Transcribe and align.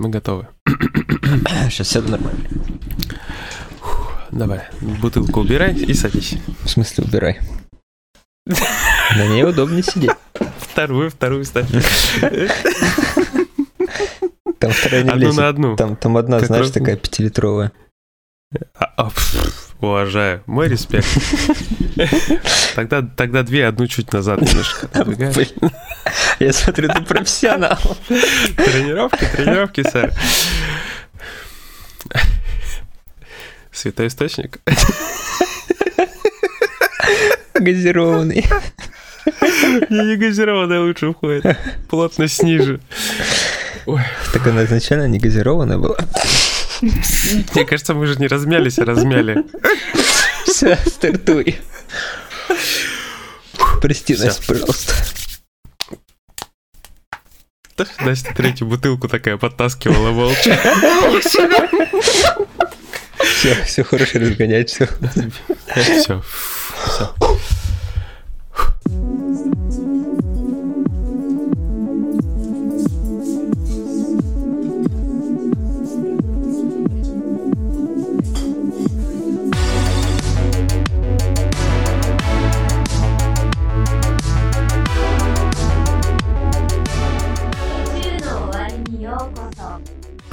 мы 0.00 0.08
готовы. 0.08 0.48
Сейчас 1.70 1.88
сяду 1.88 2.10
нормально. 2.10 2.40
Давай, 4.30 4.62
бутылку 4.80 5.40
убирай 5.40 5.74
и 5.74 5.92
садись. 5.94 6.36
В 6.64 6.68
смысле 6.68 7.04
убирай? 7.04 7.40
На 8.46 9.26
ней 9.26 9.44
удобнее 9.44 9.82
сидеть. 9.82 10.10
Вторую, 10.58 11.10
вторую 11.10 11.44
ставь. 11.44 11.68
Там 14.58 14.72
вторая 14.72 15.02
не 15.04 15.10
Одну 15.10 15.26
влезет. 15.26 15.36
на 15.36 15.48
одну. 15.48 15.76
Там, 15.76 15.96
там 15.96 16.16
одна, 16.16 16.38
Как 16.38 16.46
знаешь, 16.48 16.66
раз- 16.66 16.72
такая 16.72 16.96
пятилитровая. 16.96 17.72
А, 18.74 18.84
а, 18.96 19.10
пф, 19.10 19.69
Уважаю. 19.80 20.42
Мой 20.46 20.68
респект. 20.68 21.06
Тогда, 22.74 23.02
тогда 23.02 23.42
две, 23.42 23.66
одну 23.66 23.86
чуть 23.86 24.12
назад 24.12 24.40
немножко 24.40 24.86
отодвигаешь. 24.86 25.48
Я 26.38 26.52
смотрю, 26.52 26.88
ты 26.88 27.02
профессионал. 27.02 27.78
Тренировки, 28.08 29.24
тренировки, 29.24 29.82
сэр. 29.82 30.12
Святой 33.72 34.06
источник. 34.06 34.60
Газированный. 37.54 38.46
Не 39.90 40.04
не 40.06 40.16
газированная 40.16 40.80
лучше 40.80 41.12
входит. 41.12 41.58
Плотность 41.88 42.42
ниже. 42.42 42.80
Ой, 43.86 44.00
Так 44.32 44.46
она 44.46 44.64
изначально 44.64 45.08
не 45.08 45.18
газированная 45.18 45.78
была. 45.78 45.96
мне 47.54 47.64
кажется, 47.64 47.94
мы 47.94 48.06
же 48.06 48.16
не 48.16 48.26
размялись, 48.26 48.78
а 48.78 48.84
размяли. 48.84 49.44
Все, 50.44 50.78
стартуй. 50.86 51.58
Прости 53.80 54.16
нас, 54.16 54.38
пожалуйста. 54.38 54.94
Настя 58.00 58.34
третью 58.34 58.66
бутылку 58.66 59.08
такая 59.08 59.36
подтаскивала 59.36 60.10
молча. 60.10 60.58
Все, 63.22 63.54
все 63.64 63.84
хорошо 63.84 64.18
разгонять, 64.18 64.70
все. 64.70 64.88
Все, 65.74 66.00
все. 66.02 67.16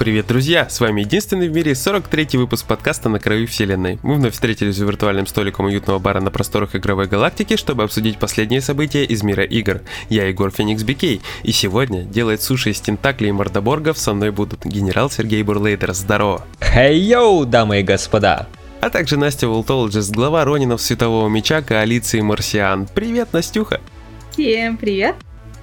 Привет, 0.08 0.26
друзья! 0.26 0.66
С 0.70 0.80
вами 0.80 1.02
единственный 1.02 1.50
в 1.50 1.52
мире 1.52 1.72
43-й 1.72 2.38
выпуск 2.38 2.64
подкаста 2.64 3.10
«На 3.10 3.20
краю 3.20 3.46
вселенной». 3.46 3.98
Мы 4.02 4.14
вновь 4.14 4.32
встретились 4.32 4.76
за 4.76 4.86
виртуальным 4.86 5.26
столиком 5.26 5.66
уютного 5.66 5.98
бара 5.98 6.22
на 6.22 6.30
просторах 6.30 6.74
игровой 6.74 7.08
галактики, 7.08 7.56
чтобы 7.56 7.82
обсудить 7.82 8.18
последние 8.18 8.62
события 8.62 9.04
из 9.04 9.22
мира 9.22 9.44
игр. 9.44 9.82
Я 10.08 10.26
Егор 10.26 10.50
Феникс 10.50 10.82
Бикей, 10.82 11.20
и 11.42 11.52
сегодня 11.52 12.04
делает 12.04 12.40
суши 12.40 12.70
из 12.70 12.80
тентаклей 12.80 13.28
и 13.28 13.32
мордоборгов 13.32 13.98
со 13.98 14.14
мной 14.14 14.30
будут 14.30 14.64
генерал 14.64 15.10
Сергей 15.10 15.42
Бурлейдер, 15.42 15.92
здорово! 15.92 16.46
Хей-йоу, 16.62 17.44
дамы 17.44 17.80
и 17.80 17.82
господа. 17.82 18.48
А 18.80 18.88
также 18.88 19.18
Настя 19.18 19.46
Волтологист, 19.46 20.10
глава 20.10 20.42
Ронинов 20.46 20.80
Светового 20.80 21.28
Меча 21.28 21.60
коалиции 21.60 22.22
Марсиан. 22.22 22.88
Привет, 22.94 23.34
Настюха! 23.34 23.82
Всем 24.30 24.78
привет. 24.78 25.16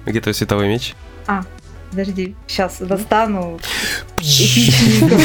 Где 0.04 0.20
твой 0.20 0.34
световой 0.34 0.68
меч? 0.68 0.94
А, 1.26 1.42
подожди, 1.90 2.34
сейчас 2.46 2.78
достану. 2.78 3.58
эпичненько. 4.18 5.16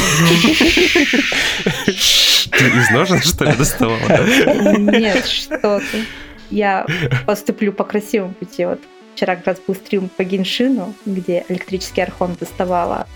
Ты 1.84 2.66
из 2.66 2.90
ножен, 2.90 3.20
что 3.22 3.44
ли, 3.44 3.54
доставала? 3.54 4.78
Нет, 4.78 5.26
что 5.26 5.80
ты. 5.80 6.04
Я 6.50 6.86
поступлю 7.26 7.72
по 7.72 7.84
красивому 7.84 8.34
пути. 8.34 8.64
Вот 8.64 8.80
вчера 9.14 9.36
как 9.36 9.46
раз 9.46 9.58
был 9.66 9.74
стрим 9.74 10.08
по 10.08 10.24
Геншину, 10.24 10.94
где 11.06 11.44
электрический 11.48 12.02
архон 12.02 12.36
доставала 12.38 13.06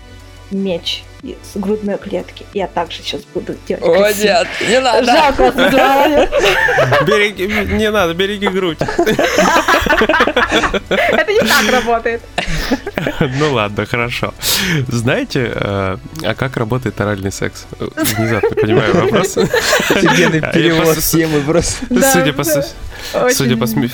меч 0.51 1.03
из 1.23 1.35
грудной 1.55 1.97
клетки. 1.97 2.45
Я 2.53 2.67
также 2.67 2.97
сейчас 3.01 3.21
буду 3.33 3.55
делать 3.67 3.83
красиво. 3.83 4.45
не 4.61 5.05
Жалко 5.05 5.51
название. 5.51 6.29
Береги, 7.05 7.47
не 7.73 7.89
надо, 7.91 8.13
береги 8.13 8.47
грудь. 8.47 8.77
Это 10.89 11.31
не 11.33 11.39
так 11.39 11.71
работает. 11.71 12.21
Ну 13.39 13.53
ладно, 13.53 13.85
хорошо. 13.85 14.33
Знаете, 14.87 15.51
э, 15.53 15.97
а 16.23 16.35
как 16.35 16.57
работает 16.57 16.99
оральный 17.01 17.31
секс? 17.31 17.65
Внезапно 17.79 18.49
понимаю 18.49 18.93
вопрос. 18.95 19.37
Офигенный 19.37 20.41
перевод 20.53 20.97
темы 20.97 21.41
просто. 21.41 21.85
Судя 22.11 22.33
по 22.33 22.43
Судя 23.31 23.57
по, 23.57 23.63
сме- 23.65 23.91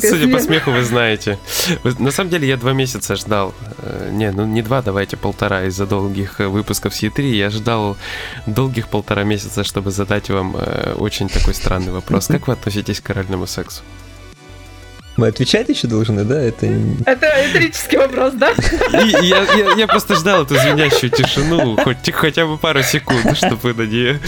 судя 0.00 0.28
по 0.32 0.38
смеху, 0.40 0.70
вы 0.72 0.82
знаете. 0.82 1.38
На 1.98 2.10
самом 2.10 2.30
деле 2.30 2.48
я 2.48 2.56
два 2.56 2.72
месяца 2.72 3.16
ждал. 3.16 3.54
э, 3.82 4.08
Не, 4.12 4.30
ну 4.32 4.44
не 4.46 4.62
два, 4.62 4.82
давайте 4.82 5.16
полтора 5.16 5.64
из-за 5.64 5.86
долгих 5.86 6.19
э, 6.40 6.46
выпусков 6.46 6.94
с 6.94 7.02
E3. 7.02 7.22
Я 7.22 7.50
ждал 7.50 7.96
долгих 8.46 8.88
полтора 8.88 9.24
месяца, 9.24 9.64
чтобы 9.64 9.90
задать 9.90 10.30
вам 10.30 10.56
э, 10.56 10.94
очень 10.98 11.28
такой 11.28 11.54
странный 11.54 11.92
вопрос. 11.92 12.26
Как 12.26 12.48
вы 12.48 12.54
относитесь 12.54 13.00
к 13.00 13.10
оральному 13.10 13.46
сексу? 13.46 13.82
Мы 15.20 15.26
отвечать 15.26 15.68
еще 15.68 15.86
должны, 15.86 16.24
да? 16.24 16.40
Это 16.40 16.64
Это 17.04 17.26
риторический 17.46 17.98
вопрос, 17.98 18.32
да? 18.32 18.52
И 18.52 19.26
я, 19.26 19.42
я- 19.42 19.74
я 19.76 19.86
просто 19.86 20.14
ждал 20.14 20.44
эту 20.44 20.54
звенящую 20.54 21.10
тишину, 21.10 21.76
хоть, 21.76 22.10
хотя 22.10 22.46
бы 22.46 22.56
пару 22.56 22.82
секунд, 22.82 23.36
чтобы 23.36 23.74
на 23.74 23.82
нее... 23.82 24.18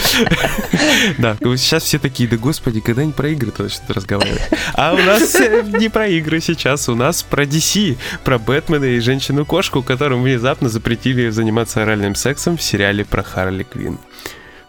Да, 1.16 1.38
вот 1.40 1.56
сейчас 1.56 1.84
все 1.84 1.98
такие, 1.98 2.28
да 2.28 2.36
господи, 2.36 2.80
когда 2.80 3.06
не 3.06 3.12
про 3.12 3.30
игры-то 3.30 3.70
что-то 3.70 3.94
разговаривать. 3.94 4.42
А 4.74 4.92
у 4.92 4.98
нас 4.98 5.34
э, 5.36 5.62
не 5.62 5.88
про 5.88 6.08
игры 6.08 6.40
сейчас, 6.42 6.90
у 6.90 6.94
нас 6.94 7.22
про 7.22 7.44
DC, 7.44 7.96
про 8.22 8.38
Бэтмена 8.38 8.84
и 8.84 9.00
Женщину-кошку, 9.00 9.82
которым 9.82 10.22
внезапно 10.22 10.68
запретили 10.68 11.30
заниматься 11.30 11.82
оральным 11.82 12.14
сексом 12.14 12.58
в 12.58 12.62
сериале 12.62 13.06
про 13.06 13.22
Харли 13.22 13.62
Квин. 13.62 13.98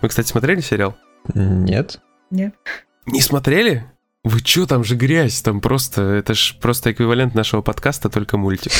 Вы, 0.01 0.07
кстати, 0.07 0.29
смотрели 0.29 0.61
сериал? 0.61 0.95
Нет. 1.33 1.99
Нет. 2.31 2.53
Не 3.07 3.19
смотрели? 3.19 3.83
Вы 4.25 4.39
чё, 4.39 4.65
там 4.65 4.85
же 4.85 4.95
грязь, 4.95 5.41
там 5.41 5.59
просто, 5.59 6.01
это 6.01 6.33
ж 6.33 6.55
просто 6.61 6.93
эквивалент 6.93 7.35
нашего 7.35 7.61
подкаста, 7.61 8.09
только 8.09 8.37
мультик. 8.37 8.71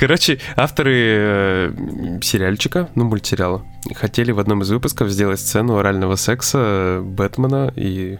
Короче, 0.00 0.40
авторы 0.56 0.94
э, 0.96 2.18
сериальчика, 2.20 2.88
ну, 2.96 3.04
мультсериала, 3.04 3.64
хотели 3.94 4.32
в 4.32 4.40
одном 4.40 4.62
из 4.62 4.70
выпусков 4.70 5.08
сделать 5.10 5.38
сцену 5.38 5.76
орального 5.76 6.16
секса 6.16 7.00
Бэтмена 7.00 7.72
и 7.76 8.18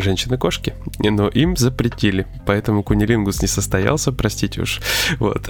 женщины-кошки. 0.00 0.74
Но 0.98 1.28
им 1.28 1.56
запретили, 1.56 2.26
поэтому 2.46 2.82
кунилингус 2.82 3.42
не 3.42 3.48
состоялся, 3.48 4.12
простите 4.12 4.62
уж. 4.62 4.80
Вот. 5.18 5.48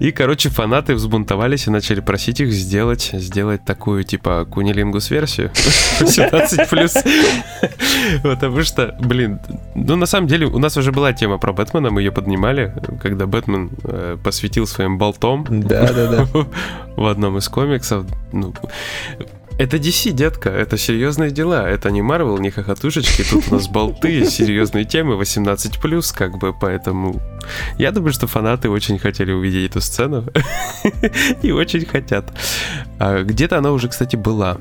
И, 0.00 0.10
короче, 0.12 0.48
фанаты 0.48 0.94
взбунтовались 0.94 1.66
и 1.66 1.70
начали 1.70 2.00
просить 2.00 2.40
их 2.40 2.52
сделать, 2.52 3.10
сделать 3.12 3.64
такую, 3.64 4.04
типа, 4.04 4.46
кунилингус-версию. 4.50 5.50
18+. 6.00 8.22
Потому 8.22 8.62
что, 8.62 8.96
блин, 9.00 9.40
ну, 9.74 9.96
на 9.96 10.06
самом 10.06 10.28
деле, 10.28 10.46
у 10.46 10.58
нас 10.58 10.76
уже 10.76 10.92
была 10.92 11.12
тема 11.12 11.38
про 11.38 11.52
Бэтмена, 11.52 11.90
мы 11.90 12.02
ее 12.02 12.12
поднимали, 12.12 12.72
когда 13.00 13.26
Бэтмен 13.26 13.70
э, 13.84 14.16
посвятил 14.22 14.66
своим 14.66 14.98
болтом 14.98 15.46
Да-да-да. 15.48 16.26
в 16.96 17.06
одном 17.06 17.38
из 17.38 17.48
комиксов. 17.48 18.04
Ну, 18.32 18.54
это 19.58 19.76
DC, 19.76 20.12
детка, 20.12 20.50
это 20.50 20.76
серьезные 20.76 21.30
дела. 21.30 21.68
Это 21.68 21.90
не 21.90 22.00
Marvel, 22.00 22.40
не 22.40 22.50
хохотушечки. 22.50 23.22
Тут 23.22 23.44
у 23.50 23.54
нас 23.54 23.68
болты, 23.68 24.24
серьезные 24.24 24.84
темы, 24.84 25.14
18+, 25.14 26.14
как 26.14 26.38
бы, 26.38 26.52
поэтому... 26.52 27.20
Я 27.78 27.92
думаю, 27.92 28.12
что 28.12 28.26
фанаты 28.26 28.70
очень 28.70 28.98
хотели 28.98 29.32
увидеть 29.32 29.70
эту 29.70 29.80
сцену. 29.80 30.24
И 31.42 31.52
очень 31.52 31.84
хотят. 31.84 32.32
А 32.98 33.22
Где-то 33.22 33.58
она 33.58 33.72
уже, 33.72 33.88
кстати, 33.88 34.16
была. 34.16 34.58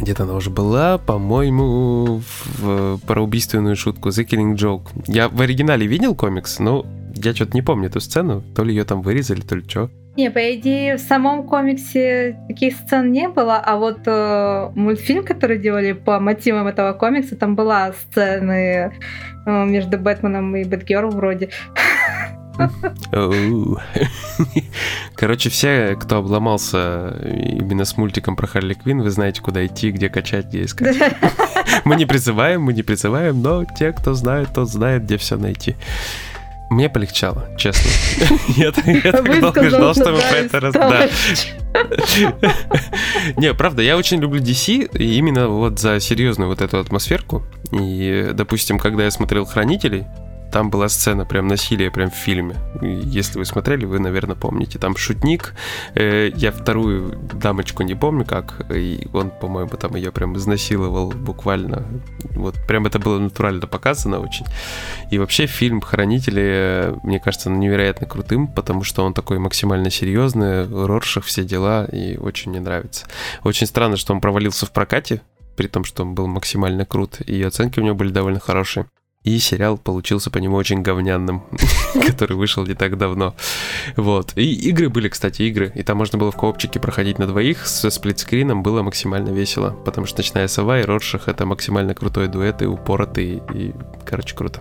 Где-то 0.00 0.24
она 0.24 0.34
уже 0.34 0.50
была, 0.50 0.98
по-моему, 0.98 2.22
в, 2.58 2.98
про 2.98 3.22
убийственную 3.22 3.76
шутку 3.76 4.10
The 4.10 4.26
Killing 4.26 4.54
Joke. 4.54 4.88
Я 5.06 5.28
в 5.28 5.40
оригинале 5.40 5.86
видел 5.86 6.14
комикс, 6.14 6.58
но 6.58 6.86
я 7.14 7.34
что-то 7.34 7.52
не 7.54 7.62
помню 7.62 7.88
эту 7.88 8.00
сцену. 8.00 8.44
То 8.54 8.64
ли 8.64 8.74
ее 8.74 8.84
там 8.84 9.02
вырезали, 9.02 9.40
то 9.40 9.56
ли 9.56 9.64
что. 9.68 9.90
Не, 10.18 10.32
по 10.32 10.52
идее, 10.56 10.96
в 10.96 11.00
самом 11.00 11.44
комиксе 11.44 12.36
таких 12.48 12.74
сцен 12.74 13.12
не 13.12 13.28
было, 13.28 13.58
а 13.58 13.76
вот 13.76 14.00
э, 14.04 14.70
мультфильм, 14.74 15.24
который 15.24 15.58
делали 15.60 15.92
по 15.92 16.18
мотивам 16.18 16.66
этого 16.66 16.92
комикса, 16.92 17.36
там 17.36 17.54
была 17.54 17.92
сцены 17.92 18.92
э, 19.46 19.64
между 19.64 19.96
Бэтменом 19.96 20.56
и 20.56 20.64
Бэтгерл 20.64 21.10
вроде. 21.10 21.50
Короче, 25.14 25.50
все, 25.50 25.94
кто 25.94 26.16
обломался 26.16 27.16
именно 27.22 27.84
с 27.84 27.96
мультиком 27.96 28.34
про 28.34 28.48
Харли 28.48 28.74
Квин, 28.74 29.02
вы 29.02 29.10
знаете, 29.10 29.40
куда 29.40 29.64
идти, 29.64 29.92
где 29.92 30.08
качать, 30.08 30.46
где 30.46 30.64
искать. 30.64 30.96
Мы 31.84 31.94
не 31.94 32.06
призываем, 32.06 32.62
мы 32.62 32.72
не 32.72 32.82
призываем, 32.82 33.40
но 33.40 33.64
те, 33.64 33.92
кто 33.92 34.14
знает, 34.14 34.48
тот 34.52 34.68
знает, 34.68 35.04
где 35.04 35.16
все 35.16 35.36
найти. 35.36 35.76
Мне 36.70 36.90
полегчало, 36.90 37.48
честно. 37.56 37.90
Я 38.56 38.72
так 38.72 39.40
долго 39.40 39.70
ждал, 39.70 39.94
чтобы 39.94 40.18
про 40.50 40.68
это. 40.68 41.10
Не, 43.36 43.54
правда, 43.54 43.82
я 43.82 43.96
очень 43.96 44.20
люблю 44.20 44.40
DC, 44.40 44.96
именно 44.98 45.48
вот 45.48 45.78
за 45.78 46.00
серьезную 46.00 46.48
вот 46.48 46.60
эту 46.60 46.78
атмосферку. 46.78 47.44
И, 47.72 48.30
допустим, 48.32 48.78
когда 48.78 49.04
я 49.04 49.10
смотрел 49.10 49.44
«Хранителей», 49.44 50.06
там 50.52 50.70
была 50.70 50.88
сцена 50.88 51.24
прям 51.24 51.46
насилия, 51.46 51.90
прям 51.90 52.10
в 52.10 52.14
фильме. 52.14 52.56
Если 52.80 53.38
вы 53.38 53.44
смотрели, 53.44 53.84
вы, 53.84 53.98
наверное, 53.98 54.36
помните. 54.36 54.78
Там 54.78 54.96
шутник. 54.96 55.54
Э, 55.94 56.30
я 56.34 56.52
вторую 56.52 57.18
дамочку 57.34 57.82
не 57.82 57.94
помню 57.94 58.24
как. 58.24 58.66
И 58.74 59.06
он, 59.12 59.30
по-моему, 59.30 59.70
там 59.70 59.94
ее 59.96 60.10
прям 60.10 60.36
изнасиловал 60.36 61.10
буквально. 61.10 61.84
Вот 62.34 62.54
прям 62.66 62.86
это 62.86 62.98
было 62.98 63.18
натурально 63.18 63.66
показано 63.66 64.20
очень. 64.20 64.46
И 65.10 65.18
вообще 65.18 65.46
фильм 65.46 65.80
«Хранители», 65.80 66.94
мне 67.02 67.20
кажется, 67.20 67.50
невероятно 67.50 68.06
крутым, 68.06 68.48
потому 68.48 68.84
что 68.84 69.04
он 69.04 69.14
такой 69.14 69.38
максимально 69.38 69.90
серьезный, 69.90 70.66
Роршах, 70.66 71.24
все 71.24 71.44
дела, 71.44 71.84
и 71.84 72.16
очень 72.16 72.50
мне 72.50 72.60
нравится. 72.60 73.06
Очень 73.44 73.66
странно, 73.66 73.96
что 73.96 74.14
он 74.14 74.20
провалился 74.20 74.66
в 74.66 74.72
прокате, 74.72 75.20
при 75.56 75.66
том, 75.66 75.84
что 75.84 76.04
он 76.04 76.14
был 76.14 76.26
максимально 76.26 76.84
крут, 76.84 77.20
и 77.20 77.42
оценки 77.42 77.80
у 77.80 77.82
него 77.82 77.94
были 77.94 78.10
довольно 78.10 78.40
хорошие. 78.40 78.86
И 79.24 79.38
сериал 79.38 79.76
получился 79.76 80.30
по 80.30 80.38
нему 80.38 80.56
очень 80.56 80.82
говнянным, 80.82 81.42
который 82.06 82.36
вышел 82.36 82.64
не 82.64 82.74
так 82.74 82.96
давно. 82.96 83.34
Вот. 83.96 84.32
И 84.36 84.54
игры 84.68 84.88
были, 84.88 85.08
кстати, 85.08 85.42
игры. 85.42 85.72
И 85.74 85.82
там 85.82 85.98
можно 85.98 86.18
было 86.18 86.30
в 86.30 86.36
коопчике 86.36 86.80
проходить 86.80 87.18
на 87.18 87.26
двоих 87.26 87.66
со 87.66 87.90
сплитскрином. 87.90 88.62
Было 88.62 88.82
максимально 88.82 89.30
весело. 89.30 89.70
Потому 89.84 90.06
что 90.06 90.18
«Ночная 90.18 90.46
сова» 90.48 90.80
и 90.80 90.84
«Роршах»— 90.84 91.22
это 91.28 91.46
максимально 91.46 91.94
крутой 91.94 92.28
дуэт 92.28 92.62
и 92.62 92.66
упоротый. 92.66 93.42
И, 93.54 93.74
короче, 94.06 94.36
круто. 94.36 94.60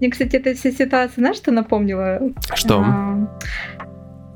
Мне, 0.00 0.10
кстати, 0.10 0.36
эта 0.36 0.54
вся 0.54 0.70
ситуация, 0.70 1.20
знаешь, 1.20 1.36
что 1.36 1.50
напомнила? 1.50 2.20
Что? 2.54 2.80
А, 2.84 3.38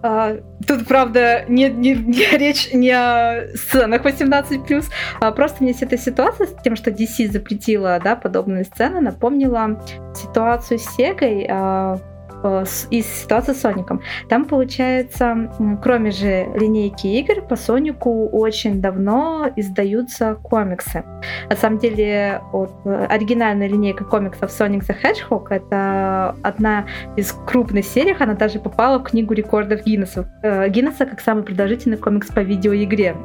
а, 0.03 0.37
тут, 0.67 0.87
правда, 0.87 1.45
не, 1.49 1.71
не, 1.71 1.95
не 1.95 2.27
речь 2.37 2.73
не 2.73 2.91
о 2.91 3.49
сценах 3.55 4.05
18+, 4.05 4.85
а 5.21 5.33
просто 5.33 5.63
мне 5.63 5.73
эта 5.73 5.97
ситуация 5.97 6.47
с 6.47 6.55
тем, 6.63 6.77
что 6.77 6.91
DC 6.91 7.31
запретила 7.31 8.01
да, 8.03 8.17
подобные 8.17 8.65
сцены, 8.65 9.01
напомнила 9.01 9.81
ситуацию 10.15 10.79
с 10.79 10.97
Сегой. 10.97 11.47
А, 11.49 11.99
Э, 12.43 12.65
из 12.91 13.07
ситуации 13.07 13.53
с 13.53 13.61
Соником. 13.61 14.01
Там, 14.29 14.45
получается, 14.45 15.51
кроме 15.83 16.11
же 16.11 16.47
линейки 16.55 17.07
игр, 17.07 17.43
по 17.43 17.57
Сонику 17.57 18.29
очень 18.29 18.81
давно 18.81 19.49
издаются 19.57 20.35
комиксы. 20.35 21.05
На 21.49 21.57
самом 21.57 21.79
деле, 21.79 22.41
вот, 22.53 22.73
э, 22.85 23.07
оригинальная 23.09 23.69
линейка 23.69 24.05
комиксов 24.05 24.51
Sonic 24.51 24.81
the 24.81 24.97
Hedgehog— 25.01 25.47
это 25.51 26.35
одна 26.43 26.87
из 27.17 27.33
крупных 27.47 27.85
серий, 27.85 28.17
она 28.19 28.35
даже 28.35 28.59
попала 28.59 28.99
в 28.99 29.05
книгу 29.05 29.35
рекордов 29.35 29.85
Гиннесса, 29.85 30.29
э, 30.43 30.69
Гиннесса 30.69 31.07
как 31.07 31.21
самый 31.21 31.45
продолжительный 31.45 31.97
комикс 31.97 32.29
по 32.29 32.41
видеоигре. 32.41 33.17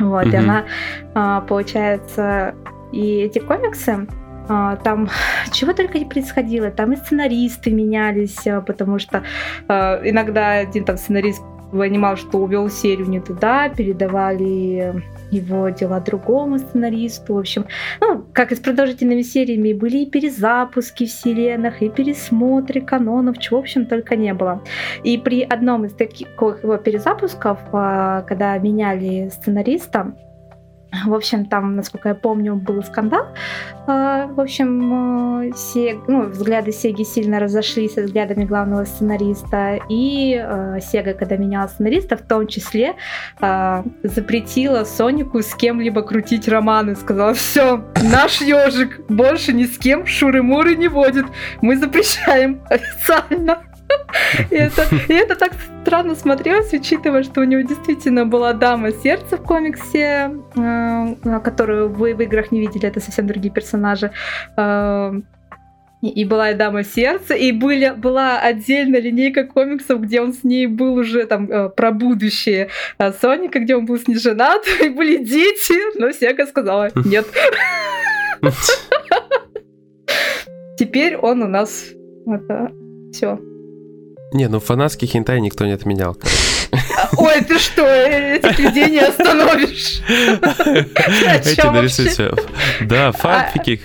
Вот, 0.00 0.26
mm-hmm. 0.26 0.32
и 0.32 0.36
она, 0.36 0.64
а, 1.14 1.40
получается, 1.42 2.54
и 2.90 3.18
эти 3.18 3.38
комиксы, 3.38 4.06
там 4.82 5.08
чего 5.52 5.72
только 5.72 5.98
не 5.98 6.04
происходило, 6.04 6.70
там 6.70 6.92
и 6.92 6.96
сценаристы 6.96 7.70
менялись, 7.70 8.46
а, 8.46 8.60
потому 8.60 8.98
что 8.98 9.22
а, 9.68 10.00
иногда 10.04 10.58
один 10.58 10.84
там 10.84 10.96
сценарист 10.96 11.42
понимал, 11.70 12.16
что 12.16 12.38
увел 12.38 12.68
серию 12.68 13.08
не 13.08 13.20
туда, 13.20 13.68
передавали 13.68 15.04
его 15.30 15.68
дела 15.68 16.00
другому 16.00 16.58
сценаристу. 16.58 17.34
В 17.34 17.38
общем, 17.38 17.66
ну, 18.00 18.24
как 18.32 18.50
и 18.50 18.56
с 18.56 18.58
продолжительными 18.58 19.22
сериями, 19.22 19.72
были 19.72 19.98
и 19.98 20.10
перезапуски 20.10 21.06
вселенных, 21.06 21.80
и 21.82 21.88
пересмотры 21.88 22.80
канонов, 22.80 23.38
чего, 23.38 23.58
в 23.58 23.62
общем, 23.62 23.86
только 23.86 24.16
не 24.16 24.34
было. 24.34 24.64
И 25.04 25.16
при 25.16 25.42
одном 25.42 25.84
из 25.84 25.92
таких 25.92 26.26
его 26.40 26.76
перезапусков, 26.76 27.60
когда 27.70 28.58
меняли 28.58 29.28
сценариста, 29.28 30.12
в 31.06 31.14
общем, 31.14 31.46
там, 31.46 31.76
насколько 31.76 32.10
я 32.10 32.14
помню, 32.14 32.54
был 32.56 32.82
скандал. 32.82 33.26
А, 33.86 34.26
в 34.26 34.40
общем, 34.40 35.42
э, 35.42 35.52
Сег, 35.56 36.00
ну, 36.08 36.28
взгляды 36.28 36.72
Сеги 36.72 37.04
сильно 37.04 37.40
разошлись 37.40 37.94
со 37.94 38.02
взглядами 38.02 38.44
главного 38.44 38.84
сценариста. 38.84 39.78
И 39.88 40.40
э, 40.42 40.78
Сега, 40.80 41.14
когда 41.14 41.36
меняла 41.36 41.68
сценариста, 41.68 42.16
в 42.16 42.22
том 42.22 42.46
числе 42.46 42.94
э, 43.40 43.82
запретила 44.02 44.84
Сонику 44.84 45.42
с 45.42 45.54
кем-либо 45.54 46.02
крутить 46.02 46.48
романы. 46.48 46.96
Сказала, 46.96 47.34
все, 47.34 47.84
наш 48.02 48.40
ежик 48.40 49.00
больше 49.08 49.52
ни 49.52 49.64
с 49.64 49.78
кем 49.78 50.06
шуры-муры 50.06 50.76
не 50.76 50.88
водит. 50.88 51.26
Мы 51.60 51.76
запрещаем 51.76 52.62
официально. 52.68 53.69
И 54.50 54.54
это, 54.54 54.86
и 55.08 55.12
это 55.12 55.36
так 55.36 55.52
странно 55.82 56.14
смотрелось, 56.14 56.72
учитывая, 56.72 57.22
что 57.22 57.40
у 57.40 57.44
него 57.44 57.62
действительно 57.62 58.26
была 58.26 58.52
дама 58.52 58.92
сердца 58.92 59.36
в 59.36 59.42
комиксе, 59.42 60.30
э, 60.56 61.40
которую 61.42 61.88
вы 61.88 62.14
в 62.14 62.20
играх 62.20 62.52
не 62.52 62.60
видели, 62.60 62.86
это 62.86 63.00
совсем 63.00 63.26
другие 63.26 63.52
персонажи. 63.52 64.12
Э, 64.56 65.12
и 66.02 66.24
была 66.24 66.50
и 66.50 66.54
Дама 66.54 66.82
Сердца, 66.82 67.34
и 67.34 67.52
были, 67.52 67.92
была 67.94 68.40
отдельная 68.40 69.00
линейка 69.00 69.44
комиксов, 69.44 70.00
где 70.00 70.22
он 70.22 70.32
с 70.32 70.44
ней 70.44 70.66
был 70.66 70.94
уже 70.94 71.26
там 71.26 71.50
э, 71.50 71.68
про 71.68 71.90
будущее 71.90 72.70
а 72.96 73.12
Соника, 73.12 73.58
где 73.58 73.76
он 73.76 73.84
был 73.84 73.98
с 73.98 74.08
ней 74.08 74.16
женат, 74.16 74.62
и 74.82 74.88
были 74.88 75.18
дети, 75.18 75.98
но 75.98 76.10
Сега 76.12 76.46
сказала 76.46 76.88
нет. 77.04 77.26
Теперь 80.78 81.16
он 81.16 81.42
у 81.42 81.48
нас 81.48 81.88
это 82.26 82.72
все 83.12 83.38
не, 84.32 84.48
ну 84.48 84.60
фанатский 84.60 85.08
хентай 85.08 85.40
никто 85.40 85.66
не 85.66 85.72
отменял. 85.72 86.16
Ой, 87.16 87.42
ты 87.42 87.58
что, 87.58 87.84
этих 87.84 88.58
людей 88.58 88.90
не 88.90 89.00
остановишь. 89.00 90.00
Эти 90.08 91.66
нарисуйте. 91.66 92.30
Да, 92.82 93.08
а, 93.08 93.12
фанфики, 93.12 93.80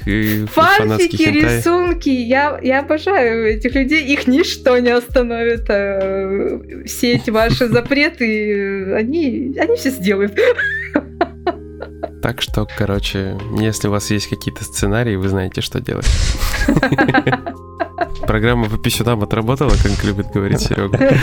Фанфики, 0.47 1.23
рисунки. 1.23 2.09
Я, 2.09 2.59
обожаю 2.79 3.55
этих 3.55 3.73
людей. 3.73 4.05
Их 4.05 4.27
ничто 4.27 4.77
не 4.77 4.91
остановит. 4.91 5.65
А, 5.69 6.61
все 6.85 7.13
эти 7.13 7.31
ваши 7.31 7.67
запреты, 7.69 8.93
они 8.95 9.55
все 9.77 9.89
сделают. 9.89 10.37
Так 12.21 12.41
что, 12.41 12.67
короче, 12.77 13.37
если 13.59 13.87
у 13.87 13.91
вас 13.91 14.09
есть 14.11 14.27
какие-то 14.27 14.63
сценарии, 14.63 15.15
вы 15.15 15.27
знаете, 15.27 15.61
что 15.61 15.79
делать. 15.79 16.07
Программа 18.21 18.69
по 18.69 18.77
пищунам 18.77 19.23
отработала, 19.23 19.71
как 19.71 20.03
любит 20.03 20.31
говорить 20.31 20.61
Серега. 20.61 20.97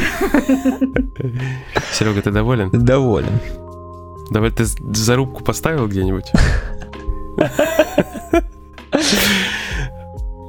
Серега, 1.93 2.23
ты 2.23 2.31
доволен? 2.31 2.71
Доволен. 2.71 3.41
Давай 4.31 4.51
ты 4.51 4.65
зарубку 4.65 5.43
поставил 5.43 5.89
где-нибудь? 5.89 6.31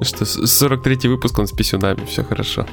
Что, 0.01 0.25
43-й 0.25 1.07
выпуск, 1.07 1.39
он 1.39 1.47
с 1.47 1.51
писюнами, 1.51 2.05
все 2.05 2.23
хорошо. 2.23 2.67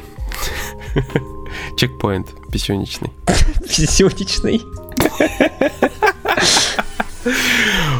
Чекпоинт 1.76 2.28
писюничный. 2.50 3.10
Писюничный. 3.68 4.62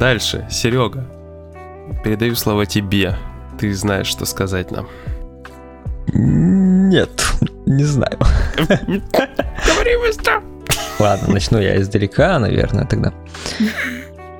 Дальше, 0.00 0.46
Серега, 0.50 1.04
передаю 2.02 2.34
слово 2.34 2.64
тебе. 2.64 3.16
Ты 3.58 3.74
знаешь, 3.74 4.06
что 4.06 4.24
сказать 4.24 4.70
нам. 4.70 4.88
Нет, 6.14 7.10
не 7.66 7.84
знаю. 7.84 8.18
Говори 8.56 9.98
быстро. 9.98 10.42
Ладно, 10.98 11.34
начну 11.34 11.60
я 11.60 11.78
издалека, 11.78 12.38
наверное, 12.38 12.86
тогда. 12.86 13.12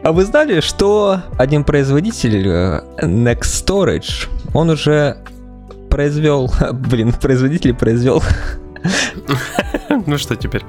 А 0.03 0.13
вы 0.13 0.25
знали, 0.25 0.61
что 0.61 1.21
один 1.37 1.65
производитель 1.65 2.49
э, 2.49 2.81
Next 3.03 3.67
Storage, 3.67 4.29
он 4.55 4.71
уже 4.71 5.19
произвел, 5.91 6.51
блин, 6.73 7.13
производитель 7.13 7.75
произвел. 7.75 8.23
Ну 10.07 10.17
что 10.17 10.37
теперь? 10.37 10.63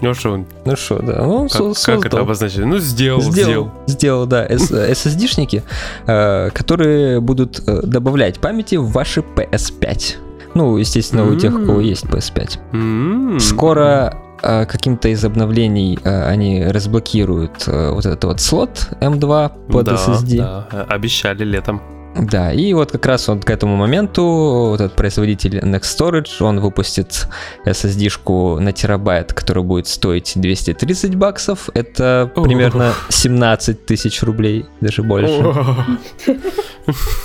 Ну 0.00 0.14
что? 0.14 0.44
Ну 0.64 0.76
что, 0.76 0.98
да. 1.02 1.22
Ну, 1.24 1.42
как, 1.48 1.52
создал. 1.52 1.96
как 1.96 2.06
это 2.06 2.20
обозначить? 2.20 2.64
Ну, 2.64 2.78
сделал, 2.78 3.20
сделал. 3.20 3.44
Сделал, 3.44 3.70
сделал 3.86 4.26
да, 4.26 4.46
SSD-шники, 4.46 5.62
э, 6.06 6.50
которые 6.50 7.20
будут 7.20 7.62
э, 7.66 7.82
добавлять 7.82 8.38
памяти 8.40 8.76
в 8.76 8.90
ваши 8.90 9.20
PS5. 9.20 10.16
Ну, 10.54 10.76
естественно, 10.78 11.24
у 11.24 11.36
тех, 11.36 11.54
у 11.54 11.64
кого 11.64 11.80
есть 11.80 12.04
PS5. 12.06 12.58
М-м. 12.72 13.40
Скоро 13.40 14.16
э, 14.42 14.64
каким-то 14.66 15.08
из 15.08 15.24
обновлений 15.24 15.98
они 16.04 16.64
разблокируют 16.64 17.66
вот 17.66 18.06
этот 18.06 18.24
вот 18.24 18.40
слот 18.40 18.88
M2 19.00 19.52
под 19.70 19.86
Да, 19.86 19.94
SSD. 19.94 20.36
да, 20.38 20.66
обещали 20.88 21.44
летом. 21.44 21.80
Да, 22.14 22.52
и 22.52 22.72
вот 22.74 22.92
как 22.92 23.06
раз 23.06 23.28
он 23.28 23.40
к 23.40 23.50
этому 23.50 23.76
моменту, 23.76 24.24
вот 24.70 24.80
этот 24.80 24.96
производитель 24.96 25.58
Next 25.58 25.96
Storage, 25.96 26.42
он 26.42 26.60
выпустит 26.60 27.28
SSD-шку 27.64 28.58
на 28.58 28.72
терабайт, 28.72 29.32
которая 29.32 29.64
будет 29.64 29.86
стоить 29.86 30.32
230 30.34 31.14
баксов. 31.14 31.70
Это 31.74 32.30
О. 32.34 32.42
примерно 32.42 32.94
17 33.08 33.86
тысяч 33.86 34.22
рублей, 34.22 34.66
даже 34.80 35.02
больше. 35.02 35.54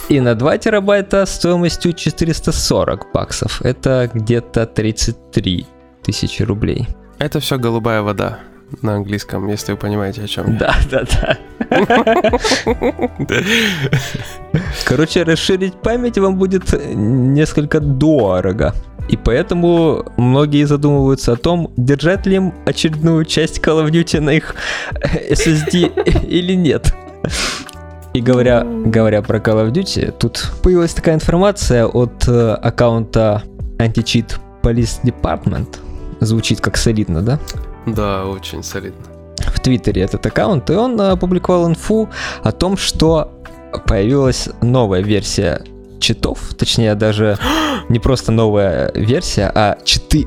И 0.09 0.19
на 0.19 0.35
2 0.35 0.57
терабайта 0.59 1.25
стоимостью 1.25 1.93
440 1.93 3.11
баксов. 3.11 3.61
Это 3.63 4.09
где-то 4.13 4.65
33 4.65 5.65
тысячи 6.03 6.43
рублей. 6.43 6.87
Это 7.17 7.39
все 7.39 7.57
голубая 7.57 8.01
вода 8.01 8.39
на 8.81 8.95
английском, 8.95 9.47
если 9.47 9.73
вы 9.73 9.77
понимаете, 9.77 10.23
о 10.23 10.27
чем 10.27 10.53
я. 10.53 10.59
Да, 10.59 10.75
да, 10.91 11.03
да. 11.21 11.37
Короче, 14.85 15.23
расширить 15.23 15.73
память 15.75 16.17
вам 16.17 16.35
будет 16.35 16.73
несколько 16.93 17.79
дорого. 17.79 18.73
И 19.07 19.17
поэтому 19.17 20.05
многие 20.17 20.65
задумываются 20.65 21.33
о 21.33 21.35
том, 21.35 21.71
держать 21.77 22.25
ли 22.25 22.37
им 22.37 22.53
очередную 22.65 23.25
часть 23.25 23.59
Call 23.59 23.85
of 23.85 23.91
Duty 23.91 24.19
на 24.19 24.31
их 24.31 24.55
SSD 25.03 26.25
или 26.27 26.53
нет. 26.53 26.93
И 28.13 28.21
говоря, 28.21 28.63
говоря 28.63 29.21
про 29.21 29.37
Call 29.37 29.65
of 29.65 29.71
Duty, 29.71 30.11
тут 30.17 30.51
появилась 30.63 30.93
такая 30.93 31.15
информация 31.15 31.85
от 31.85 32.27
э, 32.27 32.53
аккаунта 32.53 33.43
Anti-Cheat 33.77 34.39
Police 34.63 35.03
Department. 35.03 35.67
Звучит 36.21 36.61
как 36.61 36.77
солидно, 36.77 37.21
да? 37.21 37.39
Да, 37.85 38.25
очень 38.25 38.63
солидно. 38.63 39.05
в 39.53 39.59
Твиттере 39.59 40.01
этот 40.03 40.25
аккаунт, 40.25 40.69
и 40.69 40.73
он 40.73 40.99
э, 40.99 41.09
опубликовал 41.11 41.67
инфу 41.67 42.09
о 42.43 42.51
том, 42.51 42.77
что 42.77 43.31
появилась 43.87 44.49
новая 44.61 45.01
версия 45.01 45.61
читов, 45.99 46.39
точнее 46.57 46.95
даже 46.95 47.37
не 47.89 47.99
просто 47.99 48.31
новая 48.31 48.91
версия, 48.93 49.51
а 49.53 49.77
читы 49.83 50.25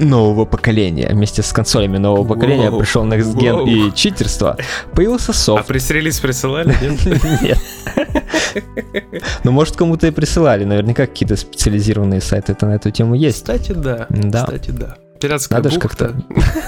нового 0.00 0.44
поколения. 0.44 1.08
Вместе 1.10 1.42
с 1.42 1.52
консолями 1.52 1.98
нового 1.98 2.24
поколения 2.34 2.70
пришел 2.70 3.04
Next 3.04 3.34
Gen 3.34 3.68
и 3.68 3.92
читерство. 3.94 4.56
Появился 4.94 5.32
А 5.32 5.34
софт. 5.34 5.66
пресс-релиз 5.66 6.20
присылали, 6.20 6.72
нет? 7.42 7.58
Ну, 9.44 9.50
может, 9.50 9.76
кому-то 9.76 10.06
и 10.06 10.10
присылали. 10.12 10.64
Наверняка 10.64 11.06
какие-то 11.06 11.36
специализированные 11.36 12.20
сайты 12.20 12.56
на 12.60 12.74
эту 12.76 12.90
тему 12.92 13.14
есть. 13.16 13.38
Кстати, 13.38 13.72
да. 13.72 14.06
Да. 14.08 14.44
Кстати, 14.44 14.70
да. 14.70 14.96
Пиратская 15.20 15.60
Надо 15.60 15.78
бухта, 15.78 16.14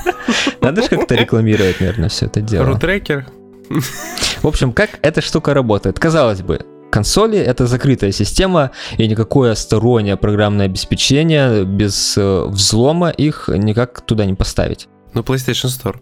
Надо 0.60 0.82
же 0.82 0.88
как-то 0.88 1.14
рекламировать, 1.14 1.80
наверное, 1.80 2.08
все 2.08 2.26
это 2.26 2.40
дело. 2.40 2.66
рутрекер. 2.66 3.26
В 4.42 4.46
общем, 4.46 4.72
как 4.72 4.98
эта 5.02 5.20
штука 5.20 5.54
работает? 5.54 5.98
Казалось 5.98 6.42
бы, 6.42 6.66
консоли 6.90 7.38
это 7.38 7.66
закрытая 7.66 8.12
система, 8.12 8.72
и 8.98 9.06
никакое 9.06 9.54
стороннее 9.54 10.16
программное 10.16 10.66
обеспечение 10.66 11.64
без 11.64 12.16
э, 12.18 12.44
взлома 12.46 13.10
их 13.10 13.48
никак 13.48 14.00
туда 14.00 14.24
не 14.24 14.34
поставить. 14.34 14.88
Ну, 15.14 15.22
PlayStation 15.22 15.68
Store. 15.68 16.00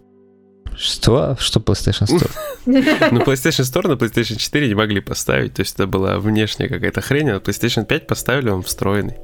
Что? 0.75 1.35
Что 1.39 1.59
PlayStation 1.59 2.07
Store? 2.07 2.31
Ну, 2.65 3.21
PlayStation 3.21 3.63
Store 3.63 3.87
на 3.87 3.93
PlayStation 3.93 4.37
4 4.37 4.67
не 4.67 4.75
могли 4.75 5.01
поставить, 5.01 5.55
то 5.55 5.61
есть 5.61 5.75
это 5.75 5.87
была 5.87 6.19
внешняя 6.19 6.67
какая-то 6.67 7.01
хрень, 7.01 7.29
а 7.29 7.33
на 7.35 7.37
PlayStation 7.37 7.85
5 7.85 8.07
поставили 8.07 8.49
он 8.49 8.63
встроенный. 8.63 9.17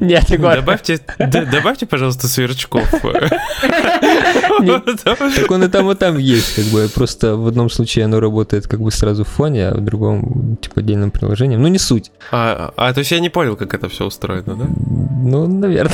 Нет, 0.00 0.30
Егор, 0.30 0.56
Добавьте, 0.56 1.00
добавьте, 1.18 1.86
пожалуйста, 1.86 2.28
сверчков. 2.28 2.88
так 5.04 5.50
он 5.50 5.64
и 5.64 5.68
там, 5.68 5.90
и 5.90 5.94
там 5.94 6.18
есть, 6.18 6.54
как 6.54 6.64
бы, 6.66 6.88
просто 6.94 7.36
в 7.36 7.46
одном 7.46 7.70
случае 7.70 8.06
оно 8.06 8.20
работает 8.20 8.66
как 8.66 8.80
бы 8.80 8.90
сразу 8.90 9.24
в 9.24 9.28
фоне, 9.28 9.68
а 9.68 9.74
в 9.74 9.80
другом, 9.80 10.56
типа, 10.60 10.80
отдельным 10.80 11.10
приложением. 11.10 11.62
Ну, 11.62 11.68
не 11.68 11.78
суть. 11.78 12.10
А, 12.30 12.72
а, 12.76 12.92
то 12.92 13.00
есть 13.00 13.10
я 13.10 13.20
не 13.20 13.28
понял, 13.28 13.56
как 13.56 13.74
это 13.74 13.88
все 13.88 14.06
устроено, 14.06 14.56
да? 14.56 14.66
Ну, 15.22 15.46
наверное. 15.46 15.92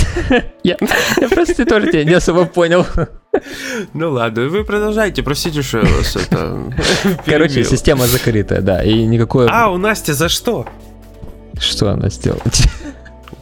Я, 0.63 0.77
я 1.21 1.29
просто 1.29 1.65
тоже 1.65 1.91
тебя 1.91 2.05
не 2.05 2.15
особо 2.15 2.45
понял. 2.45 2.87
Ну 3.95 4.11
ладно, 4.11 4.49
вы 4.49 4.65
продолжайте, 4.65 5.23
простите, 5.23 5.63
что 5.63 5.79
я 5.79 5.85
вас 5.85 6.17
это... 6.17 6.73
Короче, 7.27 7.65
система 7.65 8.07
закрытая, 8.07 8.61
да, 8.61 8.83
и 8.83 9.05
никакое... 9.05 9.49
А, 9.51 9.71
у 9.71 9.77
Насти 9.77 10.13
за 10.13 10.29
что? 10.29 10.67
Что 11.61 11.91
она 11.91 12.09
сделала? 12.09 12.43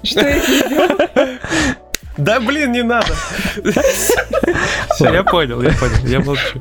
Что 0.06 0.20
я 0.26 0.38
видела? 0.38 0.88
Да 2.16 2.40
блин, 2.40 2.72
не 2.72 2.82
надо. 2.82 3.12
Все, 4.94 5.12
я 5.12 5.22
понял, 5.22 5.60
я 5.60 5.70
понял, 5.72 6.06
я 6.06 6.20
молчу. 6.20 6.58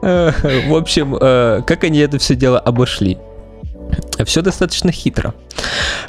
В 0.00 0.74
общем, 0.76 1.16
э, 1.20 1.62
как 1.66 1.84
они 1.84 1.98
это 1.98 2.18
все 2.18 2.34
дело 2.34 2.58
обошли? 2.58 3.18
Все 4.24 4.40
достаточно 4.42 4.90
хитро. 4.92 5.34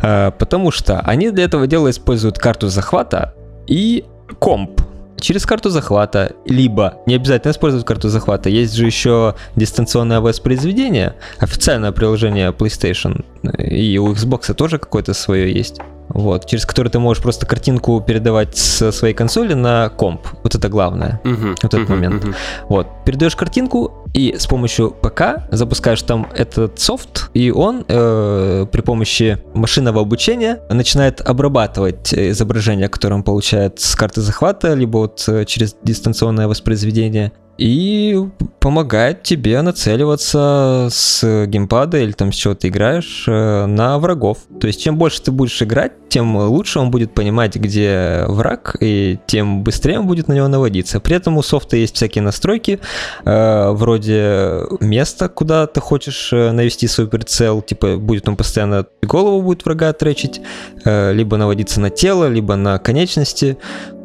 Э, 0.02 0.32
Потому 0.38 0.72
что 0.72 1.02
они 1.02 1.30
для 1.32 1.44
этого 1.44 1.68
дела 1.68 1.90
используют 1.90 2.40
карту 2.40 2.70
захвата 2.70 3.34
и 3.68 4.06
комп. 4.40 4.82
Через 5.20 5.46
карту 5.46 5.70
захвата, 5.70 6.34
либо 6.46 6.96
не 7.06 7.16
обязательно 7.16 7.52
использовать 7.52 7.86
карту 7.86 8.10
захвата, 8.10 8.50
есть 8.50 8.76
же 8.76 8.86
еще 8.86 9.36
дистанционное 9.56 10.20
воспроизведение, 10.20 11.16
официальное 11.40 11.92
приложение 11.92 12.52
PlayStation, 12.52 13.26
и 13.58 13.98
у 13.98 14.14
Xbox 14.14 14.54
тоже 14.54 14.78
какое-то 14.78 15.14
свое 15.14 15.52
есть. 15.52 15.80
Вот, 16.10 16.46
через 16.46 16.66
которое 16.66 16.90
ты 16.90 17.00
можешь 17.00 17.22
просто 17.22 17.46
картинку 17.46 18.00
передавать 18.00 18.56
с 18.58 18.92
своей 18.94 19.14
консоли 19.14 19.54
на 19.54 19.90
комп. 19.90 20.26
Вот 20.42 20.56
это 20.56 20.70
главное. 20.70 21.20
Мгм, 21.26 21.50
Вот 21.62 21.74
этот 21.74 21.80
мгм, 21.82 21.92
момент. 21.92 22.24
мгм. 22.24 22.36
Вот, 22.70 22.88
передаешь 23.06 23.36
картинку 23.36 24.07
и 24.18 24.36
с 24.36 24.48
помощью 24.48 24.90
ПК 24.90 25.48
запускаешь 25.52 26.02
там 26.02 26.28
этот 26.36 26.80
софт, 26.80 27.30
и 27.36 27.52
он 27.52 27.86
э, 27.88 28.66
при 28.72 28.82
помощи 28.82 29.38
машинного 29.54 30.02
обучения 30.02 30.60
начинает 30.72 31.22
обрабатывать 31.22 32.16
изображение, 32.16 32.90
которое 32.90 33.16
он 33.16 33.24
получает 33.24 33.80
с 33.80 33.96
карты 33.96 34.22
захвата, 34.22 34.74
либо 34.74 34.98
вот 34.98 35.24
э, 35.28 35.46
через 35.46 35.76
дистанционное 35.84 36.48
воспроизведение, 36.48 37.32
и 37.58 38.18
помогает 38.60 39.24
тебе 39.24 39.62
нацеливаться 39.62 40.90
с 40.92 41.46
геймпада 41.48 42.00
или 42.00 42.12
там 42.12 42.32
с 42.32 42.36
чего 42.36 42.54
ты 42.54 42.68
играешь 42.68 43.26
э, 43.28 43.66
на 43.66 43.98
врагов. 43.98 44.40
То 44.60 44.68
есть 44.68 44.82
чем 44.82 44.98
больше 44.98 45.22
ты 45.22 45.32
будешь 45.32 45.62
играть, 45.62 45.94
тем 46.10 46.36
лучше 46.36 46.80
он 46.80 46.92
будет 46.92 47.14
понимать, 47.14 47.56
где 47.56 48.26
враг, 48.28 48.76
и 48.80 49.20
тем 49.26 49.64
быстрее 49.64 50.00
он 50.00 50.08
будет 50.08 50.28
на 50.28 50.34
него 50.34 50.48
наводиться. 50.48 51.00
При 51.00 51.16
этом 51.16 51.38
у 51.38 51.42
софта 51.42 51.78
есть 51.78 51.96
всякие 51.96 52.22
настройки, 52.22 52.80
э, 53.26 53.70
вроде 53.72 54.64
места, 54.80 55.30
куда 55.30 55.68
ты 55.68 55.80
хочешь 55.80 56.32
э, 56.34 56.52
навести 56.52 56.88
свой 56.88 57.08
прицел, 57.08 57.62
типа 57.62 57.98
будет 57.98 58.28
он 58.28 58.36
постоянно 58.36 58.86
голову 59.02 59.42
будет 59.42 59.66
врага 59.66 59.94
тречить, 59.94 60.42
э, 60.86 61.14
либо 61.14 61.38
наводиться 61.38 61.80
на 61.80 61.90
тело, 61.90 62.28
либо 62.28 62.56
на 62.56 62.78
конечности. 62.80 63.58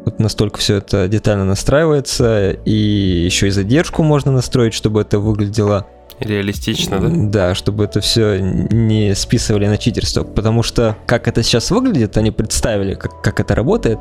Вот 0.05 0.19
настолько 0.19 0.59
все 0.59 0.77
это 0.77 1.07
детально 1.07 1.45
настраивается, 1.45 2.51
и 2.51 2.71
еще 2.71 3.47
и 3.47 3.51
задержку 3.51 4.03
можно 4.03 4.31
настроить, 4.31 4.73
чтобы 4.73 5.01
это 5.01 5.19
выглядело 5.19 5.87
Реалистично, 6.19 6.99
да? 6.99 7.09
да, 7.09 7.55
чтобы 7.55 7.85
это 7.85 7.99
все 7.99 8.37
не 8.39 9.15
списывали 9.15 9.67
на 9.67 9.77
читерство. 9.77 10.23
Потому 10.23 10.63
что 10.63 10.95
как 11.05 11.27
это 11.27 11.43
сейчас 11.43 11.71
выглядит, 11.71 12.15
они 12.17 12.31
представили, 12.31 12.93
как, 12.93 13.21
как 13.21 13.39
это 13.39 13.55
работает. 13.55 13.99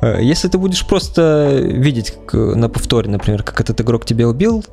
Э, 0.00 0.18
Если 0.20 0.48
ты 0.48 0.58
будешь 0.58 0.86
просто 0.86 1.58
видеть 1.60 2.12
как, 2.26 2.54
на 2.54 2.68
повторе, 2.68 3.10
например, 3.10 3.42
как 3.42 3.60
этот 3.60 3.80
игрок 3.80 4.04
тебя 4.04 4.28
убил, 4.28 4.64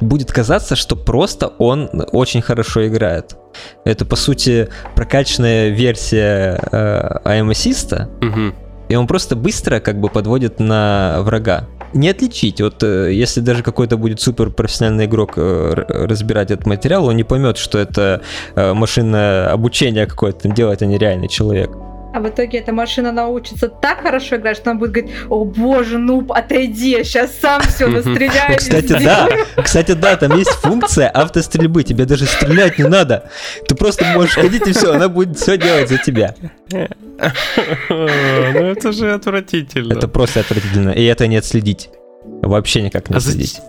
будет 0.00 0.30
казаться, 0.30 0.76
что 0.76 0.96
просто 0.96 1.48
он 1.58 1.88
очень 2.12 2.42
хорошо 2.42 2.86
играет. 2.86 3.36
Это, 3.84 4.04
по 4.04 4.16
сути, 4.16 4.68
прокачанная 4.94 5.70
версия 5.70 6.60
э, 6.70 7.18
IM 7.24 7.50
Assist, 7.50 8.08
Мгм. 8.20 8.54
И 8.88 8.94
он 8.94 9.06
просто 9.06 9.36
быстро 9.36 9.80
как 9.80 10.00
бы 10.00 10.08
подводит 10.08 10.60
на 10.60 11.18
врага. 11.20 11.68
Не 11.94 12.10
отличить, 12.10 12.60
вот 12.60 12.82
э, 12.82 13.12
если 13.14 13.40
даже 13.40 13.62
какой-то 13.62 13.96
будет 13.96 14.20
супер 14.20 14.50
профессиональный 14.50 15.06
игрок 15.06 15.34
э, 15.36 15.72
разбирать 15.88 16.50
этот 16.50 16.66
материал, 16.66 17.06
он 17.06 17.16
не 17.16 17.24
поймет, 17.24 17.56
что 17.56 17.78
это 17.78 18.20
э, 18.54 18.74
машинное 18.74 19.50
обучение 19.50 20.06
какое-то 20.06 20.48
делает, 20.48 20.82
а 20.82 20.86
не 20.86 20.98
реальный 20.98 21.28
человек. 21.28 21.70
А 22.14 22.20
в 22.20 22.28
итоге 22.28 22.58
эта 22.58 22.72
машина 22.72 23.12
научится 23.12 23.68
так 23.68 24.00
хорошо 24.00 24.36
играть, 24.36 24.56
что 24.56 24.70
она 24.70 24.80
будет 24.80 24.92
говорить, 24.92 25.12
о 25.28 25.44
боже, 25.44 25.98
нуб, 25.98 26.32
отойди, 26.32 26.90
я 26.90 27.04
сейчас 27.04 27.38
сам 27.38 27.60
все 27.62 27.86
настреляю. 27.86 28.56
Кстати, 28.56 28.86
сделаю». 28.86 29.46
да, 29.56 29.62
кстати, 29.62 29.92
да, 29.92 30.16
там 30.16 30.36
есть 30.36 30.50
функция 30.50 31.08
автострельбы, 31.08 31.82
тебе 31.84 32.06
даже 32.06 32.24
стрелять 32.26 32.78
не 32.78 32.84
надо. 32.84 33.30
Ты 33.66 33.74
просто 33.74 34.04
можешь 34.06 34.34
ходить 34.34 34.66
и 34.66 34.72
все, 34.72 34.94
она 34.94 35.08
будет 35.08 35.38
все 35.38 35.58
делать 35.58 35.88
за 35.88 35.98
тебя. 35.98 36.34
Ну 36.70 36.86
это 37.98 38.92
же 38.92 39.12
отвратительно. 39.12 39.92
Это 39.92 40.08
просто 40.08 40.40
отвратительно, 40.40 40.90
и 40.90 41.04
это 41.04 41.26
не 41.26 41.36
отследить. 41.36 41.90
Вообще 42.42 42.82
никак 42.82 43.10
не 43.10 43.14
А 43.14 43.18
отследить. 43.18 43.60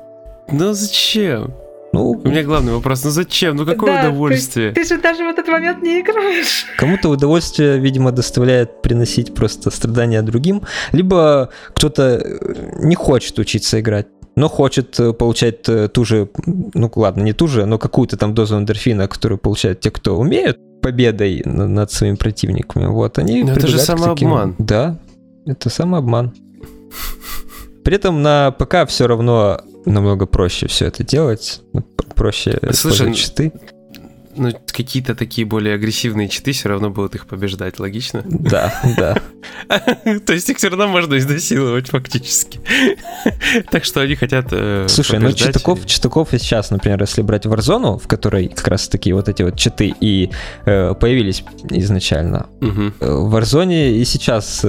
Ну 0.51 0.73
зачем? 0.73 1.53
Ну, 1.91 2.11
У 2.11 2.27
меня 2.27 2.43
главный 2.43 2.73
вопрос, 2.73 3.03
ну 3.03 3.09
зачем? 3.11 3.55
Ну 3.55 3.65
какое 3.65 3.93
Да, 4.01 4.09
удовольствие? 4.09 4.71
Ты 4.71 4.83
же 4.85 4.97
даже 5.01 5.23
в 5.25 5.27
этот 5.27 5.47
момент 5.47 5.81
не 5.81 6.01
играешь. 6.01 6.65
Кому-то 6.77 7.09
удовольствие, 7.09 7.79
видимо, 7.79 8.11
доставляет 8.11 8.81
приносить 8.83 9.33
просто 9.33 9.71
страдания 9.71 10.21
другим, 10.21 10.61
либо 10.91 11.49
кто-то 11.73 12.01
э, 12.23 12.85
не 12.85 12.95
хочет 12.95 13.39
учиться 13.39 13.79
играть, 13.79 14.07
но 14.35 14.47
хочет 14.49 14.99
э, 14.99 15.13
получать 15.13 15.67
э, 15.67 15.87
ту 15.87 16.05
же, 16.05 16.29
ну 16.45 16.91
ладно, 16.95 17.23
не 17.23 17.33
ту 17.33 17.47
же, 17.47 17.65
но 17.65 17.79
какую-то 17.79 18.17
там 18.17 18.33
дозу 18.35 18.57
эндорфина, 18.57 19.07
которую 19.07 19.39
получают 19.39 19.79
те, 19.79 19.89
кто 19.89 20.15
умеют 20.17 20.57
победой 20.83 21.41
на- 21.43 21.67
над 21.67 21.91
своими 21.91 22.15
противниками. 22.15 22.85
Вот 22.85 23.17
они. 23.17 23.43
Но 23.43 23.53
это 23.53 23.67
же 23.67 23.77
к 23.77 23.81
таким- 23.85 23.97
самообман. 24.29 24.55
Да, 24.59 24.99
это 25.47 25.69
самообман. 25.71 26.33
При 27.83 27.95
этом 27.95 28.21
на 28.21 28.51
ПК 28.51 28.85
все 28.87 29.07
равно 29.07 29.61
намного 29.85 30.25
проще 30.25 30.67
все 30.67 30.85
это 30.87 31.03
делать, 31.03 31.61
проще 32.15 32.59
Слушай, 32.73 33.13
читы. 33.13 33.53
Ну, 34.35 34.51
какие-то 34.67 35.15
такие 35.15 35.45
более 35.45 35.75
агрессивные 35.75 36.29
читы 36.29 36.51
все 36.51 36.69
равно 36.69 36.89
будут 36.89 37.15
их 37.15 37.25
побеждать, 37.25 37.79
логично? 37.79 38.23
Да, 38.25 38.73
да. 38.97 39.17
То 40.25 40.33
есть 40.33 40.49
их 40.49 40.57
все 40.57 40.69
равно 40.69 40.87
можно 40.87 41.17
изнасиловать 41.17 41.89
фактически. 41.89 42.59
Так 43.71 43.85
что 43.85 44.01
они 44.01 44.15
хотят 44.15 44.47
э, 44.51 44.85
Слушай, 44.87 45.19
ну 45.19 45.31
читаков, 45.31 45.85
читаков 45.85 46.33
и 46.33 46.37
сейчас, 46.37 46.69
например, 46.69 47.01
если 47.01 47.21
брать 47.21 47.45
Warzone, 47.45 47.99
в 47.99 48.07
которой 48.07 48.49
как 48.49 48.67
раз 48.67 48.87
такие 48.87 49.15
вот 49.15 49.29
эти 49.29 49.41
вот 49.41 49.57
читы 49.57 49.93
и 49.99 50.29
э, 50.65 50.93
появились 50.93 51.43
изначально. 51.69 52.47
Э, 52.61 52.65
В 52.99 53.35
Warzone 53.35 53.91
и 53.91 54.05
сейчас 54.05 54.65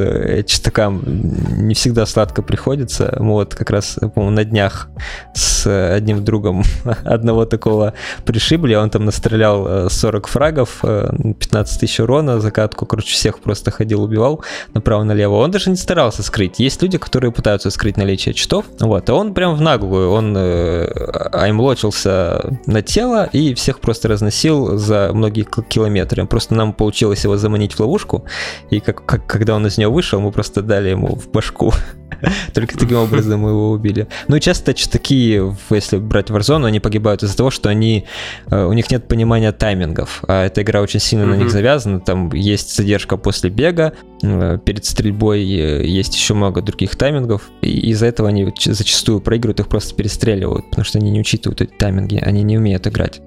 читакам 0.47 1.03
не 1.05 1.75
всегда 1.75 2.07
сладко 2.07 2.43
приходится. 2.43 3.17
Мы 3.21 3.33
вот 3.33 3.55
как 3.55 3.71
раз, 3.71 3.99
по-моему, 4.15 4.31
на 4.31 4.45
днях 4.45 4.89
с 5.35 5.67
одним 5.95 6.25
другом 6.25 6.65
одного 7.05 7.45
такого 7.45 7.95
пришибли, 8.25 8.75
он 8.75 8.91
там 8.91 9.05
настрелял 9.05 9.50
э, 9.59 9.89
40 9.91 10.27
фрагов, 10.29 10.79
э, 10.83 11.11
15 11.39 11.81
тысяч 11.81 12.01
урона, 12.01 12.41
закатку, 12.41 12.87
короче, 12.87 13.13
всех 13.13 13.41
просто 13.41 13.71
ходил, 13.71 14.03
убивал 14.03 14.45
направо-налево. 14.75 15.37
Он 15.37 15.51
даже 15.51 15.71
не 15.71 15.77
старался 15.77 16.23
скрыть. 16.23 16.59
Есть 16.59 16.83
люди, 16.83 16.99
которые 16.99 17.33
пытаются 17.33 17.71
скрыть 17.71 17.97
наличие 17.97 18.35
читов, 18.35 18.65
вот, 18.81 19.09
а 19.09 19.15
он 19.15 19.35
прям 19.35 19.55
в 19.55 19.61
наглую, 19.61 20.11
он 20.11 20.35
э, 20.37 20.87
аймлочился 21.33 22.59
на 22.67 22.83
тело 22.83 23.29
и 23.33 23.55
всех 23.55 23.81
просто 23.81 24.09
разносил 24.09 24.77
за 24.77 25.11
многие 25.13 25.45
километры. 25.69 26.27
Просто 26.27 26.55
нам 26.55 26.73
получилось 26.73 27.25
его 27.25 27.37
заманить 27.37 27.75
в 27.75 27.81
ловушку, 27.81 28.25
и 28.71 28.81
как, 28.81 29.05
как- 29.05 29.27
когда 29.27 29.55
он 29.55 29.67
из 29.67 29.79
нее 29.79 29.89
вышел, 29.89 30.21
мы 30.21 30.33
просто 30.33 30.63
дали 30.63 30.91
ему 30.91 31.17
в 31.17 31.31
башку. 31.31 31.73
Только 32.55 32.77
таким 32.77 32.99
образом 32.99 33.41
мы 33.41 33.51
его 33.51 33.71
убили. 33.71 34.07
Ну 34.29 34.37
и 34.37 34.41
часто 34.41 34.75
такие, 34.91 35.57
если 35.71 35.99
брать 35.99 36.31
Warzone, 36.31 36.67
они 36.67 36.81
погибают 36.81 37.23
из-за 37.23 37.37
того, 37.37 37.51
что 37.51 37.69
они, 37.69 38.07
э, 38.51 38.65
у 38.65 38.73
них 38.73 38.91
нет 38.91 39.09
понимания 39.09 39.40
таймингов. 39.53 40.23
А 40.29 40.47
эта 40.47 40.63
игра 40.63 40.81
очень 40.81 41.01
сильно 41.01 41.27
на 41.27 41.35
них 41.35 41.51
завязана. 41.51 42.01
Там 42.01 42.33
есть 42.33 42.77
задержка 42.77 43.17
после 43.17 43.51
бега, 43.51 43.95
э, 44.23 44.59
перед 44.65 44.85
стрельбой 44.85 45.43
э, 45.43 45.87
есть 45.87 46.15
еще 46.15 46.35
много 46.35 46.63
других 46.63 46.97
таймингов. 46.97 47.51
И 47.63 47.91
из-за 47.91 48.07
этого 48.07 48.29
они 48.29 48.53
зачастую 48.63 49.21
проигрывают, 49.21 49.61
их 49.61 49.69
просто 49.69 49.95
перестреливают, 49.95 50.69
потому 50.71 50.85
что 50.85 50.99
они 50.99 51.11
не 51.11 51.21
учитывают 51.21 51.61
эти 51.61 51.73
тайминги, 51.73 52.17
они 52.17 52.43
не 52.43 52.59
умеют 52.59 52.87
играть. 52.87 53.21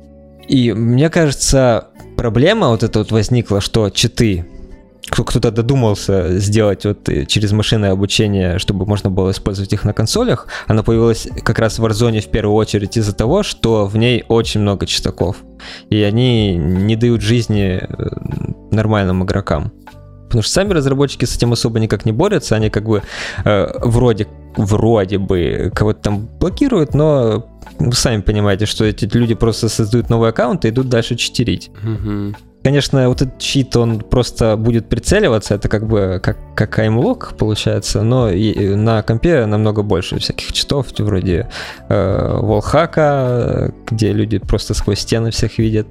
И 0.48 0.74
мне 0.74 1.10
кажется, 1.10 1.88
проблема 2.18 2.70
вот 2.70 2.84
эта 2.84 3.00
вот 3.00 3.12
возникла, 3.12 3.62
что 3.62 3.90
читы 3.90 4.46
кто-то 5.10 5.52
додумался 5.52 6.40
сделать 6.40 6.86
вот 6.86 7.10
э, 7.10 7.26
через 7.26 7.52
машинное 7.52 7.92
обучение, 7.92 8.58
чтобы 8.60 8.86
можно 8.86 9.10
было 9.10 9.32
использовать 9.32 9.74
их 9.74 9.84
на 9.84 9.94
консолях, 9.94 10.48
она 10.68 10.84
появилась 10.84 11.28
как 11.44 11.60
раз 11.60 11.80
в 11.80 11.86
Warzone 11.86 12.22
в 12.22 12.30
первую 12.30 12.56
очередь 12.56 12.98
из-за 12.98 13.14
того, 13.14 13.44
что 13.44 13.86
в 13.86 13.98
ней 13.98 14.24
очень 14.28 14.62
много 14.62 14.86
читаков, 14.86 15.38
и 15.90 16.02
они 16.02 16.56
не 16.56 16.96
дают 16.96 17.22
жизни 17.22 17.82
э, 17.82 18.08
нормальным 18.72 19.24
игрокам. 19.24 19.72
Потому 20.26 20.42
что 20.42 20.54
сами 20.54 20.74
разработчики 20.74 21.26
с 21.26 21.36
этим 21.36 21.54
особо 21.54 21.80
никак 21.80 22.06
не 22.06 22.12
борются, 22.12 22.56
они 22.56 22.70
как 22.70 22.86
бы 22.86 23.04
э, 23.46 23.68
вроде, 23.84 24.28
вроде 24.56 25.20
бы 25.20 25.72
кого-то 25.76 26.02
там 26.02 26.28
блокируют, 26.40 26.96
но 26.96 27.46
вы 27.78 27.94
сами 27.94 28.22
понимаете, 28.22 28.66
что 28.66 28.86
эти 28.86 29.06
люди 29.16 29.36
просто 29.36 29.70
создают 29.70 30.10
новый 30.10 30.30
аккаунт 30.30 30.66
и 30.66 30.70
идут 30.70 30.90
дальше 30.90 31.16
читерить. 31.16 31.70
Мгм. 31.84 32.36
Конечно, 32.64 33.10
вот 33.10 33.22
этот 33.22 33.40
чит, 33.40 33.76
он 33.76 34.00
просто 34.00 34.56
будет 34.56 34.88
прицеливаться, 34.88 35.56
это 35.56 35.68
как 35.68 35.86
бы 35.86 36.22
как, 36.24 36.38
как 36.56 36.80
аймлок 36.80 37.34
получается, 37.38 38.04
но 38.04 38.30
и- 38.30 38.76
на 38.76 39.02
компе 39.02 39.46
намного 39.46 39.84
больше 39.84 40.18
всяких 40.20 40.54
читов, 40.54 40.88
вроде 40.98 41.50
э, 41.90 42.38
волхака, 42.42 43.74
где 43.92 44.14
люди 44.14 44.38
просто 44.38 44.74
сквозь 44.74 45.00
стены 45.00 45.32
всех 45.32 45.58
видят. 45.58 45.88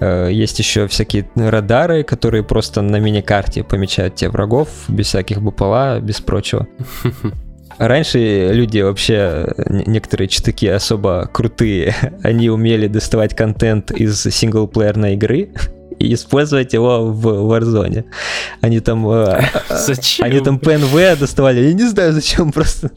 Э, 0.00 0.28
есть 0.32 0.58
еще 0.58 0.88
всякие 0.88 1.28
радары, 1.36 2.02
которые 2.02 2.42
просто 2.42 2.82
на 2.82 2.96
миникарте 2.98 3.62
помечают 3.62 4.16
те 4.16 4.28
врагов, 4.28 4.68
без 4.88 5.06
всяких 5.06 5.40
БПЛА, 5.40 6.00
без 6.00 6.20
прочего. 6.20 6.66
Раньше 7.78 8.50
люди 8.52 8.80
вообще, 8.80 9.54
некоторые 9.86 10.26
читаки 10.26 10.66
особо 10.66 11.30
крутые, 11.32 11.94
они 12.24 12.50
умели 12.50 12.88
доставать 12.88 13.36
контент 13.36 13.92
из 13.92 14.20
синглплеерной 14.20 15.14
игры 15.14 15.50
и 15.98 16.14
использовать 16.14 16.72
его 16.72 17.10
в 17.12 17.26
Warzone. 17.26 18.04
Они 18.60 18.80
там... 18.80 19.08
э, 19.08 19.42
Зачем? 19.68 20.26
Они 20.26 20.40
там 20.40 20.58
ПНВ 20.58 21.18
доставали, 21.18 21.60
я 21.60 21.72
не 21.72 21.88
знаю 21.88 22.12
зачем 22.12 22.52
просто. 22.52 22.90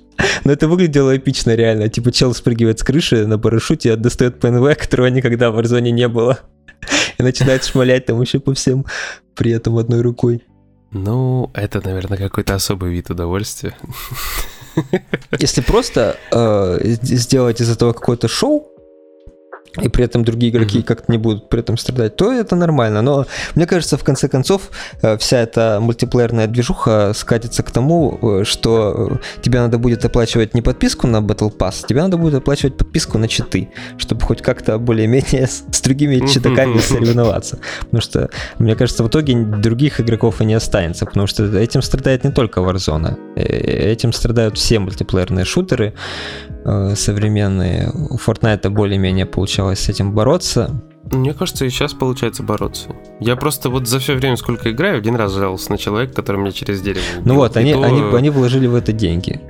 Но 0.44 0.52
это 0.52 0.68
выглядело 0.68 1.16
эпично 1.16 1.56
реально. 1.56 1.90
Типа 1.90 2.12
чел 2.12 2.34
спрыгивает 2.34 2.80
с 2.80 2.84
крыши 2.84 3.26
на 3.26 3.40
парашюте, 3.40 3.96
достает 3.96 4.40
ПНВ, 4.40 4.78
которого 4.78 5.08
никогда 5.08 5.52
в 5.52 5.60
Warzone 5.60 5.92
не 5.92 6.08
было. 6.08 6.40
И 7.18 7.24
начинает 7.24 7.64
шмалять 7.64 8.06
там 8.06 8.22
еще 8.22 8.40
по 8.40 8.54
всем, 8.54 8.86
при 9.36 9.52
этом 9.52 9.78
одной 9.78 10.02
рукой. 10.02 10.44
Ну, 10.92 11.50
это, 11.54 11.82
наверное, 11.84 12.18
какой-то 12.18 12.56
особый 12.56 12.92
вид 12.92 13.10
удовольствия. 13.10 13.76
Если 15.40 15.62
просто 15.62 16.18
э, 16.32 16.80
сделать 16.84 17.62
из 17.62 17.70
этого 17.70 17.94
какое-то 17.94 18.28
шоу, 18.28 18.71
и 19.80 19.90
при 19.90 20.04
этом 20.06 20.24
другие 20.24 20.52
игроки 20.52 20.80
Мгм. 20.80 20.86
как-то 20.86 21.12
не 21.12 21.18
будут 21.18 21.50
при 21.50 21.60
этом 21.62 21.78
страдать, 21.78 22.16
то 22.16 22.32
это 22.32 22.56
нормально. 22.56 23.02
Но 23.02 23.26
мне 23.56 23.66
кажется, 23.66 23.98
в 23.98 24.04
конце 24.04 24.28
концов, 24.28 24.70
э, 25.02 25.18
вся 25.18 25.38
эта 25.40 25.80
мультиплеерная 25.82 26.48
движуха 26.48 27.14
скатится 27.16 27.64
к 27.64 27.72
тому, 27.72 28.20
э, 28.22 28.44
что 28.44 29.12
э, 29.12 29.42
тебе 29.42 29.60
надо 29.60 29.78
будет 29.78 30.04
оплачивать 30.04 30.54
не 30.54 30.62
подписку 30.62 31.08
на 31.08 31.18
Battle 31.18 31.56
Pass, 31.56 31.86
тебе 31.88 32.02
надо 32.02 32.18
будет 32.18 32.36
оплачивать 32.36 32.78
подписку 32.78 33.18
на 33.18 33.28
читы, 33.28 33.70
чтобы 33.98 34.22
хоть 34.22 34.42
как-то 34.42 34.78
более-менее 34.78 35.48
с, 35.48 35.64
с 35.72 35.82
другими 35.82 36.28
читаками 36.28 36.78
соревноваться. 36.80 37.60
Потому 37.82 38.02
что, 38.02 38.30
мне 38.60 38.76
кажется, 38.76 39.04
в 39.04 39.08
итоге 39.08 39.36
других 39.36 40.02
игроков 40.02 40.42
и 40.42 40.46
не 40.46 40.54
останется, 40.54 41.06
потому 41.06 41.28
что 41.28 41.46
этим 41.58 41.82
страдает 41.82 42.24
не 42.24 42.32
только 42.32 42.60
Warzone, 42.60 43.36
этим 43.36 44.14
страдают 44.14 44.58
все 44.58 44.80
мультиплеерные 44.80 45.46
шутеры 45.46 45.94
современные. 46.96 47.90
У 48.10 48.18
Fortnite 48.18 48.70
более-менее 48.70 49.26
получалось 49.26 49.80
с 49.80 49.90
этим 49.90 50.12
бороться. 50.14 50.72
Мне 51.12 51.34
кажется, 51.34 51.66
и 51.66 51.70
сейчас 51.70 51.94
получается 51.94 52.44
бороться. 52.44 52.90
Я 53.20 53.36
просто 53.36 53.70
вот 53.70 53.88
за 53.88 54.00
все 54.00 54.14
время, 54.16 54.38
сколько 54.38 54.72
играю, 54.72 54.98
один 54.98 55.16
раз 55.16 55.34
жаловался 55.34 55.72
на 55.72 55.78
человека, 55.78 56.14
который 56.14 56.38
меня 56.40 56.52
через 56.52 56.82
дерево 56.82 57.04
убил. 57.18 57.24
Ну 57.26 57.36
вот, 57.36 57.56
И 57.58 57.60
они, 57.60 57.74
то- 57.74 57.84
они, 57.84 58.02
они 58.16 58.30
вложили 58.30 58.68
в 58.68 58.76
это 58.76 58.94
деньги. 58.94 59.42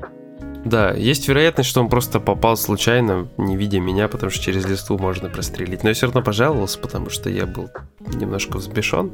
Да, 0.63 0.91
есть 0.91 1.28
вероятность, 1.28 1.69
что 1.69 1.82
он 1.82 1.89
просто 1.89 2.19
попал 2.19 2.56
случайно, 2.56 3.28
не 3.38 3.58
видя 3.58 3.80
меня, 3.80 4.08
потому 4.08 4.30
что 4.32 4.43
через 4.43 4.63
листву 4.67 4.97
можно 5.00 5.28
прострелить. 5.28 5.82
Но 5.84 5.89
я 5.89 5.95
все 5.95 6.06
равно 6.06 6.21
пожаловался, 6.21 6.78
потому 6.78 7.10
что 7.10 7.30
я 7.32 7.47
был 7.47 7.69
немножко 8.13 8.58
взбешен. 8.58 9.12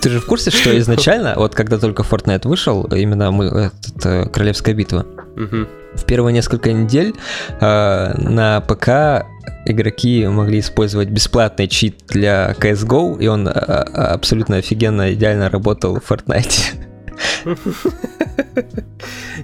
Ты 0.00 0.10
же 0.10 0.20
в 0.20 0.26
курсе, 0.26 0.50
что 0.52 0.76
изначально, 0.78 1.34
вот 1.36 1.54
когда 1.56 1.76
только 1.78 2.02
Fortnite 2.04 2.46
вышел, 2.46 2.84
именно 2.84 3.32
мы, 3.32 3.46
этот, 3.46 4.06
э, 4.06 4.26
Королевская 4.28 4.74
битва, 4.74 5.06
Мгм. 5.36 5.66
В 5.94 6.04
первые 6.04 6.32
несколько 6.32 6.72
недель 6.72 7.14
э, 7.60 8.14
на 8.18 8.60
ПК 8.60 9.26
игроки 9.66 10.26
могли 10.26 10.60
использовать 10.60 11.08
бесплатный 11.08 11.68
чит 11.68 11.96
для 12.08 12.52
CSGO, 12.58 13.18
и 13.22 13.26
он 13.26 13.48
э, 13.48 13.52
э, 13.52 13.54
абсолютно 13.54 14.56
офигенно, 14.56 15.12
идеально 15.12 15.50
работал 15.50 15.98
в 16.00 16.10
Fortnite. 16.10 16.74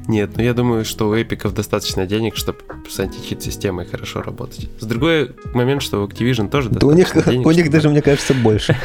Нет, 0.08 0.30
ну 0.36 0.42
я 0.42 0.54
думаю, 0.54 0.84
что 0.84 1.08
у 1.08 1.14
эпиков 1.14 1.54
достаточно 1.54 2.06
денег, 2.06 2.36
чтобы 2.36 2.58
с 2.88 2.98
античит-системой 3.00 3.86
хорошо 3.86 4.22
работать. 4.22 4.68
С 4.80 4.84
другой 4.86 5.32
момент, 5.54 5.82
что 5.82 6.02
у 6.02 6.06
Activision 6.06 6.48
тоже 6.48 6.68
Да 6.70 6.86
у 6.86 6.92
них, 6.92 7.04
достаточно 7.06 7.32
денег, 7.32 7.46
у 7.46 7.50
них 7.50 7.60
чтобы- 7.66 7.72
даже, 7.76 7.88
мне 7.90 8.02
кажется, 8.02 8.34
больше. 8.34 8.76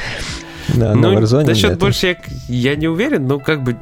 Да, 0.75 0.93
на 0.95 1.11
Ну, 1.11 1.19
Warzone 1.19 1.45
насчет 1.47 1.71
нет. 1.71 1.79
больше 1.79 2.07
я, 2.07 2.17
я 2.71 2.75
не 2.75 2.87
уверен, 2.87 3.25
но 3.25 3.39
как 3.39 3.63
бы 3.63 3.75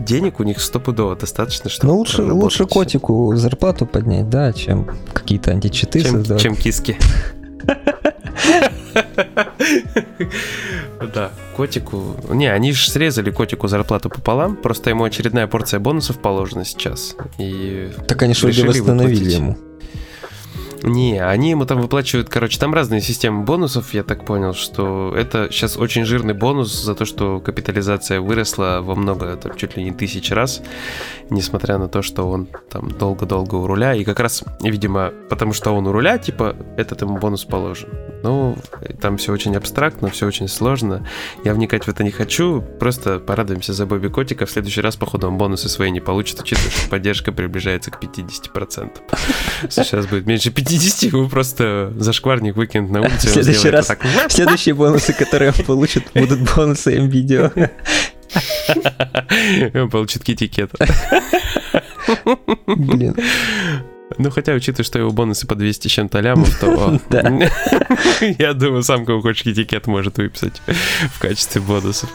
денег 0.00 0.40
у 0.40 0.44
них 0.44 0.60
стопудово 0.60 1.16
достаточно, 1.16 1.70
чтобы 1.70 1.92
Ну, 1.92 1.98
лучше, 1.98 2.22
лучше 2.22 2.66
котику 2.66 3.34
зарплату 3.36 3.86
поднять, 3.86 4.28
да, 4.28 4.52
чем 4.52 4.88
какие-то 5.12 5.50
античиты 5.52 6.02
чем, 6.02 6.12
создавать. 6.12 6.42
чем 6.42 6.56
киски. 6.56 6.96
Да, 11.14 11.30
котику... 11.56 12.16
Не, 12.30 12.46
они 12.52 12.72
же 12.72 12.90
срезали 12.90 13.30
котику 13.30 13.68
зарплату 13.68 14.08
пополам, 14.10 14.56
просто 14.56 14.90
ему 14.90 15.04
очередная 15.04 15.46
порция 15.46 15.80
бонусов 15.80 16.18
положена 16.18 16.64
сейчас. 16.64 17.16
И 17.38 17.90
Так 18.08 18.22
они 18.22 18.32
решили 18.32 18.66
восстановили 18.66 19.14
выплатить. 19.14 19.38
ему? 19.38 19.58
Не, 20.84 21.18
они 21.18 21.50
ему 21.50 21.64
там 21.64 21.80
выплачивают, 21.80 22.28
короче, 22.28 22.58
там 22.58 22.74
разные 22.74 23.00
системы 23.00 23.44
бонусов, 23.44 23.94
я 23.94 24.04
так 24.04 24.26
понял, 24.26 24.52
что 24.52 25.14
это 25.16 25.48
сейчас 25.50 25.78
очень 25.78 26.04
жирный 26.04 26.34
бонус 26.34 26.70
за 26.74 26.94
то, 26.94 27.06
что 27.06 27.40
капитализация 27.40 28.20
выросла 28.20 28.80
во 28.82 28.94
много, 28.94 29.34
там, 29.36 29.56
чуть 29.56 29.78
ли 29.78 29.84
не 29.84 29.92
тысяч 29.92 30.30
раз, 30.30 30.60
несмотря 31.30 31.78
на 31.78 31.88
то, 31.88 32.02
что 32.02 32.28
он 32.28 32.48
там 32.68 32.90
долго-долго 32.90 33.54
у 33.54 33.66
руля, 33.66 33.94
и 33.94 34.04
как 34.04 34.20
раз, 34.20 34.44
видимо, 34.60 35.10
потому 35.30 35.54
что 35.54 35.70
он 35.70 35.86
у 35.86 35.92
руля, 35.92 36.18
типа, 36.18 36.54
этот 36.76 37.00
ему 37.00 37.16
бонус 37.16 37.46
положен. 37.46 37.88
Ну, 38.22 38.54
там 39.00 39.16
все 39.16 39.32
очень 39.32 39.56
абстрактно, 39.56 40.10
все 40.10 40.26
очень 40.26 40.48
сложно, 40.48 41.06
я 41.44 41.54
вникать 41.54 41.84
в 41.84 41.88
это 41.88 42.04
не 42.04 42.10
хочу, 42.10 42.62
просто 42.78 43.20
порадуемся 43.20 43.72
за 43.72 43.86
Бобби 43.86 44.08
Котика, 44.08 44.44
в 44.44 44.50
следующий 44.50 44.82
раз, 44.82 44.96
походу, 44.96 45.28
он 45.28 45.38
бонусы 45.38 45.70
свои 45.70 45.90
не 45.90 46.00
получит, 46.00 46.40
учитывая, 46.42 46.70
что 46.70 46.90
поддержка 46.90 47.32
приближается 47.32 47.90
к 47.90 48.02
50%. 48.02 48.90
Сейчас 49.70 50.06
будет 50.06 50.26
меньше 50.26 50.50
50 50.50 50.73
50 50.74 51.12
его 51.12 51.28
просто 51.28 51.92
зашкварник 51.96 52.56
выкинет 52.56 52.90
на 52.90 53.00
улицу. 53.02 53.28
Следующий 53.28 53.70
раз, 53.70 53.86
так... 53.86 54.00
следующие 54.28 54.74
бонусы, 54.74 55.12
которые 55.12 55.52
он 55.56 55.64
получит, 55.64 56.04
будут 56.14 56.40
бонусы 56.54 56.96
М-видео. 56.96 57.50
Он 59.74 59.90
получит 59.90 60.24
китикет. 60.24 60.72
Блин. 62.66 63.14
Ну, 64.18 64.30
хотя, 64.30 64.52
учитывая, 64.54 64.84
что 64.84 64.98
его 64.98 65.10
бонусы 65.10 65.46
по 65.46 65.54
200 65.54 65.88
чем-то 65.88 66.20
лямов, 66.20 66.58
то... 66.58 66.98
Я 68.38 68.54
думаю, 68.54 68.82
сам 68.82 69.06
кого 69.06 69.20
хочешь 69.20 69.44
китикет 69.44 69.86
может 69.86 70.18
выписать 70.18 70.60
в 71.12 71.20
качестве 71.20 71.60
бонусов. 71.60 72.10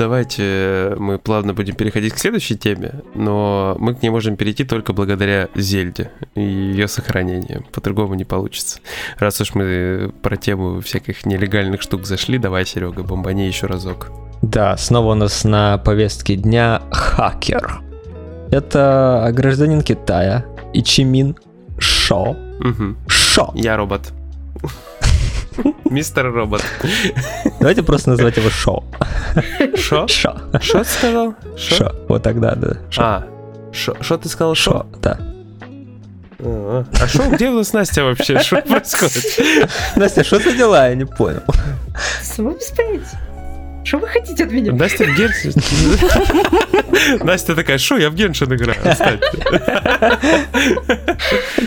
Давайте 0.00 0.94
мы 0.96 1.18
плавно 1.18 1.52
будем 1.52 1.74
переходить 1.74 2.14
к 2.14 2.18
следующей 2.18 2.56
теме, 2.56 3.02
но 3.14 3.76
мы 3.78 3.94
к 3.94 4.02
ней 4.02 4.08
можем 4.08 4.36
перейти 4.36 4.64
только 4.64 4.94
благодаря 4.94 5.48
Зельде 5.54 6.10
и 6.34 6.40
ее 6.40 6.88
сохранению. 6.88 7.66
По-другому 7.70 8.14
не 8.14 8.24
получится. 8.24 8.78
Раз 9.18 9.42
уж 9.42 9.54
мы 9.54 10.10
про 10.22 10.38
тему 10.38 10.80
всяких 10.80 11.26
нелегальных 11.26 11.82
штук 11.82 12.06
зашли, 12.06 12.38
давай, 12.38 12.64
Серега, 12.64 13.02
бомбани 13.02 13.46
еще 13.46 13.66
разок. 13.66 14.10
Да, 14.40 14.74
снова 14.78 15.12
у 15.12 15.14
нас 15.14 15.44
на 15.44 15.76
повестке 15.76 16.36
дня 16.36 16.80
хакер. 16.90 17.82
Это 18.50 19.30
гражданин 19.34 19.82
Китая 19.82 20.46
Ичимин 20.72 21.36
Шо. 21.78 22.36
Угу. 22.60 22.96
Шо. 23.06 23.52
Я 23.54 23.76
робот. 23.76 24.14
Мистер 25.84 26.32
Робот. 26.32 26.62
Давайте 27.60 27.82
просто 27.82 28.10
назвать 28.10 28.36
его 28.36 28.50
Шо. 28.50 28.84
Шо? 29.76 30.06
Шо. 30.08 30.36
Шо 30.60 30.78
ты 30.78 30.84
сказал? 30.90 31.34
Шо. 31.56 31.92
Вот 32.08 32.22
тогда, 32.22 32.54
да. 32.54 32.76
А, 32.96 33.24
Шо 33.72 34.16
ты 34.18 34.28
сказал? 34.28 34.54
Шо, 34.54 34.86
да. 35.02 35.18
А 36.42 37.06
шо, 37.06 37.28
где 37.30 37.50
у 37.50 37.56
нас 37.56 37.72
Настя 37.72 38.04
вообще? 38.04 38.38
Что 38.40 38.62
происходит? 38.68 39.24
Настя, 39.96 40.24
что 40.24 40.38
за 40.38 40.52
дела? 40.52 40.88
Я 40.88 40.94
не 40.94 41.04
понял. 41.04 41.42
С 42.22 42.38
вами 42.38 42.58
что 43.84 43.98
вы 43.98 44.08
хотите 44.08 44.44
от 44.44 44.52
меня? 44.52 44.72
Настя 44.72 45.04
в 45.04 45.16
Геншин... 45.16 45.52
Настя 47.24 47.54
такая, 47.54 47.78
что 47.78 47.96
я 47.96 48.10
в 48.10 48.14
Геншин 48.14 48.54
играю, 48.54 48.78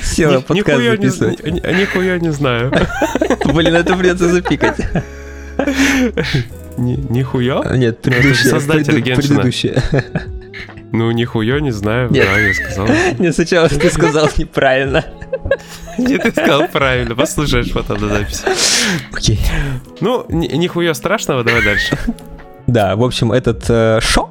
Села 0.01 0.41
подкаст 0.41 0.83
записывать. 0.83 1.43
Нихуя 1.43 2.19
не 2.19 2.31
знаю. 2.31 2.71
Блин, 3.45 3.75
это 3.75 3.95
придется 3.95 4.29
запикать. 4.29 4.77
Нихуя? 6.77 7.63
Нет, 7.75 8.01
предыдущее. 8.01 8.49
Создатель 8.49 8.99
Геншина. 8.99 9.41
Предыдущее. 9.41 9.83
Ну, 10.93 11.09
нихуя 11.09 11.59
не 11.59 11.71
знаю, 11.71 12.11
Нет. 12.11 12.27
да, 12.27 12.39
я 12.39 12.53
сказал. 12.53 12.87
Не, 13.17 13.33
сначала 13.33 13.67
ты 13.67 13.89
сказал 13.89 14.29
неправильно. 14.37 15.03
Не, 15.97 16.19
ты 16.19 16.29
сказал 16.29 16.67
правильно, 16.67 17.15
послушаешь 17.15 17.73
потом 17.73 17.99
на 17.99 18.09
записи. 18.09 18.43
Окей. 19.11 19.39
Ну, 20.01 20.23
нихуя 20.29 20.93
страшного, 20.93 21.43
давай 21.43 21.63
дальше. 21.63 21.97
Да, 22.67 22.95
в 22.95 23.03
общем, 23.03 23.31
этот 23.31 23.65
э, 23.69 23.99
шоу 24.01 24.29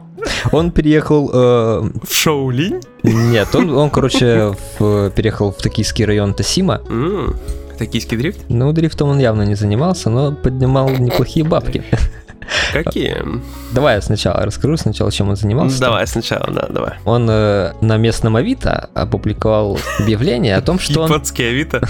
он 0.53 0.71
переехал... 0.71 1.31
Э, 1.33 1.91
в 2.03 2.15
Шоулинь? 2.15 2.81
Нет, 3.03 3.49
он, 3.55 3.71
он 3.77 3.91
короче, 3.91 4.55
в, 4.79 5.11
переехал 5.11 5.53
в 5.53 5.57
токийский 5.57 6.05
район 6.05 6.33
Тосима. 6.33 6.81
Mm, 6.89 7.37
токийский 7.79 8.17
дрифт? 8.17 8.41
Ну, 8.49 8.73
дрифтом 8.73 9.09
он 9.09 9.19
явно 9.19 9.43
не 9.43 9.57
занимался, 9.57 10.11
но 10.11 10.33
поднимал 10.33 10.91
неплохие 10.91 11.45
бабки. 11.45 11.85
Какие? 12.73 13.17
Давай 13.73 13.97
я 13.97 14.03
сначала 14.03 14.45
расскажу 14.45 14.77
сначала, 14.77 15.11
чем 15.11 15.31
он 15.31 15.37
занимался. 15.37 15.81
Давай 15.81 16.07
сначала, 16.07 16.47
да, 16.51 16.67
давай. 16.69 16.93
Он 17.05 17.29
э, 17.29 17.73
на 17.81 17.97
местном 17.97 18.37
Авито 18.37 18.91
опубликовал 18.95 19.79
объявление 19.99 20.57
о 20.57 20.63
том, 20.63 20.79
что 20.79 21.03
он... 21.03 21.09
Японский 21.11 21.45
Авито? 21.45 21.81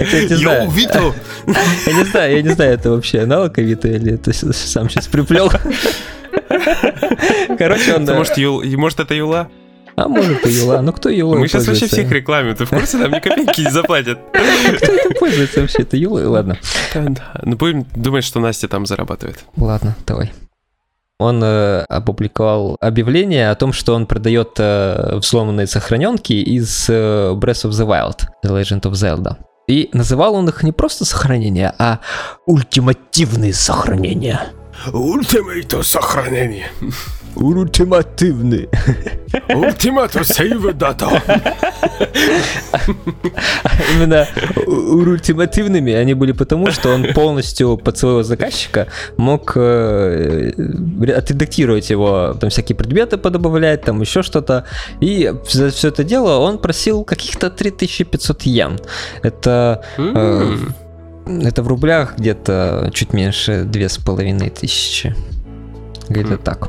Йоу, 0.00 0.70
Вито! 0.70 1.14
Я 1.86 1.92
не 1.92 2.04
знаю, 2.04 2.36
я 2.36 2.42
не 2.42 2.50
знаю, 2.50 2.74
это 2.74 2.90
вообще 2.90 3.20
аналог 3.22 3.58
Авито 3.58 3.88
или 3.88 4.14
это 4.14 4.32
сам 4.32 4.88
сейчас 4.88 5.06
приплел. 5.06 5.50
Короче, 7.58 7.94
он... 7.94 8.04
Может, 8.04 8.36
может 8.38 9.00
это 9.00 9.14
Юла? 9.14 9.48
А 9.96 10.08
может 10.08 10.46
и 10.46 10.50
Юла. 10.50 10.82
Ну 10.82 10.92
кто 10.92 11.08
Юла 11.08 11.36
Мы 11.36 11.48
сейчас 11.48 11.66
вообще 11.66 11.86
всех 11.86 12.10
рекламим. 12.10 12.54
Ты 12.54 12.64
в 12.64 12.70
курсе? 12.70 12.96
Нам 12.98 13.12
ни 13.12 13.20
копейки 13.20 13.60
не 13.60 13.70
заплатят. 13.70 14.18
Кто 14.32 14.92
этим 14.92 15.18
пользуется 15.18 15.60
вообще? 15.60 15.82
Это 15.82 15.96
Юла? 15.96 16.20
Ладно. 16.28 16.58
Ну 17.42 17.56
будем 17.56 17.86
думать, 17.94 18.24
что 18.24 18.40
Настя 18.40 18.68
там 18.68 18.86
зарабатывает. 18.86 19.44
Ладно, 19.56 19.94
давай. 20.06 20.32
Он 21.18 21.40
э, 21.44 21.84
опубликовал 21.88 22.76
объявление 22.80 23.50
о 23.50 23.54
том, 23.54 23.72
что 23.72 23.94
он 23.94 24.06
продает 24.06 24.54
э, 24.58 25.16
взломанные 25.16 25.68
сохраненки 25.68 26.32
из 26.32 26.86
э, 26.88 27.32
Breath 27.34 27.64
of 27.64 27.70
the 27.70 27.86
Wild, 27.86 28.26
The 28.44 28.50
Legend 28.50 28.82
of 28.82 28.92
Zelda. 28.92 29.36
И 29.68 29.88
называл 29.92 30.34
он 30.34 30.48
их 30.48 30.64
не 30.64 30.72
просто 30.72 31.04
сохранения, 31.04 31.72
а 31.78 32.00
ультимативные 32.46 33.52
сохранения. 33.52 34.52
Ультимативное 34.90 35.82
сохранение. 35.82 36.70
Ультимативный. 37.36 38.68
Ультимату 39.48 40.24
сейв 40.24 40.74
дата. 40.74 41.08
Именно 43.94 44.26
ультимативными 44.66 45.92
они 45.94 46.14
были 46.14 46.32
потому, 46.32 46.70
что 46.70 46.90
он 46.90 47.14
полностью 47.14 47.78
под 47.78 47.96
своего 47.98 48.22
заказчика 48.22 48.88
мог 49.16 49.52
э, 49.56 50.52
отредактировать 51.16 51.90
его, 51.90 52.36
там 52.38 52.50
всякие 52.50 52.76
предметы 52.76 53.16
подобавлять, 53.16 53.82
там 53.82 54.00
еще 54.00 54.22
что-то. 54.22 54.64
И 55.00 55.32
за 55.50 55.70
все 55.70 55.88
это 55.88 56.04
дело 56.04 56.38
он 56.38 56.58
просил 56.58 57.04
каких-то 57.04 57.50
3500 57.50 58.42
йен. 58.42 58.78
Это... 59.22 59.82
Э, 61.26 61.40
это 61.42 61.62
в 61.62 61.68
рублях 61.68 62.16
где-то 62.18 62.90
чуть 62.92 63.12
меньше 63.12 63.64
две 63.64 63.88
с 63.88 63.98
половиной 63.98 64.50
тысячи. 64.50 65.14
Где-то 66.08 66.36
так. 66.36 66.68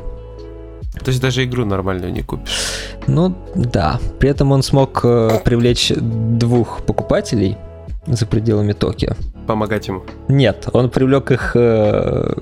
То 1.04 1.10
есть 1.10 1.22
даже 1.22 1.44
игру 1.44 1.66
нормальную 1.66 2.14
не 2.14 2.22
купишь. 2.22 2.72
Ну 3.08 3.36
да. 3.56 4.00
При 4.20 4.30
этом 4.30 4.52
он 4.52 4.64
смог 4.64 5.02
э, 5.04 5.40
привлечь 5.44 5.92
двух 5.96 6.84
покупателей 6.86 7.58
за 8.08 8.26
пределами 8.26 8.74
Токио. 8.74 9.14
Помогать 9.48 9.88
ему? 9.88 10.04
Нет, 10.28 10.68
он 10.72 10.90
привлек 10.90 11.32
их 11.32 11.52
э, 11.56 12.34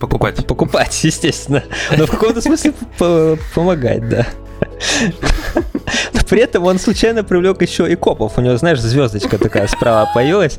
покупать. 0.00 0.46
Покупать, 0.46 0.98
естественно. 1.04 1.62
Но 1.96 2.06
в 2.06 2.10
каком-то 2.10 2.40
смысле 2.40 2.72
помогать, 3.54 4.08
да. 4.08 4.26
Но 6.12 6.20
при 6.28 6.40
этом 6.40 6.64
он 6.64 6.78
случайно 6.78 7.24
привлек 7.24 7.62
еще 7.62 7.90
и 7.90 7.96
копов. 7.96 8.38
У 8.38 8.40
него, 8.40 8.56
знаешь, 8.56 8.80
звездочка 8.80 9.38
такая 9.38 9.66
справа 9.68 10.08
появилась. 10.14 10.58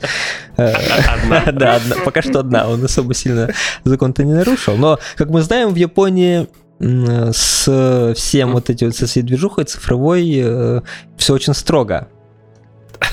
Э, 0.57 0.73
одна? 0.73 1.43
Да, 1.51 1.75
одна. 1.75 1.95
Пока 2.05 2.21
что 2.21 2.39
одна. 2.39 2.67
Он 2.67 2.83
особо 2.83 3.13
сильно 3.13 3.49
закон-то 3.83 4.23
не 4.23 4.33
нарушил. 4.33 4.77
Но, 4.77 4.99
как 5.15 5.29
мы 5.29 5.41
знаем, 5.41 5.69
в 5.69 5.75
Японии 5.75 6.47
с 6.79 8.13
всем 8.15 8.51
вот 8.51 8.69
эти 8.69 8.85
вот 8.85 8.95
со 8.95 9.07
всей 9.07 9.23
движухой 9.23 9.63
цифровой 9.63 10.41
э, 10.43 10.81
все 11.17 11.33
очень 11.33 11.55
строго. 11.55 12.07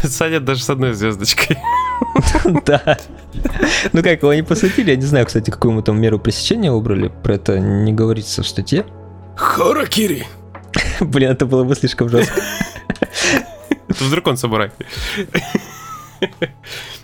Саня 0.03 0.41
даже 0.41 0.63
с 0.63 0.71
одной 0.71 0.93
звездочкой. 0.93 1.59
Да. 2.67 2.99
Ну 3.93 4.03
как, 4.03 4.23
его 4.23 4.35
не 4.35 4.43
посадили, 4.43 4.91
я 4.91 4.97
не 4.97 5.07
знаю, 5.07 5.27
кстати, 5.27 5.51
какую 5.51 5.73
ему 5.73 5.83
там 5.83 6.01
меру 6.01 6.19
пресечения 6.19 6.71
выбрали, 6.71 7.11
про 7.23 7.35
это 7.35 7.59
не 7.59 7.93
говорится 7.93 8.43
в 8.43 8.49
статье. 8.49 8.85
Харакири! 9.37 10.27
Блин, 11.01 11.31
это 11.31 11.47
было 11.47 11.65
бы 11.65 11.75
слишком 11.75 12.09
жестко. 12.09 12.41
Это 13.89 14.05
вдруг 14.05 14.27
он 14.27 14.37
самурай. 14.37 14.71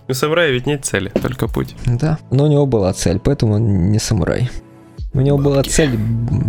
У 0.08 0.14
самурая 0.14 0.50
ведь 0.50 0.66
нет 0.66 0.84
цели, 0.84 1.12
только 1.22 1.46
путь. 1.46 1.76
Да, 1.86 2.18
но 2.30 2.44
у 2.44 2.46
него 2.46 2.66
была 2.66 2.92
цель, 2.92 3.18
поэтому 3.18 3.54
он 3.54 3.90
не 3.90 3.98
самурай. 3.98 4.50
У 5.12 5.20
него 5.20 5.38
была 5.38 5.62
цель, 5.64 5.98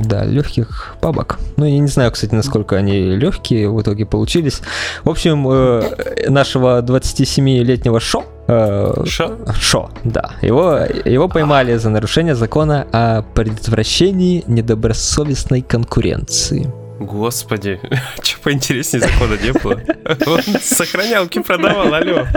да, 0.06 0.24
легких 0.24 0.96
бабок. 1.02 1.40
Ну, 1.58 1.66
я 1.66 1.80
не 1.80 1.88
знаю, 1.88 2.12
кстати, 2.12 2.36
насколько 2.36 2.78
они 2.78 3.16
легкие 3.16 3.70
в 3.70 3.82
итоге 3.82 4.06
получились. 4.06 4.62
В 5.04 5.10
общем, 5.10 5.48
э, 5.50 6.30
нашего 6.30 6.82
27-летнего 6.82 8.00
Шо, 8.00 8.24
э, 8.48 9.04
Шо? 9.06 9.38
Шо, 9.60 9.90
да. 10.04 10.34
Его, 10.44 10.78
его 11.06 11.28
поймали 11.28 11.76
за 11.78 11.90
нарушение 11.90 12.36
закона 12.36 12.86
о 12.92 13.24
предотвращении 13.24 14.44
недобросовестной 14.46 15.64
конкуренции. 15.64 16.72
Господи, 17.02 17.80
что 18.22 18.40
поинтереснее 18.42 19.02
закона 19.02 19.36
не 19.42 19.52
было. 19.54 19.82
Он 20.28 20.42
сохранялки 20.62 21.40
продавал, 21.40 21.92
алло. 21.94 22.28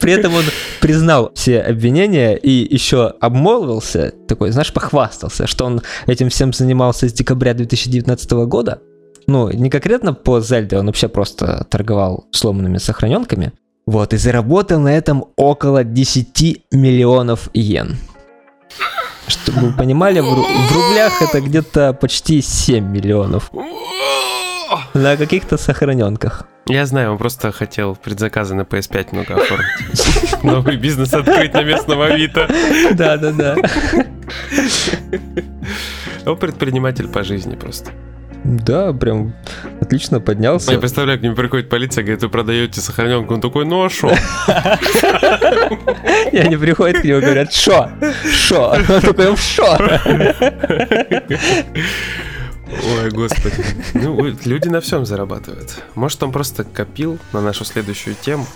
При 0.00 0.12
этом 0.12 0.34
он 0.34 0.44
признал 0.80 1.32
все 1.34 1.60
обвинения 1.60 2.36
и 2.36 2.50
еще 2.50 3.14
обмолвился, 3.20 4.12
такой, 4.28 4.52
знаешь, 4.52 4.72
похвастался, 4.72 5.48
что 5.48 5.64
он 5.64 5.82
этим 6.06 6.28
всем 6.28 6.52
занимался 6.52 7.08
с 7.08 7.12
декабря 7.12 7.52
2019 7.52 8.30
года. 8.46 8.80
Ну, 9.26 9.50
не 9.50 9.70
конкретно 9.70 10.14
по 10.14 10.40
Зельде, 10.40 10.78
он 10.78 10.86
вообще 10.86 11.08
просто 11.08 11.66
торговал 11.68 12.26
сломанными 12.30 12.78
сохраненками. 12.78 13.52
Вот, 13.86 14.12
и 14.14 14.16
заработал 14.16 14.80
на 14.80 14.96
этом 14.96 15.26
около 15.36 15.82
10 15.82 16.66
миллионов 16.70 17.50
йен. 17.54 17.96
Чтобы 19.26 19.60
вы 19.60 19.72
понимали, 19.72 20.20
в, 20.20 20.24
ру- 20.26 20.44
в 20.68 20.72
рублях 20.74 21.22
это 21.22 21.40
где-то 21.40 21.92
почти 21.94 22.42
7 22.42 22.84
миллионов. 22.84 23.50
На 24.94 25.16
каких-то 25.16 25.56
сохраненках. 25.56 26.46
Я 26.66 26.86
знаю, 26.86 27.12
он 27.12 27.18
просто 27.18 27.52
хотел 27.52 27.94
предзаказы 27.94 28.54
на 28.54 28.62
PS5 28.62 29.08
много 29.12 29.34
оформить. 29.34 30.42
Новый 30.42 30.76
бизнес 30.76 31.12
открыть 31.12 31.52
на 31.52 31.62
местном 31.62 32.00
Авито. 32.00 32.48
Да-да-да. 32.92 33.56
Он 36.26 36.36
предприниматель 36.38 37.08
по 37.08 37.22
жизни 37.22 37.54
просто. 37.54 37.90
Да, 38.44 38.92
прям 38.92 39.32
отлично 39.80 40.20
поднялся. 40.20 40.72
Я 40.72 40.78
представляю, 40.78 41.18
к 41.18 41.22
нему 41.22 41.34
приходит 41.34 41.70
полиция, 41.70 42.04
говорит, 42.04 42.22
вы 42.22 42.28
продаете 42.28 42.80
сохраненку. 42.82 43.34
Он 43.34 43.40
такой, 43.40 43.64
ну 43.64 43.82
а 43.84 43.90
шо? 43.90 44.12
И 46.30 46.36
они 46.36 46.56
приходят 46.56 47.00
к 47.00 47.04
нему 47.04 47.20
говорят, 47.20 47.52
шо? 47.54 47.90
Шо? 48.30 48.76
Он 48.88 49.00
такой, 49.00 49.36
шо? 49.36 49.78
Ой, 52.66 53.10
господи. 53.10 53.64
Ну, 53.94 54.34
люди 54.44 54.68
на 54.68 54.80
всем 54.80 55.06
зарабатывают. 55.06 55.82
Может, 55.94 56.22
он 56.22 56.32
просто 56.32 56.64
копил 56.64 57.18
на 57.32 57.40
нашу 57.40 57.64
следующую 57.64 58.14
тему. 58.20 58.46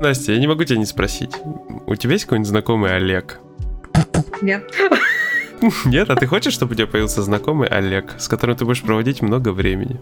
Настя, 0.00 0.32
я 0.32 0.38
не 0.38 0.46
могу 0.46 0.64
тебя 0.64 0.78
не 0.78 0.86
спросить. 0.86 1.30
У 1.86 1.94
тебя 1.96 2.12
есть 2.12 2.24
какой-нибудь 2.24 2.48
знакомый 2.48 2.94
Олег? 2.94 3.40
Нет. 4.42 4.62
Нет? 5.84 6.08
А 6.10 6.16
ты 6.16 6.26
хочешь, 6.26 6.52
чтобы 6.52 6.72
у 6.72 6.74
тебя 6.76 6.86
появился 6.86 7.22
знакомый 7.22 7.68
Олег, 7.68 8.14
с 8.18 8.28
которым 8.28 8.56
ты 8.56 8.64
будешь 8.64 8.82
проводить 8.82 9.22
много 9.22 9.50
времени? 9.50 10.00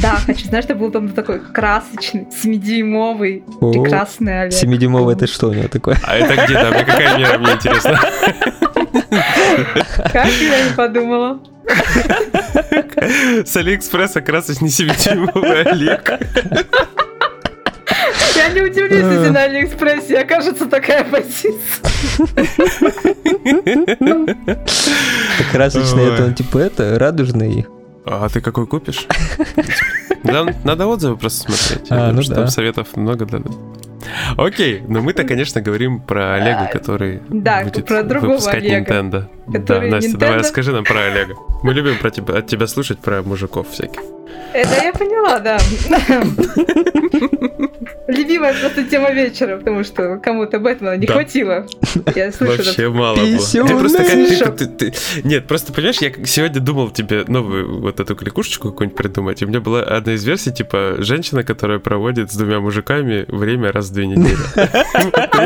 Да, 0.00 0.16
хочу, 0.16 0.46
знаешь, 0.46 0.64
чтобы 0.64 0.80
был 0.80 0.90
там 0.90 1.08
такой 1.08 1.40
красочный, 1.40 2.26
7-дюймовый, 2.30 3.42
О, 3.60 3.72
прекрасный 3.72 4.42
Олег. 4.42 4.52
Семидюймовый 4.52 5.16
это 5.16 5.26
что 5.26 5.48
у 5.48 5.54
него 5.54 5.68
такое? 5.68 5.98
А 6.04 6.16
это 6.16 6.44
где 6.44 6.54
там? 6.54 6.72
Какая 6.72 7.18
мера, 7.18 7.38
мне 7.38 7.52
интересно? 7.52 7.98
Как 10.12 10.26
я 10.28 10.68
не 10.68 10.74
подумала. 10.76 11.40
С 13.44 13.56
Алиэкспресса 13.56 14.20
красочный 14.20 14.68
7-дюймовый 14.68 15.62
Олег. 15.62 16.12
Не 18.54 18.60
удивлюсь, 18.62 19.04
если 19.04 19.28
на 19.28 19.42
Алиэкспрессе 19.44 20.18
окажется 20.18 20.66
такая 20.66 21.04
позиция. 21.04 21.52
Красочный 25.52 26.04
это 26.12 26.24
он 26.24 26.34
типа 26.34 26.58
это, 26.58 26.98
радужный. 26.98 27.66
А 28.04 28.28
ты 28.28 28.40
какой 28.40 28.66
купишь? 28.66 29.06
Надо 30.24 30.86
отзывы 30.86 31.16
просто 31.16 31.52
смотреть. 31.52 31.90
А, 31.90 31.94
думаю, 31.94 32.14
ну 32.14 32.22
что 32.22 32.34
да. 32.34 32.40
там 32.42 32.48
советов 32.48 32.88
много 32.96 33.26
дадут. 33.26 33.52
Окей, 34.36 34.82
но 34.86 35.00
мы-то, 35.00 35.24
конечно, 35.24 35.60
говорим 35.60 36.00
про 36.00 36.34
Олега, 36.34 36.68
который 36.72 37.22
да, 37.28 37.62
будет 37.62 37.86
про 37.86 38.02
другого 38.02 38.32
выпускать 38.32 38.64
Олега, 38.64 38.92
Nintendo. 38.92 39.28
Да, 39.46 39.80
Настя, 39.80 40.18
давай 40.18 40.36
Nintendo- 40.36 40.38
расскажи 40.40 40.72
нам 40.72 40.84
про 40.84 40.98
Олега. 41.00 41.34
Мы 41.62 41.72
любим 41.72 41.98
про 41.98 42.10
тебя, 42.10 42.38
от 42.38 42.46
тебя 42.48 42.66
слушать 42.66 42.98
про 42.98 43.22
мужиков 43.22 43.70
всяких. 43.70 44.00
Это 44.54 44.84
я 44.84 44.92
поняла, 44.92 45.38
да. 45.38 45.58
Любимая 48.08 48.52
просто 48.54 48.84
тема 48.84 49.10
вечера, 49.12 49.56
потому 49.56 49.82
что 49.84 50.18
кому-то 50.18 50.58
Бэтмена 50.58 50.96
не 50.96 51.06
Да. 51.06 51.14
хватило. 51.14 51.66
Я 52.14 52.32
слышу 52.32 52.62
Вообще 52.64 52.88
мало 52.90 53.16
было. 53.16 53.24
Ты 53.26 53.36
Писюны. 53.38 53.78
просто 53.78 53.98
как- 53.98 54.08
ты- 54.08 54.26
Смешок. 54.26 54.56
ты- 54.56 54.66
ты- 54.66 54.92
Нет, 55.24 55.46
просто 55.46 55.72
понимаешь, 55.72 55.98
я 56.02 56.12
сегодня 56.26 56.60
думал 56.60 56.90
тебе 56.90 57.24
новую 57.26 57.80
вот 57.80 58.00
эту 58.00 58.14
кликушечку 58.14 58.70
какую-нибудь 58.72 58.96
придумать. 58.98 59.40
И 59.40 59.44
у 59.46 59.48
меня 59.48 59.60
была 59.60 59.80
одна 59.82 60.12
из 60.12 60.24
версий, 60.24 60.52
типа, 60.52 60.96
женщина, 60.98 61.44
которая 61.44 61.78
проводит 61.78 62.30
с 62.30 62.36
двумя 62.36 62.60
мужиками 62.60 63.24
время 63.28 63.72
раз 63.72 63.88
в 63.88 63.94
две 63.94 64.06
недели. 64.06 64.36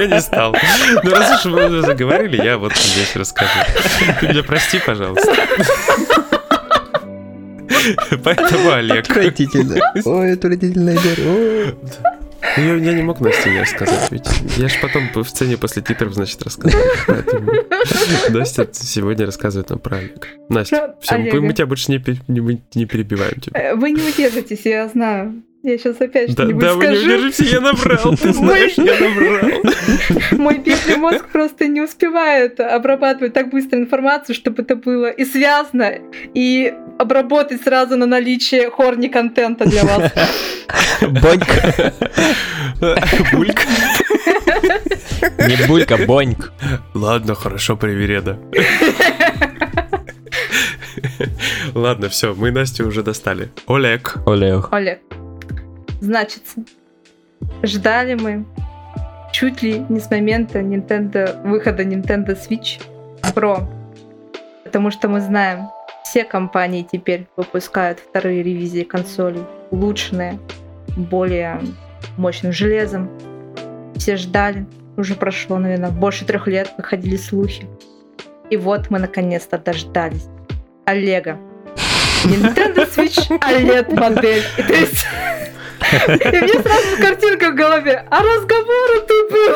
Я 0.01 0.07
не 0.07 0.21
стал. 0.21 0.57
Ну, 1.05 1.11
раз 1.11 1.45
уж 1.45 1.53
мы 1.53 1.67
уже 1.67 1.83
заговорили, 1.83 2.43
я 2.43 2.59
вот 2.59 2.77
здесь 2.77 3.15
расскажу. 3.15 3.51
Ты 4.21 4.29
меня 4.29 4.43
прости, 4.43 4.81
пожалуйста. 4.85 5.33
Поэтому 8.25 8.71
Олег. 8.73 9.09
Отвратительно. 9.09 9.77
Ой, 10.05 10.33
отвратительная 10.33 10.97
идея. 10.97 11.75
Ну, 12.57 12.63
Я, 12.63 12.75
я 12.77 12.93
не 12.93 13.03
мог 13.03 13.21
Насте 13.21 13.51
не 13.51 13.61
рассказать, 13.61 14.11
ведь 14.11 14.27
я 14.57 14.69
же 14.69 14.77
потом 14.81 15.09
в 15.15 15.25
сцене 15.29 15.57
после 15.57 15.83
титров, 15.83 16.15
значит, 16.15 16.43
рассказываю. 16.43 16.87
Поэтому 17.07 17.53
Настя 18.31 18.69
сегодня 18.73 19.27
рассказывает 19.27 19.71
нам 19.71 19.79
про 19.79 19.99
Олега. 19.99 20.27
Настя, 20.49 20.95
все, 21.01 21.19
мы, 21.19 21.53
тебя 21.53 21.67
больше 21.67 21.91
не 21.93 21.99
перебиваем 21.99 23.41
тебя. 23.41 23.61
Э, 23.61 23.75
Вы 23.75 23.91
не 23.91 24.03
удержитесь, 24.09 24.65
я 24.65 24.89
знаю. 24.89 25.43
Я 25.67 25.79
сейчас 25.79 26.01
опять 26.01 26.29
Да, 26.29 26.45
что-нибудь 26.45 26.63
да, 26.63 26.75
вы 26.75 26.87
не 26.87 26.95
скажу. 26.97 27.07
удержимся, 27.07 27.43
я 27.43 27.61
набрал, 27.61 28.17
ты 28.17 28.33
знаешь, 28.33 28.75
я 28.77 28.95
набрал. 29.01 29.63
Мой 30.39 30.59
бедный 30.59 30.97
мозг 30.97 31.27
просто 31.33 31.67
не 31.67 31.81
успевает 31.81 32.61
обрабатывать 32.61 33.33
так 33.33 33.51
быстро 33.51 33.81
информацию, 33.81 34.37
чтобы 34.37 34.63
это 34.63 34.77
было 34.77 35.07
и 35.11 35.25
связано, 35.25 35.95
и 36.35 36.73
обработать 37.01 37.63
сразу 37.63 37.97
на 37.97 38.07
наличие 38.07 38.71
хорни 38.71 39.09
контента 39.09 39.65
для 39.69 39.83
вас. 39.85 40.13
Боньк. 41.01 41.45
Бульк. 43.33 43.61
Не 45.49 45.67
булька, 45.67 45.97
боньк. 46.07 46.53
Ладно, 46.95 47.35
хорошо, 47.35 47.77
привереда. 47.77 48.39
Ладно, 51.75 52.09
все, 52.09 52.35
мы 52.35 52.53
Настю 52.53 52.87
уже 52.87 53.03
достали. 53.03 53.49
Олег. 53.67 54.15
Олег. 54.27 54.69
Олег, 54.71 55.01
значит, 56.01 56.43
ждали 57.63 58.15
мы 58.15 58.45
чуть 59.33 59.63
ли 59.63 59.85
не 59.89 60.01
с 60.01 60.11
момента 60.11 60.61
Nintendo, 60.61 61.43
выхода 61.43 61.83
Nintendo 61.83 62.37
Switch 62.37 62.81
Pro, 63.35 63.67
потому 64.65 64.91
что 64.91 65.09
мы 65.09 65.21
знаем, 65.21 65.69
все 66.05 66.25
компании 66.25 66.87
теперь 66.91 67.27
выпускают 67.37 67.99
вторые 67.99 68.43
ревизии 68.43 68.83
консолей, 68.83 69.43
улучшенные, 69.71 70.39
более 70.97 71.61
мощным 72.17 72.53
железом. 72.53 73.11
Все 73.97 74.17
ждали, 74.17 74.67
уже 74.97 75.15
прошло, 75.15 75.59
наверное, 75.59 75.91
больше 75.91 76.25
трех 76.25 76.47
лет, 76.47 76.73
выходили 76.79 77.17
слухи. 77.17 77.67
И 78.49 78.57
вот 78.57 78.91
мы 78.91 78.99
наконец-то 78.99 79.59
дождались 79.59 80.27
Олега. 80.85 81.39
Nintendo 82.25 82.89
Switch 82.89 83.29
OLED 83.41 83.99
модель. 83.99 84.43
И 84.57 84.63
то 84.63 84.73
есть 84.73 85.07
и 86.09 86.41
мне 86.41 86.53
сразу 86.53 86.97
картинка 87.01 87.51
в 87.51 87.55
голове. 87.55 88.05
А 88.11 88.23
разговоры 88.23 89.01
ты 89.07 89.15
был? 89.31 89.53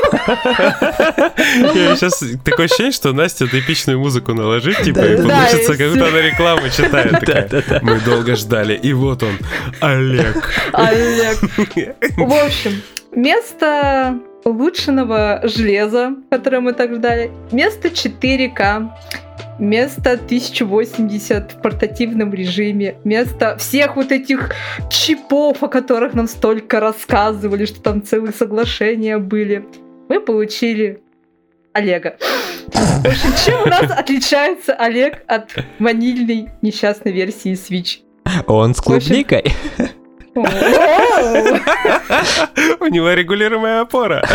Сейчас 1.96 2.22
такое 2.44 2.66
ощущение, 2.66 2.92
что 2.92 3.12
Настя 3.12 3.44
вот 3.44 3.54
эпичную 3.54 3.98
музыку 3.98 4.34
наложит, 4.34 4.82
типа, 4.82 5.00
и 5.00 5.16
получится, 5.16 5.76
как 5.76 5.90
будто 5.90 6.08
она 6.08 6.20
рекламу 6.20 6.68
читает. 6.68 7.82
Мы 7.82 8.00
долго 8.00 8.36
ждали, 8.36 8.74
и 8.74 8.92
вот 8.92 9.22
он, 9.22 9.38
Олег. 9.80 10.52
Олег. 10.72 11.38
В 12.16 12.44
общем, 12.44 12.82
вместо 13.12 14.18
улучшенного 14.44 15.40
железа, 15.44 16.14
которое 16.30 16.60
мы 16.60 16.72
так 16.72 16.94
ждали, 16.94 17.30
вместо 17.50 17.88
4К, 17.88 18.90
вместо 19.60 20.12
1080 20.12 21.52
в 21.52 21.62
портативном 21.62 22.34
режиме, 22.34 22.96
вместо 23.04 23.56
всех 23.58 23.94
вот 23.96 24.10
этих 24.10 24.52
чипов, 24.90 25.62
о 25.62 25.68
которых 25.68 26.14
нам 26.14 26.26
столько 26.26 26.80
рассказывали, 26.80 27.66
что 27.66 27.80
там 27.80 28.02
целые 28.02 28.32
соглашения 28.32 29.18
были, 29.18 29.64
мы 30.08 30.20
получили 30.20 31.02
Олега. 31.72 32.16
В 32.72 33.06
общем, 33.06 33.30
чем 33.44 33.62
у 33.62 33.68
нас 33.68 33.88
отличается 33.90 34.74
Олег 34.74 35.22
от 35.28 35.50
ванильной 35.78 36.48
несчастной 36.62 37.12
версии 37.12 37.52
Switch? 37.52 38.00
Он 38.46 38.74
с 38.74 38.80
клубникой. 38.80 39.44
У 40.34 40.40
него 42.86 43.12
регулируемая 43.12 43.82
опора. 43.82 44.26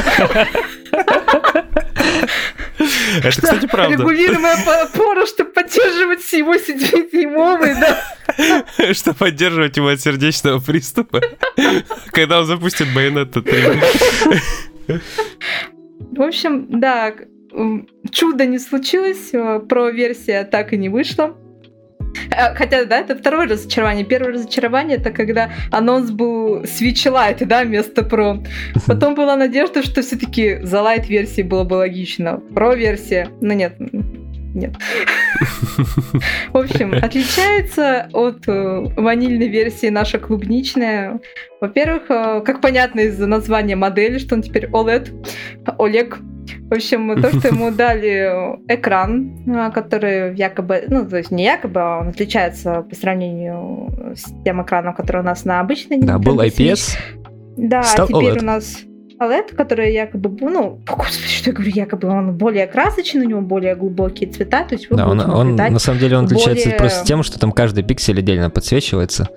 Это, 3.17 3.29
кстати, 3.29 3.67
правда. 3.67 3.97
Регулируемая 3.97 4.83
опора, 4.83 5.25
чтобы 5.25 5.51
поддерживать 5.51 6.31
его 6.33 6.55
7-дюймовый, 6.55 7.75
да. 7.79 8.01
Чтобы 8.93 9.17
поддерживать 9.17 9.77
его 9.77 9.87
от 9.89 10.01
сердечного 10.01 10.59
приступа, 10.59 11.21
когда 12.11 12.39
он 12.39 12.45
запустит 12.45 12.87
Bayonetta 12.95 13.41
3. 14.87 15.01
В 16.11 16.21
общем, 16.21 16.67
да, 16.79 17.13
чудо 18.11 18.45
не 18.45 18.59
случилось, 18.59 19.33
э, 19.33 19.59
про-версия 19.59 20.43
так 20.43 20.73
и 20.73 20.77
не 20.77 20.89
вышла. 20.89 21.35
Э, 22.31 22.53
Хотя, 22.55 22.85
да, 22.85 22.99
это 22.99 23.15
второе 23.15 23.47
разочарование. 23.47 24.05
Первое 24.05 24.33
разочарование 24.33 24.97
это 24.97 25.11
когда 25.11 25.51
анонс 25.71 26.11
был 26.11 26.61
Switch 26.63 27.05
Lite, 27.05 27.45
да, 27.45 27.63
вместо 27.63 28.01
Pro. 28.01 28.45
Потом 28.87 29.15
была 29.15 29.35
надежда, 29.35 29.83
что 29.83 30.01
все-таки 30.01 30.59
за 30.61 30.77
Lite 30.77 31.07
версии 31.07 31.41
было 31.41 31.63
бы 31.63 31.75
логично. 31.75 32.41
Pro 32.53 32.75
версия, 32.75 33.29
ну 33.41 33.53
нет, 33.53 33.75
нет. 34.55 34.75
В 36.53 36.57
общем, 36.57 36.93
отличается 36.93 38.07
от 38.13 38.47
э, 38.47 38.85
ванильной 38.95 39.47
версии 39.47 39.87
наша 39.87 40.17
клубничная. 40.17 41.19
Во-первых, 41.61 42.03
э, 42.09 42.41
как 42.45 42.61
понятно 42.61 43.01
из 43.01 43.19
названия 43.19 43.75
модели, 43.75 44.17
что 44.17 44.35
он 44.35 44.41
теперь 44.41 44.67
OLED, 44.67 45.11
Олег. 45.77 46.19
В 46.69 46.73
общем, 46.73 47.21
то, 47.21 47.29
что 47.39 47.47
ему 47.49 47.71
дали 47.75 48.57
экран, 48.67 49.37
а, 49.47 49.71
который 49.71 50.35
якобы, 50.35 50.83
ну, 50.87 51.07
то 51.07 51.17
есть 51.17 51.31
не 51.31 51.43
якобы, 51.43 51.79
а 51.79 51.99
он 52.01 52.09
отличается 52.09 52.81
по 52.81 52.95
сравнению 52.95 54.13
с 54.15 54.25
тем 54.43 54.61
экраном, 54.61 54.93
который 54.93 55.21
у 55.21 55.25
нас 55.25 55.45
на 55.45 55.59
обычной 55.59 55.99
Да, 56.01 56.17
был. 56.19 56.39
IPS. 56.39 56.97
Да, 57.57 57.83
Стал 57.83 58.07
теперь 58.07 58.33
OLED. 58.35 58.41
у 58.41 58.45
нас 58.45 58.77
OLED, 59.21 59.55
который 59.55 59.93
якобы, 59.93 60.29
ну, 60.41 60.81
господи, 60.85 61.27
что 61.27 61.49
я 61.51 61.55
говорю, 61.55 61.71
якобы 61.73 62.07
он 62.09 62.37
более 62.37 62.67
красочный, 62.67 63.25
у 63.25 63.29
него 63.29 63.41
более 63.41 63.75
глубокие 63.75 64.29
цвета, 64.29 64.65
то 64.65 64.75
есть 64.75 64.89
вы 64.89 64.97
Да, 64.97 65.07
он, 65.07 65.19
он 65.21 65.55
на 65.55 65.79
самом 65.79 65.99
деле 65.99 66.17
он 66.17 66.25
отличается 66.25 66.65
более- 66.65 66.77
просто 66.77 67.05
тем, 67.05 67.23
что 67.23 67.39
там 67.39 67.51
каждый 67.53 67.83
пиксель 67.83 68.19
отдельно 68.19 68.49
подсвечивается, 68.49 69.29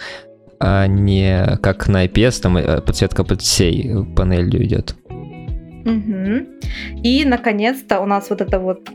а 0.58 0.88
не 0.88 1.56
как 1.62 1.86
на 1.86 2.06
IPS, 2.06 2.42
там 2.42 2.56
э, 2.56 2.80
подсветка 2.80 3.22
под 3.22 3.40
всей 3.42 3.92
панелью 4.16 4.64
идет. 4.64 4.96
Мгм. 5.88 6.46
И, 7.02 7.24
наконец-то, 7.24 8.00
у 8.00 8.06
нас 8.06 8.30
вот 8.30 8.40
эта 8.40 8.58
вот 8.60 8.90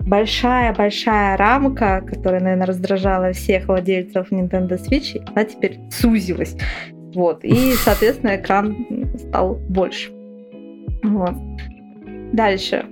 большая-большая 0.00 1.36
рамка, 1.36 2.02
которая, 2.06 2.40
наверное, 2.40 2.66
раздражала 2.66 3.32
всех 3.32 3.68
владельцев 3.68 4.30
Nintendo 4.32 4.78
Switch, 4.78 5.16
она 5.26 5.44
теперь 5.44 5.78
сузилась. 5.90 6.56
Вот. 7.14 7.44
И, 7.44 7.72
соответственно, 7.84 8.36
экран 8.36 8.76
стал 9.18 9.56
больше. 9.68 10.10
Вот. 11.02 11.34
Дальше. 12.32 12.84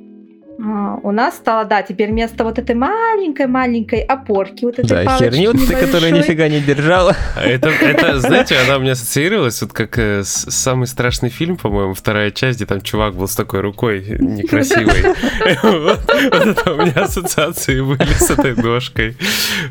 А, 0.58 0.98
У 1.02 1.12
нас 1.12 1.36
стало, 1.36 1.64
да, 1.64 1.82
теперь 1.82 2.10
вместо 2.10 2.44
вот 2.44 2.58
этой 2.58 2.74
маленькой-маленькой 2.74 4.00
опорки, 4.00 4.64
вот 4.64 4.78
этой 4.78 4.88
Да, 4.88 5.04
палочки 5.04 5.24
херню, 5.24 5.52
ты, 5.52 5.74
которая 5.74 6.10
нифига 6.10 6.48
не 6.48 6.60
держала. 6.60 7.14
А 7.36 7.42
Это, 7.42 7.68
это, 7.68 8.20
знаете, 8.20 8.56
она 8.64 8.76
у 8.76 8.80
меня 8.80 8.92
ассоциировалась 8.92 9.60
вот 9.62 9.72
как 9.72 9.98
э, 9.98 10.22
самый 10.24 10.86
страшный 10.86 11.28
фильм, 11.28 11.56
по-моему, 11.56 11.94
вторая 11.94 12.30
часть, 12.30 12.58
где 12.58 12.66
там 12.66 12.80
чувак 12.80 13.14
был 13.14 13.28
с 13.28 13.36
такой 13.36 13.60
рукой 13.60 14.04
некрасивой. 14.18 15.14
Вот 15.62 15.96
вот 16.30 16.46
это 16.46 16.72
у 16.72 16.76
меня 16.76 17.02
ассоциации 17.02 17.80
были 17.80 18.12
с 18.12 18.30
этой 18.30 18.54
ножкой. 18.54 19.16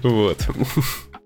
Вот. 0.03 0.37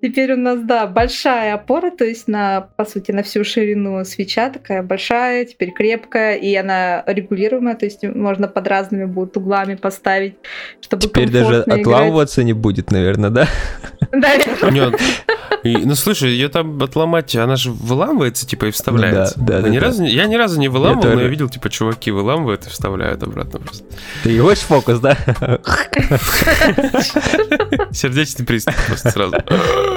Теперь 0.01 0.31
у 0.33 0.37
нас, 0.37 0.59
да, 0.61 0.87
большая 0.87 1.55
опора, 1.55 1.91
то 1.91 2.05
есть 2.05 2.27
на, 2.29 2.69
по 2.77 2.85
сути, 2.85 3.11
на 3.11 3.21
всю 3.21 3.43
ширину 3.43 4.05
свеча 4.05 4.49
такая 4.49 4.81
большая, 4.81 5.43
теперь 5.45 5.71
крепкая, 5.71 6.35
и 6.35 6.55
она 6.55 7.03
регулируемая, 7.05 7.75
то 7.75 7.85
есть 7.85 8.03
можно 8.03 8.47
под 8.47 8.67
разными 8.67 9.03
будет 9.05 9.35
углами 9.35 9.75
поставить, 9.75 10.35
чтобы 10.79 11.03
Теперь 11.03 11.29
даже 11.29 11.63
играть. 11.63 11.81
отламываться 11.81 12.43
не 12.43 12.53
будет, 12.53 12.91
наверное, 12.91 13.29
да? 13.29 13.47
Да, 14.11 14.35
Не, 14.71 14.91
и- 15.69 15.85
ну 15.85 15.93
слушай, 15.95 16.31
ее 16.31 16.47
там 16.47 16.81
отломать, 16.81 17.35
она 17.35 17.57
же 17.57 17.69
выламывается, 17.71 18.47
типа, 18.47 18.65
и 18.67 18.71
вставляется. 18.71 19.37
Ну 19.37 19.45
да, 19.45 19.57
да, 19.57 19.61
Вы 19.63 19.69
ни 19.69 19.79
да, 19.79 19.85
разу 19.85 20.03
Я 20.03 20.25
ни 20.25 20.35
разу 20.35 20.59
не 20.59 20.69
выламывал, 20.69 21.03
но 21.03 21.11
тоже. 21.11 21.23
я 21.23 21.27
видел, 21.29 21.49
типа, 21.49 21.69
чуваки 21.69 22.09
выламывают 22.11 22.65
и 22.65 22.69
вставляют 22.69 23.21
обратно 23.21 23.59
просто. 23.59 23.83
Ты 24.23 24.41
очень 24.41 24.63
фокус, 24.63 24.99
да? 24.99 25.17
Сердечный 27.91 28.45
приступ 28.45 28.73
просто 28.87 29.11
сразу. 29.11 29.35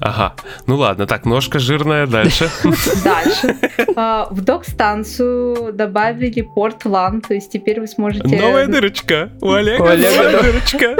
Ага, 0.00 0.34
ну 0.66 0.76
ладно, 0.76 1.06
так, 1.06 1.24
ножка 1.24 1.58
жирная, 1.58 2.06
дальше. 2.06 2.50
Дальше. 3.04 3.56
А, 3.96 4.28
В 4.30 4.40
док-станцию 4.42 5.72
добавили 5.72 6.42
порт 6.42 6.84
LAN, 6.84 7.22
то 7.26 7.34
есть 7.34 7.50
теперь 7.50 7.80
вы 7.80 7.86
сможете... 7.86 8.26
Новая 8.36 8.66
дырочка. 8.66 9.30
У 9.40 9.52
Олега 9.52 9.84
новая 9.84 10.42
дырочка. 10.42 10.96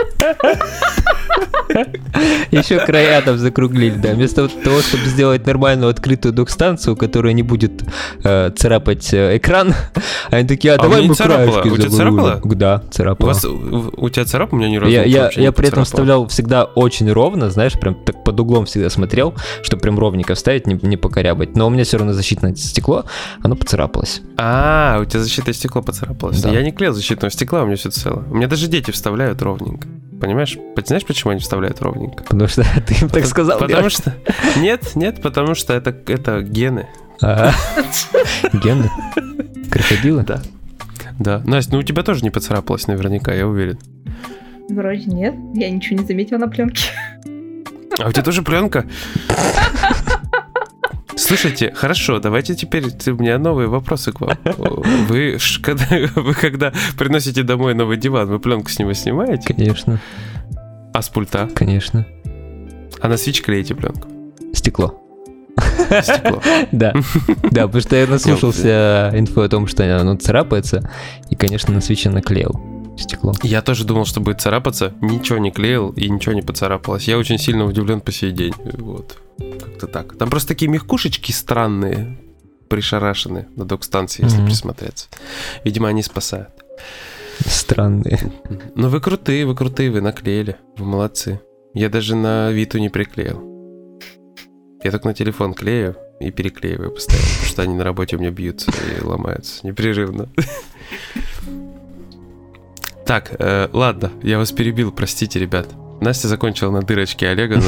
Еще 2.50 2.78
края 2.80 3.20
там 3.22 3.38
закруглили, 3.38 3.96
да. 3.96 4.12
Вместо 4.12 4.48
того, 4.48 4.80
чтобы 4.80 5.04
сделать 5.04 5.46
нормальную 5.46 5.90
открытую 5.90 6.32
док-станцию, 6.32 6.96
которая 6.96 7.32
не 7.32 7.42
будет 7.42 7.82
э, 8.24 8.50
царапать 8.56 9.12
э, 9.12 9.36
экран, 9.36 9.74
они 10.30 10.46
такие, 10.48 10.74
а, 10.74 10.76
А 10.76 10.80
у 10.80 10.82
давай 10.82 11.02
не 11.02 11.08
мы 11.08 11.14
царапало. 11.14 11.60
краешки 11.60 11.68
У 11.68 11.76
тебя 11.76 11.90
забудем». 11.90 12.16
царапало? 12.22 12.54
Да, 12.54 12.82
У, 12.86 12.92
царапало. 12.92 13.28
вас, 13.28 13.44
у, 13.44 13.92
у 13.96 14.08
тебя 14.08 14.24
царап? 14.24 14.52
У 14.52 14.56
меня 14.56 14.68
ни 14.68 14.76
разу 14.76 14.90
Я, 14.90 15.04
я, 15.04 15.30
я 15.34 15.42
не 15.42 15.52
при 15.52 15.68
этом 15.68 15.84
вставлял 15.84 16.26
всегда 16.28 16.64
очень 16.64 17.10
ровно, 17.10 17.50
знаешь, 17.50 17.72
прям 17.74 17.94
так 17.94 18.22
под 18.24 18.38
углом 18.40 18.64
всегда 18.66 18.85
смотрел, 18.90 19.34
чтобы 19.62 19.82
прям 19.82 19.98
ровненько 19.98 20.34
вставить, 20.34 20.66
не, 20.66 20.78
не 20.82 20.96
покорябать. 20.96 21.56
Но 21.56 21.66
у 21.66 21.70
меня 21.70 21.84
все 21.84 21.98
равно 21.98 22.12
защитное 22.12 22.54
стекло, 22.54 23.04
оно 23.42 23.56
поцарапалось. 23.56 24.22
А, 24.36 24.98
у 25.00 25.04
тебя 25.04 25.20
защитное 25.20 25.54
стекло 25.54 25.82
поцарапалось. 25.82 26.40
Да. 26.42 26.50
Я 26.50 26.62
не 26.62 26.72
клеил 26.72 26.92
защитного 26.92 27.30
стекла, 27.30 27.62
у 27.62 27.66
меня 27.66 27.76
все 27.76 27.90
цело. 27.90 28.24
У 28.30 28.34
меня 28.34 28.48
даже 28.48 28.68
дети 28.68 28.90
вставляют 28.90 29.42
ровненько. 29.42 29.88
Понимаешь? 30.20 30.56
Знаешь, 30.84 31.04
почему 31.04 31.32
они 31.32 31.40
вставляют 31.40 31.80
ровненько? 31.82 32.24
Потому 32.24 32.48
что 32.48 32.64
ты 32.86 32.94
им 32.94 33.08
так 33.08 33.26
сказал. 33.26 33.58
Потому 33.58 33.90
что... 33.90 34.14
Нет, 34.56 34.94
нет, 34.94 35.20
потому 35.22 35.54
что 35.54 35.74
это, 35.74 35.94
это 36.06 36.42
гены. 36.42 36.88
А, 37.22 37.52
Гены? 38.52 38.90
Крокодилы? 39.70 40.22
Да. 40.22 40.42
Да. 41.18 41.42
Настя, 41.44 41.72
ну 41.72 41.78
у 41.78 41.82
тебя 41.82 42.02
тоже 42.02 42.22
не 42.22 42.30
поцарапалось 42.30 42.86
наверняка, 42.86 43.32
я 43.32 43.46
уверен. 43.46 43.78
Вроде 44.68 45.04
нет, 45.04 45.34
я 45.54 45.70
ничего 45.70 46.00
не 46.00 46.06
заметила 46.06 46.38
на 46.38 46.48
пленке. 46.48 46.90
А 47.98 48.08
у 48.08 48.12
тебя 48.12 48.22
тоже 48.22 48.42
пленка? 48.42 48.86
Слушайте, 51.16 51.72
хорошо, 51.74 52.18
давайте 52.18 52.54
теперь 52.54 52.84
у 52.84 53.14
меня 53.14 53.38
новые 53.38 53.68
вопросы 53.68 54.12
к 54.12 54.20
вам. 54.20 54.36
Вы, 55.08 55.38
когда, 55.62 55.86
вы 56.14 56.34
когда 56.34 56.72
приносите 56.98 57.42
домой 57.42 57.74
новый 57.74 57.96
диван, 57.96 58.28
вы 58.28 58.38
пленку 58.38 58.68
с 58.70 58.78
него 58.78 58.92
снимаете? 58.92 59.54
Конечно, 59.54 59.98
А 60.92 61.00
с 61.00 61.08
пульта? 61.08 61.48
конечно. 61.54 62.06
А 63.00 63.08
на 63.08 63.16
свич 63.16 63.42
клеите 63.42 63.74
пленку? 63.74 64.08
Стекло. 64.52 65.02
Стекло. 66.02 66.42
Да, 66.72 66.92
да, 67.50 67.66
потому 67.66 67.80
что 67.80 67.96
я 67.96 68.06
наслушался 68.06 69.10
инфу 69.14 69.40
о 69.40 69.48
том, 69.48 69.66
что 69.66 69.84
оно 70.00 70.16
царапается, 70.16 70.90
и, 71.30 71.34
конечно, 71.34 71.72
на 71.72 71.80
свече 71.80 72.10
наклеил 72.10 72.60
стекло. 72.96 73.32
Я 73.42 73.62
тоже 73.62 73.84
думал, 73.84 74.04
что 74.06 74.20
будет 74.20 74.40
царапаться, 74.40 74.94
ничего 75.00 75.38
не 75.38 75.50
клеил 75.50 75.90
и 75.90 76.08
ничего 76.08 76.34
не 76.34 76.42
поцарапалось. 76.42 77.08
Я 77.08 77.18
очень 77.18 77.38
сильно 77.38 77.64
удивлен 77.64 78.00
по 78.00 78.12
сей 78.12 78.32
день. 78.32 78.54
Вот. 78.58 79.18
Как-то 79.38 79.86
так. 79.86 80.16
Там 80.18 80.30
просто 80.30 80.48
такие 80.48 80.70
мягкушечки 80.70 81.32
странные, 81.32 82.18
пришарашены 82.68 83.46
на 83.56 83.64
док-станции, 83.64 84.24
если 84.24 84.38
Мгм. 84.38 84.46
присмотреться. 84.46 85.08
Видимо, 85.64 85.88
они 85.88 86.02
спасают. 86.02 86.50
Странные. 87.46 88.18
Ну 88.74 88.88
вы 88.88 89.00
крутые, 89.00 89.44
вы 89.46 89.54
крутые, 89.54 89.90
вы 89.90 90.00
наклеили. 90.00 90.56
Вы 90.78 90.86
молодцы. 90.86 91.40
Я 91.74 91.90
даже 91.90 92.16
на 92.16 92.50
Виту 92.50 92.78
не 92.78 92.88
приклеил. 92.88 93.42
Я 94.82 94.90
только 94.90 95.08
на 95.08 95.14
телефон 95.14 95.52
клею 95.52 95.96
и 96.20 96.30
переклеиваю 96.30 96.92
постоянно, 96.92 97.26
потому 97.28 97.46
что 97.48 97.62
они 97.62 97.74
на 97.74 97.84
работе 97.84 98.16
у 98.16 98.18
меня 98.20 98.30
бьются 98.30 98.70
и 98.70 99.04
ломаются 99.04 99.66
непрерывно. 99.66 100.28
Так, 103.06 103.32
э, 103.38 103.68
ладно, 103.72 104.10
я 104.22 104.38
вас 104.38 104.50
перебил, 104.52 104.90
простите, 104.92 105.38
ребят. 105.38 105.68
Настя 106.00 106.28
закончила 106.28 106.70
на 106.70 106.82
дырочке 106.82 107.28
Олега. 107.28 107.60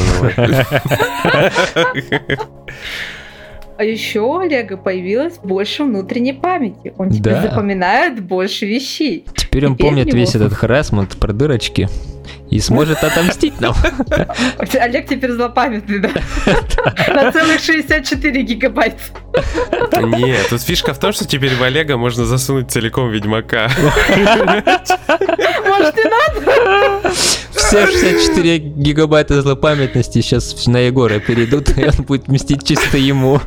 А 3.76 3.84
еще 3.84 4.20
у 4.20 4.39
Олега 4.39 4.76
появилось 4.76 5.39
больше 5.39 5.84
внутренней 5.84 6.32
памяти. 6.32 6.93
Он 6.99 7.11
теперь 7.11 7.34
Да. 7.34 7.43
запоминает 7.43 8.20
больше 8.20 8.66
вещей. 8.66 9.24
Теперь 9.36 9.66
он 9.66 9.74
Теперь 9.76 9.86
помнит 9.86 10.07
него- 10.09 10.16
весь 10.18 10.34
этот 10.34 10.53
харасмент 10.53 11.16
про 11.16 11.32
дырочки 11.32 11.89
и 12.51 12.61
сможет 12.61 13.03
отомстить 13.05 13.61
нам. 13.61 13.75
Олег 14.81 15.09
теперь 15.09 15.33
злопамятный, 15.33 15.99
да? 15.99 16.11
На 17.15 17.33
целых 17.33 17.61
64 17.61 18.43
гигабайта. 18.43 18.99
Нет, 20.03 20.47
тут 20.49 20.63
фишка 20.63 20.95
в 20.95 20.99
том, 20.99 21.13
что 21.13 21.27
теперь 21.27 21.55
в 21.55 21.63
Олега 21.63 21.97
можно 21.97 22.25
засунуть 22.25 22.71
целиком 22.71 23.11
Ведьмака. 23.11 23.71
Может, 24.09 25.97
не 25.97 26.05
надо? 26.05 27.13
Все 27.53 27.87
64 27.87 28.59
гигабайта 28.59 29.43
злопамятности 29.43 30.21
сейчас 30.21 30.67
на 30.67 30.79
Егора 30.79 31.21
перейдут, 31.21 31.77
и 31.77 31.85
он 31.85 32.05
будет 32.05 32.29
вместить 32.29 32.67
чисто 32.67 32.97
ему. 32.97 33.41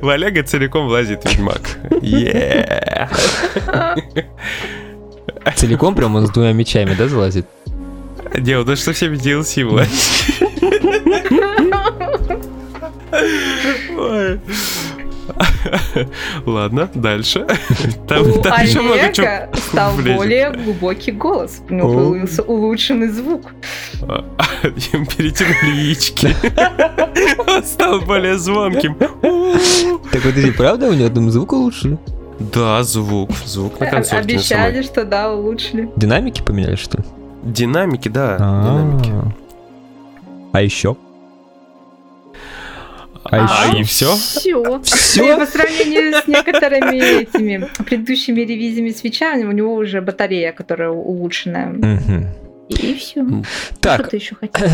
В 0.00 0.08
Олега 0.08 0.42
целиком 0.42 0.86
влазит 0.88 1.24
Ведьмак. 1.24 1.60
Yeah. 2.00 3.08
Целиком 5.56 5.94
прям 5.94 6.14
он 6.16 6.26
с 6.26 6.30
двумя 6.30 6.52
мечами, 6.52 6.94
да, 6.94 7.08
залазит? 7.08 7.46
Не, 8.38 8.58
он 8.58 8.64
даже 8.64 8.82
со 8.82 8.92
всеми 8.92 9.16
DLC 9.16 9.64
влазит. 9.64 9.90
Ладно, 16.46 16.88
дальше. 16.94 17.46
Там, 18.08 18.22
У 18.28 18.42
там 18.42 18.62
еще 18.62 18.80
много 18.80 19.12
чего 19.12 19.26
стал 19.54 19.92
влезет. 19.92 20.16
более 20.16 20.50
глубокий 20.52 21.12
голос. 21.12 21.60
У 21.68 21.74
него 21.74 21.90
О. 21.90 22.10
появился 22.10 22.42
улучшенный 22.42 23.08
звук. 23.08 23.52
А, 24.02 24.24
Им 24.92 25.06
перетянули 25.06 25.76
яички. 25.76 26.34
Он 27.50 27.62
стал 27.64 28.00
более 28.00 28.38
звонким. 28.38 28.94
Так 28.94 30.22
подожди, 30.22 30.50
правда 30.50 30.88
у 30.88 30.92
него 30.94 31.08
там 31.08 31.30
звук 31.30 31.52
улучшили? 31.52 31.98
Да, 32.40 32.82
звук. 32.82 33.30
Звук 33.46 33.78
на 33.80 33.86
консоли. 33.86 34.20
Обещали, 34.20 34.82
что 34.82 35.04
да, 35.04 35.32
улучшили. 35.34 35.90
Динамики 35.96 36.42
поменяли, 36.42 36.76
что 36.76 36.98
ли? 36.98 37.04
Динамики, 37.42 38.08
да. 38.08 38.36
Динамики. 38.38 39.12
А 40.52 40.60
еще? 40.62 40.96
А 43.24 43.36
А, 43.46 43.68
еще? 43.68 43.80
и 43.80 43.82
все? 43.84 44.14
Все. 44.16 44.80
Всё? 44.82 45.38
По 45.38 45.46
сравнению 45.46 46.14
с 46.14 46.26
некоторыми 46.26 47.20
этими 47.22 47.68
предыдущими 47.84 48.40
ревизиями 48.40 48.90
свечами, 48.90 49.44
у 49.44 49.52
него 49.52 49.74
уже 49.74 50.00
батарея, 50.00 50.52
которая 50.52 50.90
улучшенная. 50.90 51.66
Мгм. 51.66 52.26
И 52.70 52.94
все. 52.94 53.24
Так, 53.80 54.00
Что 54.02 54.10
ты 54.10 54.16
еще 54.16 54.36
хотел? 54.36 54.68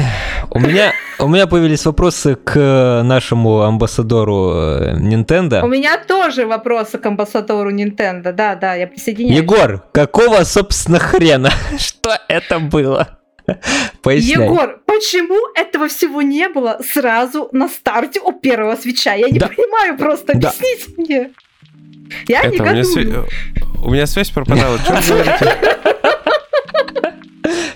у 0.51 0.59
меня, 0.61 0.93
у 1.19 1.29
меня 1.29 1.47
появились 1.47 1.85
вопросы 1.87 2.35
к 2.37 3.03
нашему 3.03 3.63
амбассадору 3.63 4.53
э, 4.55 4.97
Nintendo. 4.99 5.63
У 5.65 5.69
меня 5.69 5.97
тоже 5.99 6.47
вопросы 6.47 6.99
к 6.99 7.07
амбассадору 7.07 7.73
Nintendo. 7.75 8.33
Да, 8.33 8.55
да, 8.55 8.75
я 8.75 8.87
присоединяюсь. 8.87 9.39
Егор, 9.39 9.83
какого, 9.93 10.45
собственно, 10.45 10.99
хрена? 10.99 11.51
Что 11.79 12.11
это 12.29 12.59
было? 12.59 13.19
Поясняй. 14.03 14.45
Егор, 14.45 14.79
почему 14.87 15.39
этого 15.55 15.89
всего 15.89 16.21
не 16.21 16.49
было 16.49 16.79
сразу 16.87 17.49
на 17.53 17.69
старте 17.69 18.21
у 18.21 18.33
первого 18.33 18.77
свеча? 18.77 19.15
Я 19.15 19.31
не 19.31 19.39
Да. 19.39 19.49
понимаю 19.49 19.97
просто, 19.97 20.33
Да. 20.37 20.51
объясните 20.51 20.93
мне. 20.99 21.31
Я 22.29 22.43
Это, 22.43 22.63
у, 22.63 22.67
меня 22.67 22.83
свя- 22.83 23.25
у 23.85 23.91
меня 23.91 24.07
связь 24.07 24.31
пропадала. 24.31 24.79
Чё 24.87 24.95
вы 25.15 25.23
говорите? 25.23 25.79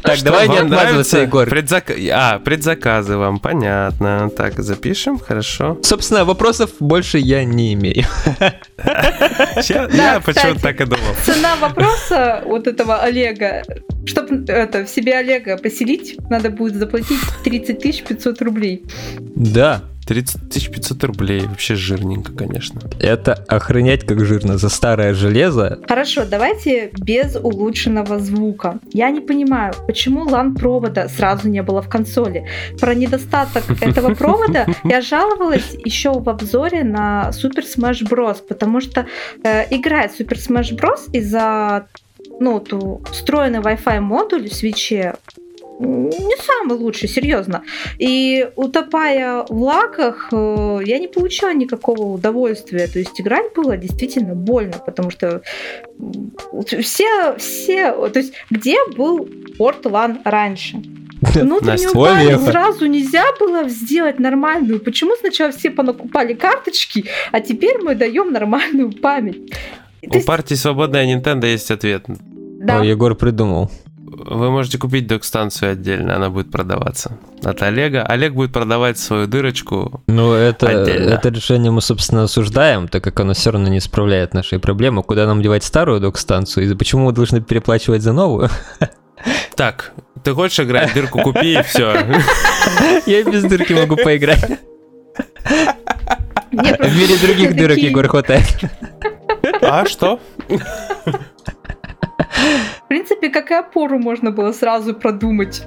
Так, 0.03 0.17
Что, 0.17 0.25
давай 0.27 0.49
не 0.49 0.59
отмазываться? 0.59 1.19
Егор. 1.19 1.49
Предзак- 1.49 1.91
А, 2.13 2.39
предзаказы 2.39 3.17
вам, 3.17 3.39
понятно. 3.39 4.31
Так, 4.37 4.59
запишем, 4.61 5.19
хорошо. 5.19 5.79
Собственно, 5.83 6.25
вопросов 6.25 6.71
больше 6.81 7.19
я 7.19 7.45
не 7.45 7.75
имею. 7.75 8.05
Я, 9.69 10.21
почему-то 10.25 10.61
так 10.63 10.81
и 10.81 10.85
думал. 10.85 11.15
Цена 11.25 11.57
вопроса 11.57 12.43
вот 12.47 12.67
этого 12.67 12.99
Олега, 13.03 13.63
чтобы 14.07 14.45
это, 14.49 14.85
в 14.85 14.89
себе 14.89 15.17
Олега 15.19 15.57
поселить, 15.57 16.17
надо 16.31 16.51
будет 16.51 16.75
заплатить 16.77 17.21
30 17.45 18.05
500 18.07 18.43
рублей. 18.43 18.85
Да, 19.37 19.83
30 20.11 20.73
500 20.73 21.05
рублей. 21.05 21.47
Вообще 21.47 21.77
жирненько, 21.77 22.33
конечно. 22.33 22.81
это 22.99 23.35
охранять 23.47 24.05
как 24.05 24.25
жирно 24.25 24.59
за 24.59 24.69
старое 24.69 25.15
железо. 25.15 25.79
Хорошо, 25.87 26.25
давайте 26.25 26.91
без 26.99 27.37
улучшенного 27.37 28.19
звука. 28.19 28.81
Я 28.93 29.11
не 29.11 29.21
понимаю, 29.21 29.73
почему 29.87 30.29
LAN-провода 30.29 31.09
сразу 31.09 31.49
не 31.49 31.63
было 31.63 31.81
в 31.81 31.89
консоли. 31.89 32.45
Про 32.81 32.97
недостаток 32.97 33.63
этого 33.81 34.13
провода 34.15 34.67
я 34.83 35.01
жаловалась 35.01 35.77
еще 35.85 36.11
в 36.11 36.29
обзоре 36.29 36.83
на 36.83 37.31
Super 37.31 37.63
Smash 37.63 38.03
Bros. 38.03 38.39
Потому 38.49 38.81
что 38.81 39.07
э, 39.45 39.67
играет 39.71 40.11
Super 40.19 40.39
Smash 40.39 40.77
Bros. 40.77 41.09
из-за 41.13 41.87
ну, 42.41 42.59
ту, 42.59 43.01
встроенный 43.13 43.61
Wi-Fi 43.61 44.01
модуль 44.01 44.49
в 44.49 44.55
свече 44.55 45.15
не 45.81 46.37
самый 46.37 46.77
лучший, 46.77 47.09
серьезно. 47.09 47.63
И 47.99 48.49
утопая 48.57 49.45
в 49.49 49.63
лаках, 49.63 50.29
э, 50.33 50.81
я 50.85 50.99
не 50.99 51.09
получила 51.09 51.55
никакого 51.55 52.03
удовольствия. 52.03 52.87
То 52.87 52.99
есть 52.99 53.19
играть 53.21 53.55
было 53.55 53.77
действительно 53.77 54.35
больно, 54.35 54.77
потому 54.85 55.11
что 55.11 55.43
все, 56.83 57.37
все, 57.39 57.93
то 58.09 58.19
есть 58.19 58.35
где 58.51 58.77
был 58.97 59.29
порт 59.57 59.87
LAN 59.87 60.21
раньше? 60.25 60.83
Внутреннюю 61.21 62.31
Леха. 62.31 62.51
сразу 62.51 62.87
нельзя 62.87 63.25
было 63.39 63.69
сделать 63.69 64.19
нормальную. 64.19 64.81
Почему 64.81 65.15
сначала 65.17 65.53
все 65.53 65.71
понакупали 65.71 66.35
карточки, 66.35 67.05
а 67.31 67.41
теперь 67.41 67.79
мы 67.83 67.95
даем 67.95 68.33
нормальную 68.33 68.93
память? 68.93 69.53
У 70.03 70.15
есть, 70.15 70.27
партии 70.27 70.55
«Свободная 70.55 71.05
Nintendo» 71.05 71.47
есть 71.47 71.71
ответ. 71.71 72.05
да, 72.07 72.81
О, 72.81 72.85
Егор 72.85 73.15
придумал. 73.15 73.71
Вы 74.13 74.51
можете 74.51 74.77
купить 74.77 75.07
док-станцию 75.07 75.73
отдельно, 75.73 76.17
она 76.17 76.31
будет 76.31 76.51
продаваться. 76.51 77.17
От 77.45 77.63
Олега. 77.63 78.03
Олег 78.03 78.35
будет 78.35 78.53
продавать 78.53 78.99
свою 78.99 79.29
дырочку. 79.29 80.03
Ну, 80.09 80.33
это, 80.33 80.83
Отдельно. 80.83 81.11
это 81.11 81.29
решение 81.29 81.71
мы, 81.71 81.81
собственно, 81.81 82.25
осуждаем, 82.25 82.89
так 82.89 83.05
как 83.05 83.21
оно 83.21 83.35
все 83.35 83.53
равно 83.53 83.69
не 83.69 83.79
справляет 83.79 84.35
нашей 84.35 84.59
проблемы. 84.59 85.05
Куда 85.05 85.27
нам 85.27 85.43
девать 85.43 85.63
старую 85.63 86.01
док-станцию? 86.01 86.69
И 86.69 86.75
почему 86.75 87.05
мы 87.07 87.13
должны 87.13 87.41
переплачивать 87.41 88.03
за 88.03 88.13
новую? 88.13 88.51
Так, 89.55 89.93
ты 90.25 90.33
хочешь 90.35 90.59
играть, 90.61 90.93
дырку 90.95 91.21
купи 91.21 91.59
и 91.59 91.63
все. 91.63 91.95
Я 93.07 93.21
и 93.21 93.23
без 93.23 93.45
дырки 93.45 93.75
могу 93.75 93.97
поиграть. 93.97 94.59
В 96.51 96.97
мире 96.97 97.17
других 97.23 97.55
дырок 97.55 97.77
Егор 97.79 98.09
хватает. 98.09 98.47
А 99.63 99.85
что? 99.87 100.19
В 102.91 102.93
принципе, 102.93 103.29
как 103.29 103.53
и 103.53 103.55
опору 103.55 104.01
можно 104.01 104.33
было 104.33 104.51
сразу 104.51 104.95
продумать. 104.95 105.63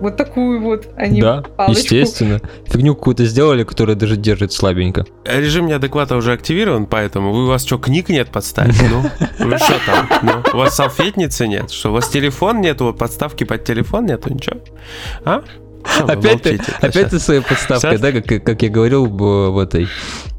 Вот 0.00 0.16
такую 0.16 0.60
вот, 0.60 0.88
а 0.96 1.06
не 1.06 1.20
Да, 1.20 1.44
палочку. 1.56 1.94
естественно. 1.94 2.40
Фигню 2.66 2.96
какую-то 2.96 3.24
сделали, 3.26 3.62
которая 3.62 3.94
даже 3.94 4.16
держит 4.16 4.52
слабенько. 4.52 5.06
Режим 5.24 5.68
неадеквата 5.68 6.16
уже 6.16 6.32
активирован, 6.32 6.86
поэтому 6.86 7.32
вы, 7.32 7.44
у 7.44 7.46
вас 7.46 7.64
что, 7.64 7.78
книг 7.78 8.08
нет 8.08 8.30
подставить? 8.30 8.74
Ну, 8.90 9.02
вы 9.38 9.56
что 9.58 9.74
там? 9.86 10.08
Ну, 10.22 10.32
у 10.52 10.56
вас 10.56 10.74
салфетницы 10.74 11.46
нет? 11.46 11.70
Что, 11.70 11.90
у 11.90 11.92
вас 11.92 12.08
телефон 12.08 12.60
нет? 12.60 12.80
Вот 12.80 12.98
подставки 12.98 13.44
под 13.44 13.62
телефон 13.62 14.06
нету? 14.06 14.34
Ничего? 14.34 14.56
А? 15.24 15.44
Вы 16.00 16.12
Опять 16.12 16.42
ты, 16.42 16.60
опять 16.80 17.10
ты 17.10 17.18
своей 17.18 17.40
подставкой, 17.40 17.98
да, 17.98 18.12
как, 18.12 18.44
как 18.44 18.62
я 18.62 18.68
говорил 18.68 19.06
в, 19.06 19.58
этой 19.58 19.88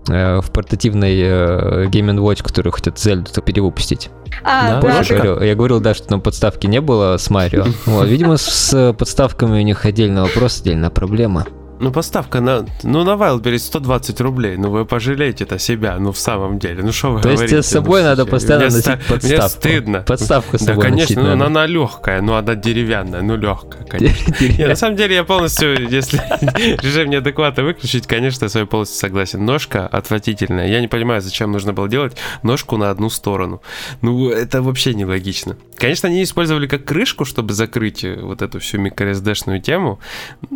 э, 0.10 0.40
в 0.42 0.52
портативной 0.52 1.20
э, 1.22 1.86
Game 1.86 2.16
Watch, 2.18 2.44
которую 2.44 2.74
хотят 2.74 3.00
Зельду 3.00 3.30
перевыпустить. 3.42 4.10
А, 4.44 4.70
Да, 4.70 4.82
да, 4.82 4.88
Я 4.90 4.98
Ложка. 4.98 5.14
да. 5.16 5.24
говорил, 5.24 5.44
я 5.44 5.56
говорил, 5.56 5.80
да, 5.80 5.94
что 5.94 6.08
там 6.08 6.22
подставки 6.22 6.68
не 6.68 6.82
было 6.82 7.18
с 7.18 7.30
Марио. 7.30 7.66
Вот, 7.86 8.08
видимо, 8.08 8.38
с 8.38 8.94
подставками 8.98 9.60
у 9.60 9.64
них 9.64 9.86
отдельный 9.86 10.22
вопрос, 10.22 10.62
отдельная 10.62 10.90
проблема. 10.90 11.46
Ну, 11.80 11.92
поставка 11.92 12.40
на... 12.40 12.66
Ну, 12.84 13.04
на 13.04 13.12
Wildberries 13.12 13.60
120 13.60 14.22
рублей. 14.22 14.56
Ну, 14.58 14.70
вы 14.70 14.86
пожалеете-то 14.86 15.60
себя, 15.60 15.98
ну, 16.00 16.12
в 16.14 16.18
самом 16.18 16.58
деле. 16.58 16.82
Ну, 16.84 16.92
что 16.94 17.12
вы 17.12 17.22
То 17.22 17.30
есть 17.30 17.42
говорите? 17.42 17.52
тебе 17.56 17.64
с 17.64 17.68
собой 17.68 18.02
ну, 18.02 18.08
надо 18.08 18.26
постоянно 18.26 18.66
мне 18.68 18.76
носить 18.76 18.86
ста- 18.86 19.14
подставку. 19.14 19.28
Мне 19.28 19.50
стыдно. 19.50 20.00
Подставку 20.02 20.58
с 20.58 20.62
Да, 20.62 20.66
собой 20.68 20.84
конечно, 20.84 21.02
носить 21.04 21.18
ну, 21.18 21.24
надо. 21.36 21.46
она 21.48 21.66
легкая, 21.66 22.22
ну, 22.22 22.34
она 22.36 22.56
деревянная, 22.56 23.22
ну, 23.22 23.36
легкая, 23.36 23.84
конечно. 23.90 24.34
Не, 24.40 24.68
на 24.68 24.76
самом 24.76 24.96
деле 24.96 25.16
я 25.16 25.24
полностью, 25.26 25.90
если 25.90 26.18
режим 26.82 27.10
неадеквата 27.10 27.62
выключить, 27.64 28.08
конечно, 28.08 28.46
я 28.46 28.50
с 28.50 28.56
вами 28.56 28.66
полностью 28.66 28.98
согласен. 29.00 29.44
Ножка 29.46 29.86
отвратительная. 29.86 30.68
Я 30.68 30.80
не 30.80 30.88
понимаю, 30.88 31.22
зачем 31.22 31.52
нужно 31.52 31.74
было 31.74 31.90
делать 31.90 32.16
ножку 32.42 32.78
на 32.78 32.90
одну 32.90 33.10
сторону. 33.10 33.62
Ну, 34.02 34.30
это 34.30 34.62
вообще 34.62 34.94
нелогично. 34.94 35.58
Конечно, 35.78 36.08
они 36.08 36.24
использовали 36.24 36.68
как 36.68 36.86
крышку, 36.86 37.26
чтобы 37.26 37.54
закрыть 37.54 38.06
э, 38.06 38.18
вот 38.22 38.42
эту 38.42 38.60
всю 38.60 38.78
microSD-шную 38.78 39.60
тему. 39.60 40.00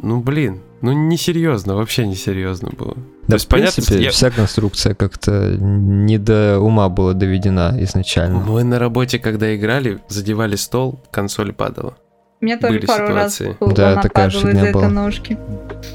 Ну, 0.02 0.22
блин, 0.22 0.62
ну, 0.82 0.94
несерьезно, 1.10 1.76
вообще 1.76 2.06
несерьезно 2.08 2.70
было. 2.78 2.94
То 2.94 3.02
Да, 3.28 3.36
есть, 3.36 3.46
в 3.46 3.50
понятно, 3.50 3.74
принципе, 3.76 3.96
что 3.96 4.04
я- 4.04 4.10
вся 4.12 4.30
конструкция 4.32 4.94
как-то 4.96 5.56
не 5.60 6.18
до 6.18 6.60
ума 6.60 6.88
была 6.90 7.14
доведена 7.14 7.76
изначально. 7.80 8.40
Мы 8.40 8.64
на 8.64 8.80
работе, 8.80 9.20
когда 9.20 9.56
играли, 9.56 10.00
задевали 10.08 10.56
стол, 10.56 11.04
консоль 11.12 11.54
падала. 11.54 11.96
У 12.42 12.46
меня 12.46 12.58
тоже 12.58 12.74
Были 12.76 12.86
пару 12.86 13.08
ситуации. 13.08 13.48
раз 13.48 13.56
Да, 13.76 13.86
волна 13.88 14.02
такая 14.02 14.32
падала 14.32 14.50
из-за 14.52 14.90
ножки. 14.90 15.38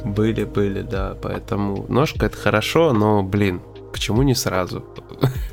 Были, 0.05 0.45
были, 0.45 0.83
да. 0.83 1.15
Поэтому 1.23 1.87
ножка 1.89 2.27
это 2.27 2.37
хорошо, 2.37 2.93
но, 2.93 3.23
блин, 3.23 3.63
почему 3.93 4.23
не 4.23 4.35
сразу? 4.35 4.85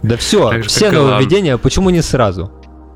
Да 0.03 0.17
все, 0.17 0.61
все 0.63 0.91
нововведения, 0.91 1.57
почему 1.57 1.89
не 1.91 2.01
сразу? 2.01 2.51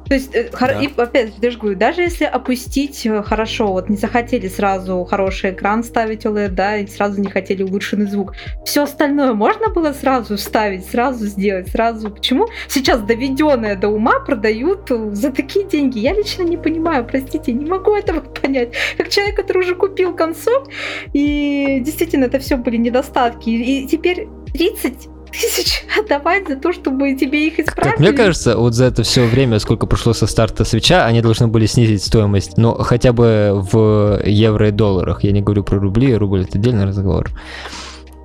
То 0.08 0.14
есть, 0.14 0.36
э, 0.36 0.50
Да. 0.52 0.82
и 0.82 0.90
опять 0.96 1.34
же, 1.42 1.58
говорю, 1.58 1.78
даже 1.78 2.02
если 2.02 2.26
опустить 2.26 3.06
э, 3.06 3.24
хорошо, 3.24 3.68
вот 3.68 3.90
не 3.90 3.98
захотели 3.98 4.48
сразу 4.48 5.04
хороший 5.06 5.52
экран 5.52 5.84
ставить 5.84 6.26
OLED, 6.26 6.50
да, 6.50 6.78
и 6.78 6.88
сразу 6.88 7.22
не 7.22 7.30
хотели 7.30 7.64
улучшенный 7.64 8.06
звук, 8.06 8.34
все 8.66 8.84
остальное 8.84 9.34
можно 9.34 9.70
было 9.70 9.94
сразу 9.94 10.38
вставить, 10.38 10.86
сразу 10.86 11.26
сделать, 11.26 11.70
сразу. 11.70 12.10
Почему 12.12 12.48
сейчас 12.68 13.02
доведенное 13.02 13.76
до 13.76 13.90
ума 13.90 14.20
продают 14.20 14.92
э, 14.92 15.10
за 15.14 15.32
такие 15.32 15.66
деньги? 15.68 16.00
Я 16.00 16.14
лично 16.14 16.44
не 16.44 16.58
понимаю, 16.58 17.06
простите, 17.06 17.52
не 17.52 17.66
могу 17.66 17.96
этого 17.96 18.20
понять. 18.20 18.74
Как 18.98 19.10
человек, 19.10 19.36
который 19.36 19.60
уже 19.64 19.76
купил 19.76 20.16
консоль, 20.16 20.64
и 21.14 21.80
действительно 21.82 22.26
это 22.26 22.40
все 22.40 22.58
были 22.58 22.78
недостатки, 22.78 23.50
и 23.50 23.88
теперь 23.88 24.28
30 24.54 25.15
тысяч 25.42 25.84
отдавать 26.00 26.48
за 26.48 26.56
то, 26.56 26.72
чтобы 26.74 27.14
тебе 27.16 27.48
их 27.48 27.60
исправили. 27.60 27.92
Как 27.92 28.00
мне 28.00 28.12
кажется, 28.14 28.58
вот 28.58 28.74
за 28.74 28.86
это 28.86 29.04
все 29.04 29.26
время, 29.26 29.60
сколько 29.60 29.86
прошло 29.88 30.14
со 30.14 30.28
старта 30.28 30.64
свеча, 30.66 31.06
они 31.06 31.22
должны 31.22 31.48
были 31.48 31.66
снизить 31.66 32.04
стоимость, 32.04 32.58
ну, 32.58 32.74
хотя 32.76 33.14
бы 33.14 33.52
в 33.54 34.22
евро 34.26 34.70
и 34.70 34.72
долларах. 34.72 35.24
Я 35.24 35.32
не 35.32 35.42
говорю 35.42 35.64
про 35.64 35.80
рубли, 35.80 36.16
рубль 36.16 36.44
это 36.44 36.58
отдельный 36.58 36.86
разговор. 36.86 37.30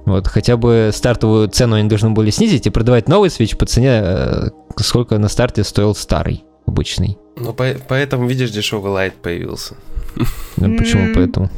Вот, 0.06 0.26
хотя 0.26 0.56
бы 0.56 0.90
стартовую 0.92 1.48
цену 1.48 1.76
они 1.76 1.88
должны 1.88 2.11
были 2.11 2.30
снизить 2.30 2.66
и 2.66 2.70
продавать 2.70 3.08
новый 3.08 3.30
свеч 3.30 3.56
по 3.56 3.66
цене, 3.66 4.00
э, 4.02 4.48
сколько 4.78 5.18
на 5.18 5.28
старте 5.28 5.62
стоил 5.62 5.94
старый, 5.94 6.44
обычный. 6.66 7.18
Ну, 7.36 7.52
по- 7.52 7.76
поэтому, 7.86 8.26
видишь, 8.26 8.50
дешевый 8.50 8.90
лайт 8.92 9.14
появился. 9.14 9.74
Ну, 10.56 10.76
почему 10.78 11.14
поэтому? 11.14 11.50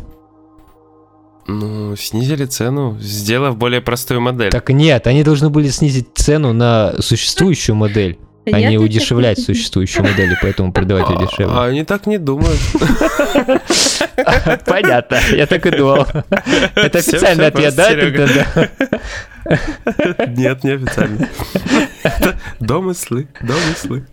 Ну, 1.46 1.96
снизили 1.96 2.44
цену, 2.44 2.96
сделав 3.00 3.56
более 3.56 3.80
простую 3.80 4.20
модель. 4.20 4.50
Так 4.50 4.70
нет, 4.70 5.06
они 5.06 5.24
должны 5.24 5.50
были 5.50 5.68
снизить 5.68 6.08
цену 6.14 6.52
на 6.52 6.94
существующую 7.00 7.74
модель, 7.74 8.18
а 8.46 8.60
не 8.60 8.78
удешевлять 8.78 9.38
нет. 9.38 9.46
существующую 9.46 10.04
модель, 10.04 10.32
и 10.32 10.36
поэтому 10.40 10.72
продавать 10.72 11.08
ее 11.08 11.18
дешевле. 11.18 11.54
А 11.54 11.64
они 11.64 11.84
так 11.84 12.06
не 12.06 12.18
думают. 12.18 12.60
Понятно, 14.66 15.18
я 15.32 15.46
так 15.46 15.66
и 15.66 15.70
думал. 15.70 16.06
Это 16.74 16.98
официальный 16.98 17.46
ответ, 17.46 17.74
да? 17.74 17.92
Нет, 20.28 20.64
не 20.64 20.70
официально. 20.70 21.28
Домыслы, 22.60 23.28
домыслы. 23.40 24.06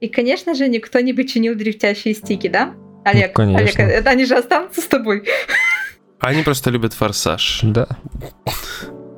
И, 0.00 0.08
конечно 0.08 0.54
же, 0.54 0.68
никто 0.68 1.00
не 1.00 1.12
починил 1.12 1.54
дрифтящие 1.54 2.14
стики, 2.14 2.48
да? 2.48 2.74
Олег, 3.04 3.38
Ну, 3.38 3.54
конечно. 3.54 3.84
Олег, 3.84 4.00
это 4.00 4.10
они 4.10 4.24
же 4.24 4.34
останутся 4.34 4.80
с 4.80 4.84
тобой. 4.84 5.24
Они 6.20 6.42
просто 6.42 6.70
любят 6.70 6.94
форсаж. 6.94 7.60
Да. 7.62 7.86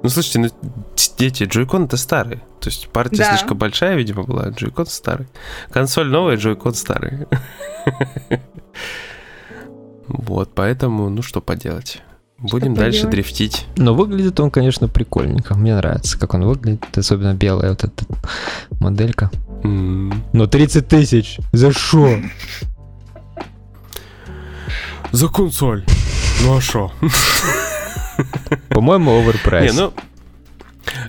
Ну, 0.02 0.08
слушайте, 0.08 0.38
ну, 0.38 0.48
дети, 1.18 1.44
джойкон 1.44 1.84
это 1.84 1.96
старый. 1.96 2.38
То 2.60 2.68
есть 2.68 2.88
партия 2.88 3.18
Да. 3.18 3.36
слишком 3.36 3.58
большая, 3.58 3.96
видимо, 3.96 4.22
была, 4.24 4.48
джойкон 4.50 4.86
старый. 4.86 5.26
Консоль 5.70 6.08
новая, 6.08 6.36
джойкон 6.36 6.74
старый. 6.74 7.26
Вот, 10.08 10.50
поэтому, 10.54 11.08
ну 11.10 11.22
что 11.22 11.40
поделать. 11.40 12.02
Будем 12.38 12.74
дальше 12.74 13.04
поделать? 13.04 13.14
дрифтить. 13.14 13.66
Но 13.76 13.94
выглядит 13.94 14.38
он, 14.38 14.50
конечно, 14.50 14.88
прикольненько. 14.88 15.54
Мне 15.56 15.74
нравится, 15.74 16.18
как 16.18 16.34
он 16.34 16.44
выглядит. 16.44 16.96
Особенно 16.96 17.34
белая 17.34 17.70
вот 17.70 17.84
эта 17.84 18.04
моделька. 18.78 19.30
Но 19.64 20.46
30 20.46 20.86
тысяч. 20.86 21.38
За 21.52 21.72
что? 21.72 22.18
За 25.12 25.28
консоль. 25.28 25.84
Ну 26.42 26.56
а 26.56 26.60
что? 26.60 26.92
По-моему, 28.68 29.12
Не, 29.12 29.22
оверпрайс. 29.22 29.74
ну... 29.74 29.92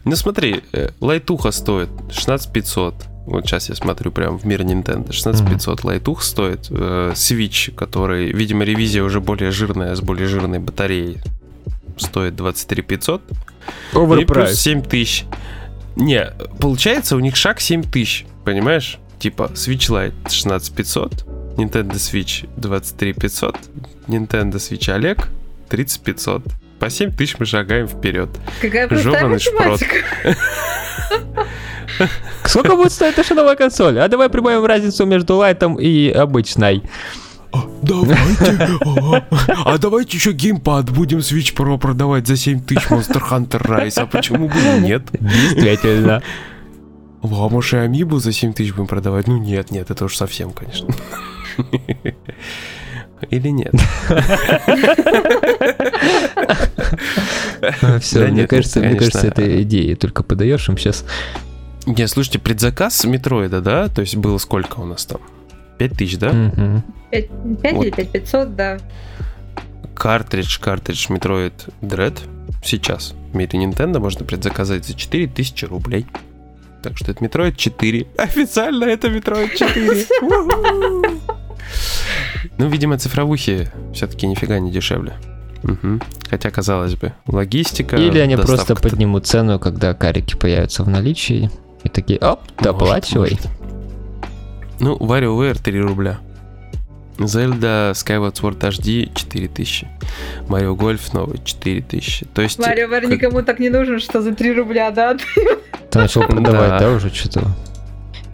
Ну 0.06 0.16
смотри, 0.16 0.64
э, 0.74 0.90
лайтуха 1.00 1.52
стоит 1.52 1.90
16500. 2.12 2.96
Вот 3.28 3.46
сейчас 3.46 3.70
я 3.70 3.76
смотрю 3.76 4.12
прям 4.12 4.40
в 4.40 4.46
мир 4.46 4.62
Nintendo. 4.62 5.12
16500 5.12 5.84
лайтух 5.84 6.24
стоит. 6.24 6.68
Э, 6.70 7.12
Switch, 7.14 7.74
который, 7.76 8.32
видимо, 8.32 8.64
ревизия 8.64 9.04
уже 9.04 9.20
более 9.20 9.52
жирная, 9.52 9.96
с 9.96 10.02
более 10.02 10.28
жирной 10.28 10.60
батареей, 10.60 11.18
стоит 11.98 12.36
23500. 12.36 13.22
И 13.22 13.34
плюс 13.94 14.12
Оверпрайс. 14.12 14.60
7000. 14.60 15.26
Не, 15.96 16.32
получается 16.60 17.16
у 17.16 17.20
них 17.20 17.36
шаг 17.36 17.60
7000, 17.60 18.26
понимаешь? 18.46 19.00
Типа 19.20 19.52
Switch 19.56 19.90
Lite 19.90 20.14
16500, 20.30 21.26
Nintendo 21.58 21.94
Switch 21.94 22.48
23500, 22.56 23.56
Nintendo 24.08 24.56
Switch 24.56 24.88
OLED 24.88 25.26
30500. 25.70 26.44
По 26.80 26.90
7000 26.90 27.40
мы 27.40 27.46
шагаем 27.46 27.88
вперед. 27.88 28.30
Какая 28.62 28.88
простая 28.88 29.28
математика. 29.28 29.96
Сколько 32.46 32.76
будет 32.76 32.92
стоить 32.92 33.18
наша 33.18 33.34
новая 33.34 33.56
консоль? 33.56 34.00
А 34.00 34.08
давай 34.08 34.30
прибавим 34.30 34.66
разницу 34.66 35.06
между 35.06 35.36
лайтом 35.36 35.80
и 35.80 36.10
обычной. 36.10 36.84
Давайте, 37.82 38.70
а 39.66 39.78
давайте 39.78 40.18
еще 40.18 40.34
геймпад 40.34 40.92
будем 40.92 41.20
Switch 41.20 41.56
Pro 41.56 41.80
продавать 41.80 42.28
за 42.28 42.36
7000 42.36 42.88
Monster 42.88 43.22
Hunter 43.32 43.62
Rise, 43.62 44.02
а 44.02 44.06
почему 44.06 44.48
бы 44.48 44.56
и 44.60 44.82
нет? 44.82 45.04
Действительно. 45.20 46.22
А 47.24 47.28
может 47.28 47.74
и 47.74 47.78
Амибу 47.78 48.20
за 48.20 48.32
7000 48.32 48.74
будем 48.74 48.88
продавать? 48.88 49.28
Ну 49.28 49.38
нет, 49.38 49.72
нет, 49.72 49.90
это 49.90 50.06
уж 50.06 50.16
совсем, 50.16 50.52
конечно. 50.52 50.94
Или 53.32 53.50
нет? 53.50 53.74
Все, 58.00 58.20
Да 58.20 58.28
мне 58.28 58.48
кажется, 58.48 58.80
мне 58.80 58.90
конечно. 58.90 59.12
кажется, 59.22 59.28
этой 59.28 59.64
идеей 59.64 59.96
только 59.96 60.24
подаешь 60.24 60.70
им 60.70 60.78
сейчас. 60.78 61.04
Не, 61.86 62.08
слушайте, 62.08 62.40
предзаказ 62.40 63.04
Метроида, 63.06 63.62
да? 63.62 63.88
То 63.88 64.02
есть 64.02 64.16
было 64.16 64.38
сколько 64.38 64.80
у 64.80 64.86
нас 64.86 65.06
там? 65.06 65.22
5000, 65.80 66.18
да? 66.18 66.32
Мгм. 66.34 66.84
5 67.12 67.30
Вот. 67.74 67.86
или 67.86 67.92
5500, 67.92 68.56
да. 68.56 68.78
Картридж, 69.96 70.60
картридж 70.60 71.08
Metroid 71.10 71.54
Dread 71.82 72.20
сейчас 72.64 73.16
в 73.32 73.36
мире 73.36 73.60
Nintendo 73.60 74.00
можно 74.00 74.26
предзаказать 74.26 74.86
за 74.86 74.94
4000 74.94 75.66
рублей. 75.66 76.06
Так 76.84 76.98
что 76.98 77.12
это 77.12 77.24
Metroid 77.26 77.56
4. 77.56 78.06
Официально 78.18 78.86
это 78.86 79.08
Metroid 79.08 79.56
4. 79.56 80.06
Ну, 82.58 82.68
видимо, 82.70 82.98
цифровухи 82.98 83.70
все-таки 83.94 84.28
нифига 84.28 84.60
не 84.60 84.72
дешевле. 84.72 85.14
Мгм. 85.64 86.02
Хотя, 86.30 86.50
казалось 86.52 86.96
бы, 86.96 87.14
логистика. 87.28 87.96
Или 87.96 88.20
они 88.20 88.36
просто 88.36 88.76
поднимут 88.76 89.26
цену, 89.26 89.60
когда 89.60 89.94
карики 89.94 90.36
появятся 90.36 90.84
в 90.84 90.90
наличии. 90.90 91.50
И 91.84 91.90
такие, 91.90 92.20
оп, 92.20 92.42
доплачивай. 92.62 93.32
Может, 93.32 93.46
может. 93.46 93.58
Ну, 94.80 94.98
WarioWare 94.98 95.62
3 95.62 95.82
рубля. 95.82 96.20
Zelda 97.18 97.94
Skyward 97.94 98.34
Sword 98.34 98.60
HD 98.60 99.12
4000. 99.14 99.88
Mario 100.48 100.76
Golf 100.76 101.02
новый 101.14 101.40
4000. 101.44 102.26
То 102.34 102.44
есть... 102.44 102.60
Марио 102.60 102.88
Вар 102.88 103.06
никому 103.08 103.42
так 103.42 103.60
не 103.60 103.70
нужен, 103.70 104.00
что 104.00 104.22
за 104.22 104.36
3 104.36 104.54
рубля, 104.54 104.92
да? 104.92 105.18
Ты 105.90 106.00
начал 106.00 106.22
продавать, 106.28 106.70
Да. 106.70 106.80
да, 106.80 106.92
уже 106.92 107.10
что-то? 107.14 107.48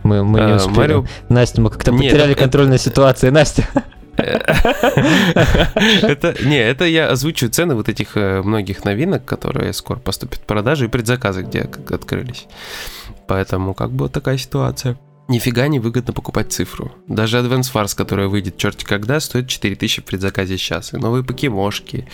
Мы, 0.03 0.23
мы 0.23 0.39
не 0.39 0.53
а, 0.53 0.55
успели. 0.57 0.77
Марио 0.77 1.05
Настя, 1.29 1.61
мы 1.61 1.69
как-то 1.69 1.91
Нет, 1.91 2.11
потеряли 2.11 2.33
это- 2.33 2.41
контроль 2.41 2.67
над 2.67 2.81
ситуацией. 2.81 3.31
Настя. 3.31 3.67
Это, 4.15 6.35
не, 6.45 6.57
это 6.57 6.85
я 6.85 7.09
озвучиваю 7.09 7.51
цены 7.51 7.73
вот 7.73 7.89
этих 7.89 8.15
э, 8.15 8.43
многих 8.43 8.85
новинок, 8.85 9.25
которые 9.25 9.73
скоро 9.73 9.97
поступят 9.97 10.39
в 10.39 10.45
продажу, 10.45 10.85
и 10.85 10.87
предзаказы, 10.87 11.41
где 11.41 11.67
открылись. 11.89 12.45
Поэтому 13.27 13.73
как 13.73 13.91
бы 13.91 14.03
вот 14.03 14.11
такая 14.11 14.37
ситуация. 14.37 14.97
Нифига 15.29 15.69
не 15.69 15.79
выгодно 15.79 16.11
покупать 16.11 16.51
цифру. 16.51 16.91
Даже 17.07 17.37
Advance 17.37 17.71
Wars, 17.73 17.95
которая 17.95 18.27
выйдет 18.27 18.57
черти 18.57 18.83
когда, 18.83 19.21
стоит 19.21 19.47
4000 19.47 20.01
в 20.01 20.05
предзаказе 20.05 20.57
сейчас. 20.57 20.93
И 20.93 20.97
новые 20.97 21.23
покемошки, 21.23 22.07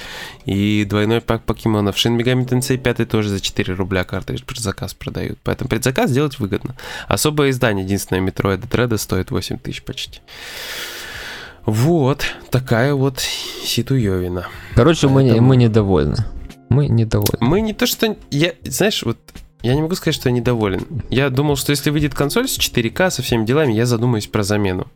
и 0.46 0.86
двойной 0.88 1.20
пак 1.20 1.44
покемонов. 1.44 1.96
Shin 1.96 2.16
Megami 2.18 2.48
Tensei 2.48 2.78
5 2.78 3.10
тоже 3.10 3.30
за 3.30 3.40
4 3.40 3.74
рубля 3.74 4.04
картридж 4.04 4.44
предзаказ 4.44 4.94
продают. 4.94 5.40
Поэтому 5.44 5.70
предзаказ 5.70 6.12
делать 6.12 6.38
выгодно. 6.38 6.76
Особое 7.08 7.50
издание, 7.50 7.84
единственное, 7.84 8.22
Metroid 8.22 8.70
Dread 8.70 8.96
стоит 9.00 9.32
8000 9.32 9.82
почти. 9.82 10.20
Вот, 11.66 12.24
такая 12.52 12.94
вот 12.94 13.20
ситуевина. 13.20 14.48
Короче, 14.76 15.08
мы, 15.08 15.24
не, 15.24 15.30
Поэтому- 15.32 15.48
мы 15.48 15.58
недовольны. 15.58 16.26
Мы 16.70 16.88
недовольны. 16.88 17.38
Мы 17.40 17.62
не 17.62 17.74
то 17.74 17.88
что... 17.88 18.16
Я, 18.30 18.54
знаешь, 18.64 19.02
вот 19.04 19.18
я 19.62 19.76
не 19.76 19.82
могу 19.82 19.96
сказать, 19.96 20.16
что 20.16 20.30
я 20.30 20.36
недоволен. 20.36 21.04
Я 21.10 21.30
думал, 21.30 21.58
что 21.58 21.72
если 21.72 21.90
выйдет 21.90 22.16
консоль 22.16 22.48
с 22.48 22.58
4К 22.58 23.10
со 23.10 23.22
всеми 23.22 23.46
делами, 23.46 23.74
я 23.74 23.86
задумаюсь 23.86 24.28
про 24.28 24.42
замену. 24.42 24.88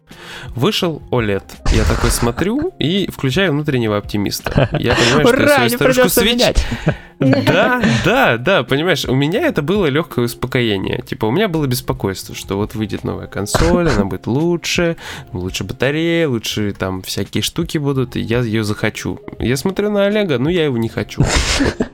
Вышел 0.55 1.01
OLED. 1.11 1.43
Я 1.73 1.83
такой 1.83 2.11
смотрю 2.11 2.73
и 2.79 3.09
включаю 3.11 3.51
внутреннего 3.51 3.97
оптимиста. 3.97 4.69
Я 4.79 4.95
понимаю, 4.95 5.27
что 5.27 5.37
я 5.37 5.43
Ура, 5.43 5.55
свою 5.55 5.69
старушку 5.69 6.07
Switch... 6.07 6.55
Да, 7.19 7.81
да, 8.05 8.37
да, 8.37 8.63
понимаешь, 8.63 9.05
у 9.05 9.15
меня 9.15 9.41
это 9.47 9.61
было 9.61 9.87
легкое 9.87 10.25
успокоение. 10.25 11.03
Типа, 11.05 11.25
у 11.25 11.31
меня 11.31 11.47
было 11.47 11.67
беспокойство, 11.67 12.35
что 12.35 12.57
вот 12.57 12.75
выйдет 12.75 13.03
новая 13.03 13.27
консоль, 13.27 13.89
она 13.89 14.05
будет 14.05 14.27
лучше, 14.27 14.97
лучше 15.31 15.63
батарея, 15.63 16.27
лучше 16.27 16.73
там 16.77 17.01
всякие 17.01 17.41
штуки 17.41 17.77
будут, 17.77 18.15
и 18.15 18.21
я 18.21 18.41
ее 18.41 18.63
захочу. 18.63 19.19
Я 19.39 19.57
смотрю 19.57 19.91
на 19.91 20.05
Олега, 20.05 20.39
ну 20.39 20.49
я 20.49 20.65
его 20.65 20.77
не 20.77 20.89
хочу. 20.89 21.23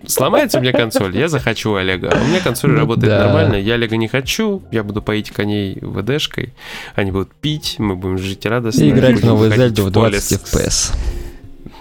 Сломается 0.08 0.60
у 0.60 0.62
меня 0.62 0.72
консоль, 0.72 1.16
я 1.18 1.28
захочу 1.28 1.76
Олега. 1.76 2.12
А 2.14 2.22
у 2.22 2.28
меня 2.28 2.40
консоль 2.40 2.72
ну 2.72 2.80
работает 2.80 3.14
нормально, 3.20 3.56
я 3.56 3.76
Олега 3.76 3.98
не 3.98 4.08
хочу, 4.08 4.64
я 4.72 4.84
буду 4.84 5.02
поить 5.02 5.32
коней 5.32 5.78
ВДшкой, 5.82 6.54
они 6.96 7.12
будут 7.12 7.34
пить, 7.34 7.76
мы 7.78 7.96
будем 7.96 8.18
жить 8.18 8.46
радостно. 8.46 8.84
И 8.84 8.90
играть 8.90 9.20
в 9.20 9.26
новую 9.26 9.52
Зельду 9.52 9.86
в 9.86 9.92
20 9.92 10.42
FPS. 10.42 10.96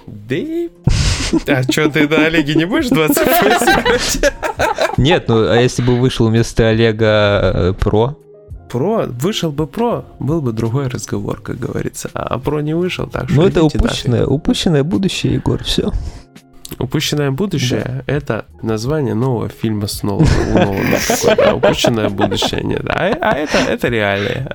Да 0.06 0.36
А 1.46 1.62
что, 1.62 1.88
ты 1.90 2.08
на 2.08 2.26
Олеге 2.26 2.54
не 2.54 2.64
будешь 2.64 2.88
20 2.88 3.16
FPS 3.16 4.32
Нет, 4.96 5.28
ну 5.28 5.48
а 5.48 5.56
если 5.56 5.82
бы 5.82 5.96
вышел 5.98 6.28
вместо 6.28 6.68
Олега 6.68 7.74
Про? 7.80 8.16
Про, 8.68 9.06
вышел 9.06 9.50
бы 9.50 9.66
Про, 9.66 10.04
был 10.18 10.42
бы 10.42 10.52
другой 10.52 10.88
разговор, 10.88 11.40
как 11.40 11.58
говорится. 11.58 12.10
А 12.12 12.38
Про 12.38 12.60
не 12.60 12.74
вышел, 12.74 13.06
так 13.06 13.28
что 13.28 13.40
Ну 13.40 13.46
это 13.48 13.62
упущенное, 13.62 14.20
нафиг. 14.20 14.32
упущенное 14.32 14.84
будущее, 14.84 15.34
Егор, 15.34 15.62
все. 15.64 15.92
Упущенное 16.78 17.30
будущее 17.30 18.04
да. 18.06 18.12
это 18.12 18.44
название 18.62 19.14
нового 19.14 19.48
фильма 19.48 19.86
с 19.86 20.02
Нолана. 20.02 20.28
А 21.38 21.54
упущенное 21.54 22.08
будущее 22.10 22.62
нет. 22.62 22.82
А, 22.88 23.08
а 23.20 23.32
это, 23.32 23.58
это 23.58 23.88
реалии. 23.88 24.46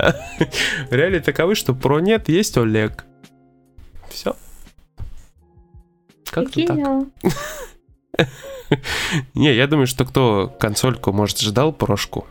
Реалии 0.92 1.20
таковы, 1.20 1.56
что 1.56 1.74
про 1.74 2.00
нет, 2.00 2.30
есть 2.30 2.56
Олег. 2.58 3.06
Все. 4.10 4.36
Как-то 6.34 6.66
так. 6.66 8.28
Не, 9.34 9.54
я 9.54 9.68
думаю, 9.68 9.88
что 9.88 10.06
кто 10.06 10.54
консольку, 10.60 11.12
может, 11.12 11.40
ждал 11.40 11.74
прошку. 11.74 12.26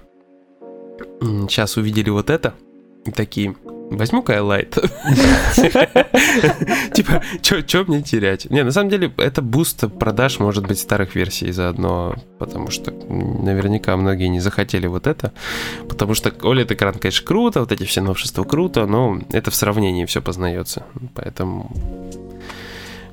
Сейчас 1.20 1.76
увидели 1.76 2.10
вот 2.10 2.30
это. 2.30 2.54
И 3.04 3.10
такие, 3.10 3.56
возьму-ка 3.90 4.34
я 4.34 4.44
лайт. 4.44 4.74
Типа, 6.92 7.22
что 7.42 7.84
мне 7.84 8.02
терять? 8.02 8.48
Не, 8.50 8.62
на 8.62 8.70
самом 8.70 8.90
деле, 8.90 9.12
это 9.16 9.42
boost 9.42 9.84
продаж, 9.98 10.38
может 10.38 10.66
быть, 10.66 10.78
старых 10.78 11.14
версий 11.14 11.50
заодно, 11.52 12.14
потому 12.38 12.70
что 12.70 12.92
наверняка 12.92 13.96
многие 13.96 14.28
не 14.28 14.40
захотели 14.40 14.86
вот 14.86 15.06
это, 15.06 15.32
потому 15.88 16.14
что 16.14 16.30
OLED 16.30 16.74
экран, 16.74 16.94
конечно, 16.94 17.26
круто, 17.26 17.60
вот 17.60 17.72
эти 17.72 17.84
все 17.84 18.00
новшества 18.00 18.44
круто, 18.44 18.86
но 18.86 19.20
это 19.30 19.50
в 19.50 19.54
сравнении 19.54 20.04
все 20.04 20.22
познается, 20.22 20.84
поэтому 21.14 21.70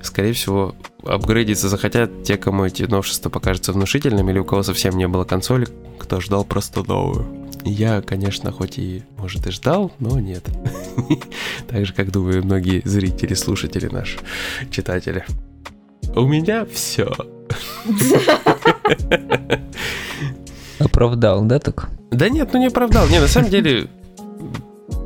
скорее 0.02 0.34
всего, 0.34 0.76
апгрейдиться 1.04 1.70
захотят 1.70 2.24
те, 2.24 2.38
кому 2.38 2.66
эти 2.66 2.84
новшества 2.84 3.30
покажутся 3.30 3.74
внушительными, 3.74 4.32
или 4.32 4.40
у 4.40 4.46
кого 4.46 4.64
совсем 4.64 4.98
не 4.98 5.08
было 5.08 5.24
консоли, 5.24 5.68
кто 5.98 6.20
ждал 6.20 6.44
просто 6.44 6.84
новую. 6.88 7.28
Я, 7.64 8.02
конечно, 8.02 8.52
хоть 8.52 8.78
и, 8.78 9.04
может, 9.18 9.46
и 9.48 9.52
ждал, 9.52 9.92
но 10.00 10.20
нет. 10.20 10.46
Так 11.68 11.86
же, 11.86 11.94
как, 11.94 12.12
думаю, 12.12 12.44
многие 12.44 12.82
зрители, 12.86 13.34
слушатели 13.34 13.88
наши, 13.88 14.18
читатели. 14.72 15.26
У 16.16 16.26
меня 16.26 16.66
все. 16.66 17.12
Оправдал, 20.80 21.44
да, 21.44 21.60
так? 21.60 21.90
Да 22.12 22.30
нет, 22.30 22.50
ну 22.54 22.60
не 22.60 22.68
оправдал. 22.68 23.08
Не, 23.08 23.20
на 23.20 23.28
самом 23.28 23.50
деле, 23.50 23.88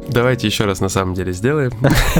давайте 0.08 0.48
еще 0.48 0.66
раз 0.66 0.80
на 0.80 0.90
самом 0.90 1.16
деле 1.16 1.34
сделаем. 1.34 1.72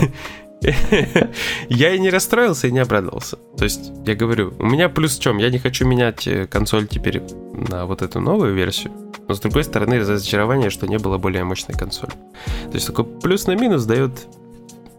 я 1.70 1.94
и 1.94 2.00
не 2.00 2.10
расстроился, 2.10 2.68
и 2.68 2.72
не 2.72 2.80
обрадовался. 2.80 3.38
То 3.58 3.64
есть, 3.64 3.92
я 4.06 4.16
говорю, 4.16 4.54
у 4.60 4.66
меня 4.66 4.90
плюс 4.90 5.18
в 5.18 5.22
чем? 5.22 5.38
Я 5.38 5.50
не 5.50 5.60
хочу 5.60 5.86
менять 5.86 6.28
э, 6.28 6.48
консоль 6.48 6.88
теперь 6.88 7.22
на 7.54 7.86
вот 7.86 8.02
эту 8.02 8.20
новую 8.20 8.54
версию. 8.54 8.94
Но 9.28 9.36
с 9.36 9.40
другой 9.40 9.64
стороны, 9.64 10.00
разочарование, 10.00 10.70
что 10.70 10.88
не 10.88 10.98
было 10.98 11.18
более 11.18 11.44
мощной 11.44 11.78
консоли. 11.78 12.12
То 12.12 12.74
есть, 12.74 12.88
такой 12.88 13.06
плюс 13.06 13.48
на 13.48 13.56
минус 13.56 13.86
дает 13.86 14.12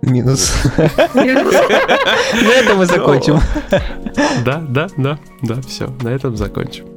Минус. 0.03 0.53
На 1.15 2.53
этом 2.53 2.79
мы 2.79 2.87
закончим. 2.87 3.41
Да, 4.45 4.63
да, 4.69 4.89
да, 4.99 5.19
да, 5.43 5.63
все, 5.63 5.89
на 6.03 6.09
этом 6.11 6.37
закончим. 6.37 6.94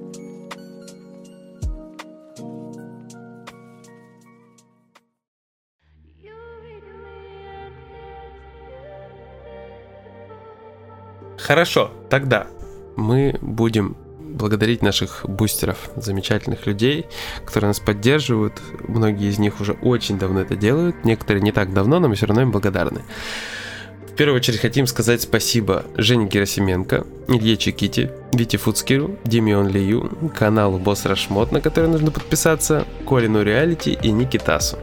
Хорошо, 11.48 11.92
тогда 12.10 12.48
мы 12.98 13.40
будем 13.42 13.96
благодарить 14.20 14.82
наших 14.82 15.22
бустеров, 15.26 15.90
замечательных 15.96 16.68
людей, 16.68 17.06
которые 17.46 17.70
нас 17.70 17.80
поддерживают. 17.80 18.62
Многие 18.86 19.30
из 19.30 19.40
них 19.40 19.62
уже 19.62 19.72
очень 19.72 20.20
давно 20.20 20.42
это 20.42 20.58
делают, 20.58 21.06
некоторые 21.06 21.42
не 21.42 21.54
так 21.54 21.74
давно, 21.74 22.00
но 22.00 22.10
мы 22.10 22.16
все 22.16 22.26
равно 22.26 22.42
им 22.42 22.52
благодарны. 22.52 23.02
В 24.12 24.16
первую 24.18 24.36
очередь 24.36 24.60
хотим 24.60 24.88
сказать 24.88 25.22
спасибо 25.22 25.86
Жене 25.96 26.28
Герасименко, 26.28 27.08
Илье 27.30 27.56
Чекити, 27.56 28.12
Вите 28.34 28.58
Фуцкиру, 28.58 29.18
Демион 29.24 29.70
Лию, 29.70 30.12
каналу 30.36 30.80
Босс 30.80 31.06
Рашмот, 31.06 31.54
на 31.54 31.62
который 31.62 31.90
нужно 31.90 32.12
подписаться, 32.12 32.86
Колину 33.08 33.42
Реалити 33.42 33.92
и 33.92 34.12
Никитасу. 34.12 34.78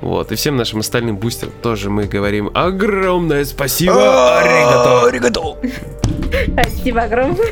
Вот, 0.00 0.32
и 0.32 0.34
всем 0.34 0.56
нашим 0.56 0.80
остальным 0.80 1.16
бустерам 1.16 1.52
тоже 1.62 1.90
мы 1.90 2.06
говорим 2.06 2.50
огромное 2.54 3.44
спасибо. 3.44 4.38
Аригато. 4.38 5.06
Аригато. 5.06 5.56
Спасибо 6.52 7.02
огромное. 7.02 7.48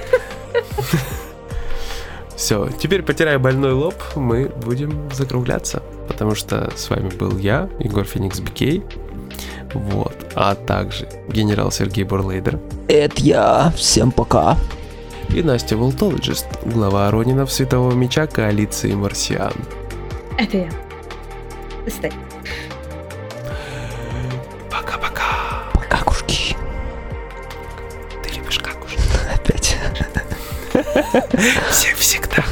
Все, 2.37 2.69
теперь 2.79 3.03
потирая 3.03 3.39
больной 3.39 3.73
лоб, 3.73 3.97
мы 4.15 4.45
будем 4.45 5.11
закругляться, 5.13 5.83
потому 6.07 6.37
что 6.37 6.73
с 6.77 6.89
вами 6.89 7.11
был 7.11 7.37
я, 7.37 7.69
Егор 7.81 8.05
Феникс 8.05 8.39
Бикей, 8.39 8.85
вот, 9.75 10.15
а 10.37 10.55
также 10.55 11.09
генерал 11.29 11.73
Сергей 11.73 12.05
Бурлейдер. 12.05 12.61
Это 12.87 13.21
я, 13.21 13.73
всем 13.77 14.13
пока. 14.13 14.57
И 15.31 15.43
Настя 15.43 15.77
Волтологист, 15.77 16.47
глава 16.65 17.11
Ронинов 17.11 17.53
Светового 17.53 17.93
Меча 17.93 18.29
Коалиции 18.29 18.93
Марсиан. 18.93 19.53
Это 20.39 20.59
я. 20.59 20.71
Стой. 21.91 22.13
Всех 31.71 31.97
всегда. 31.97 32.45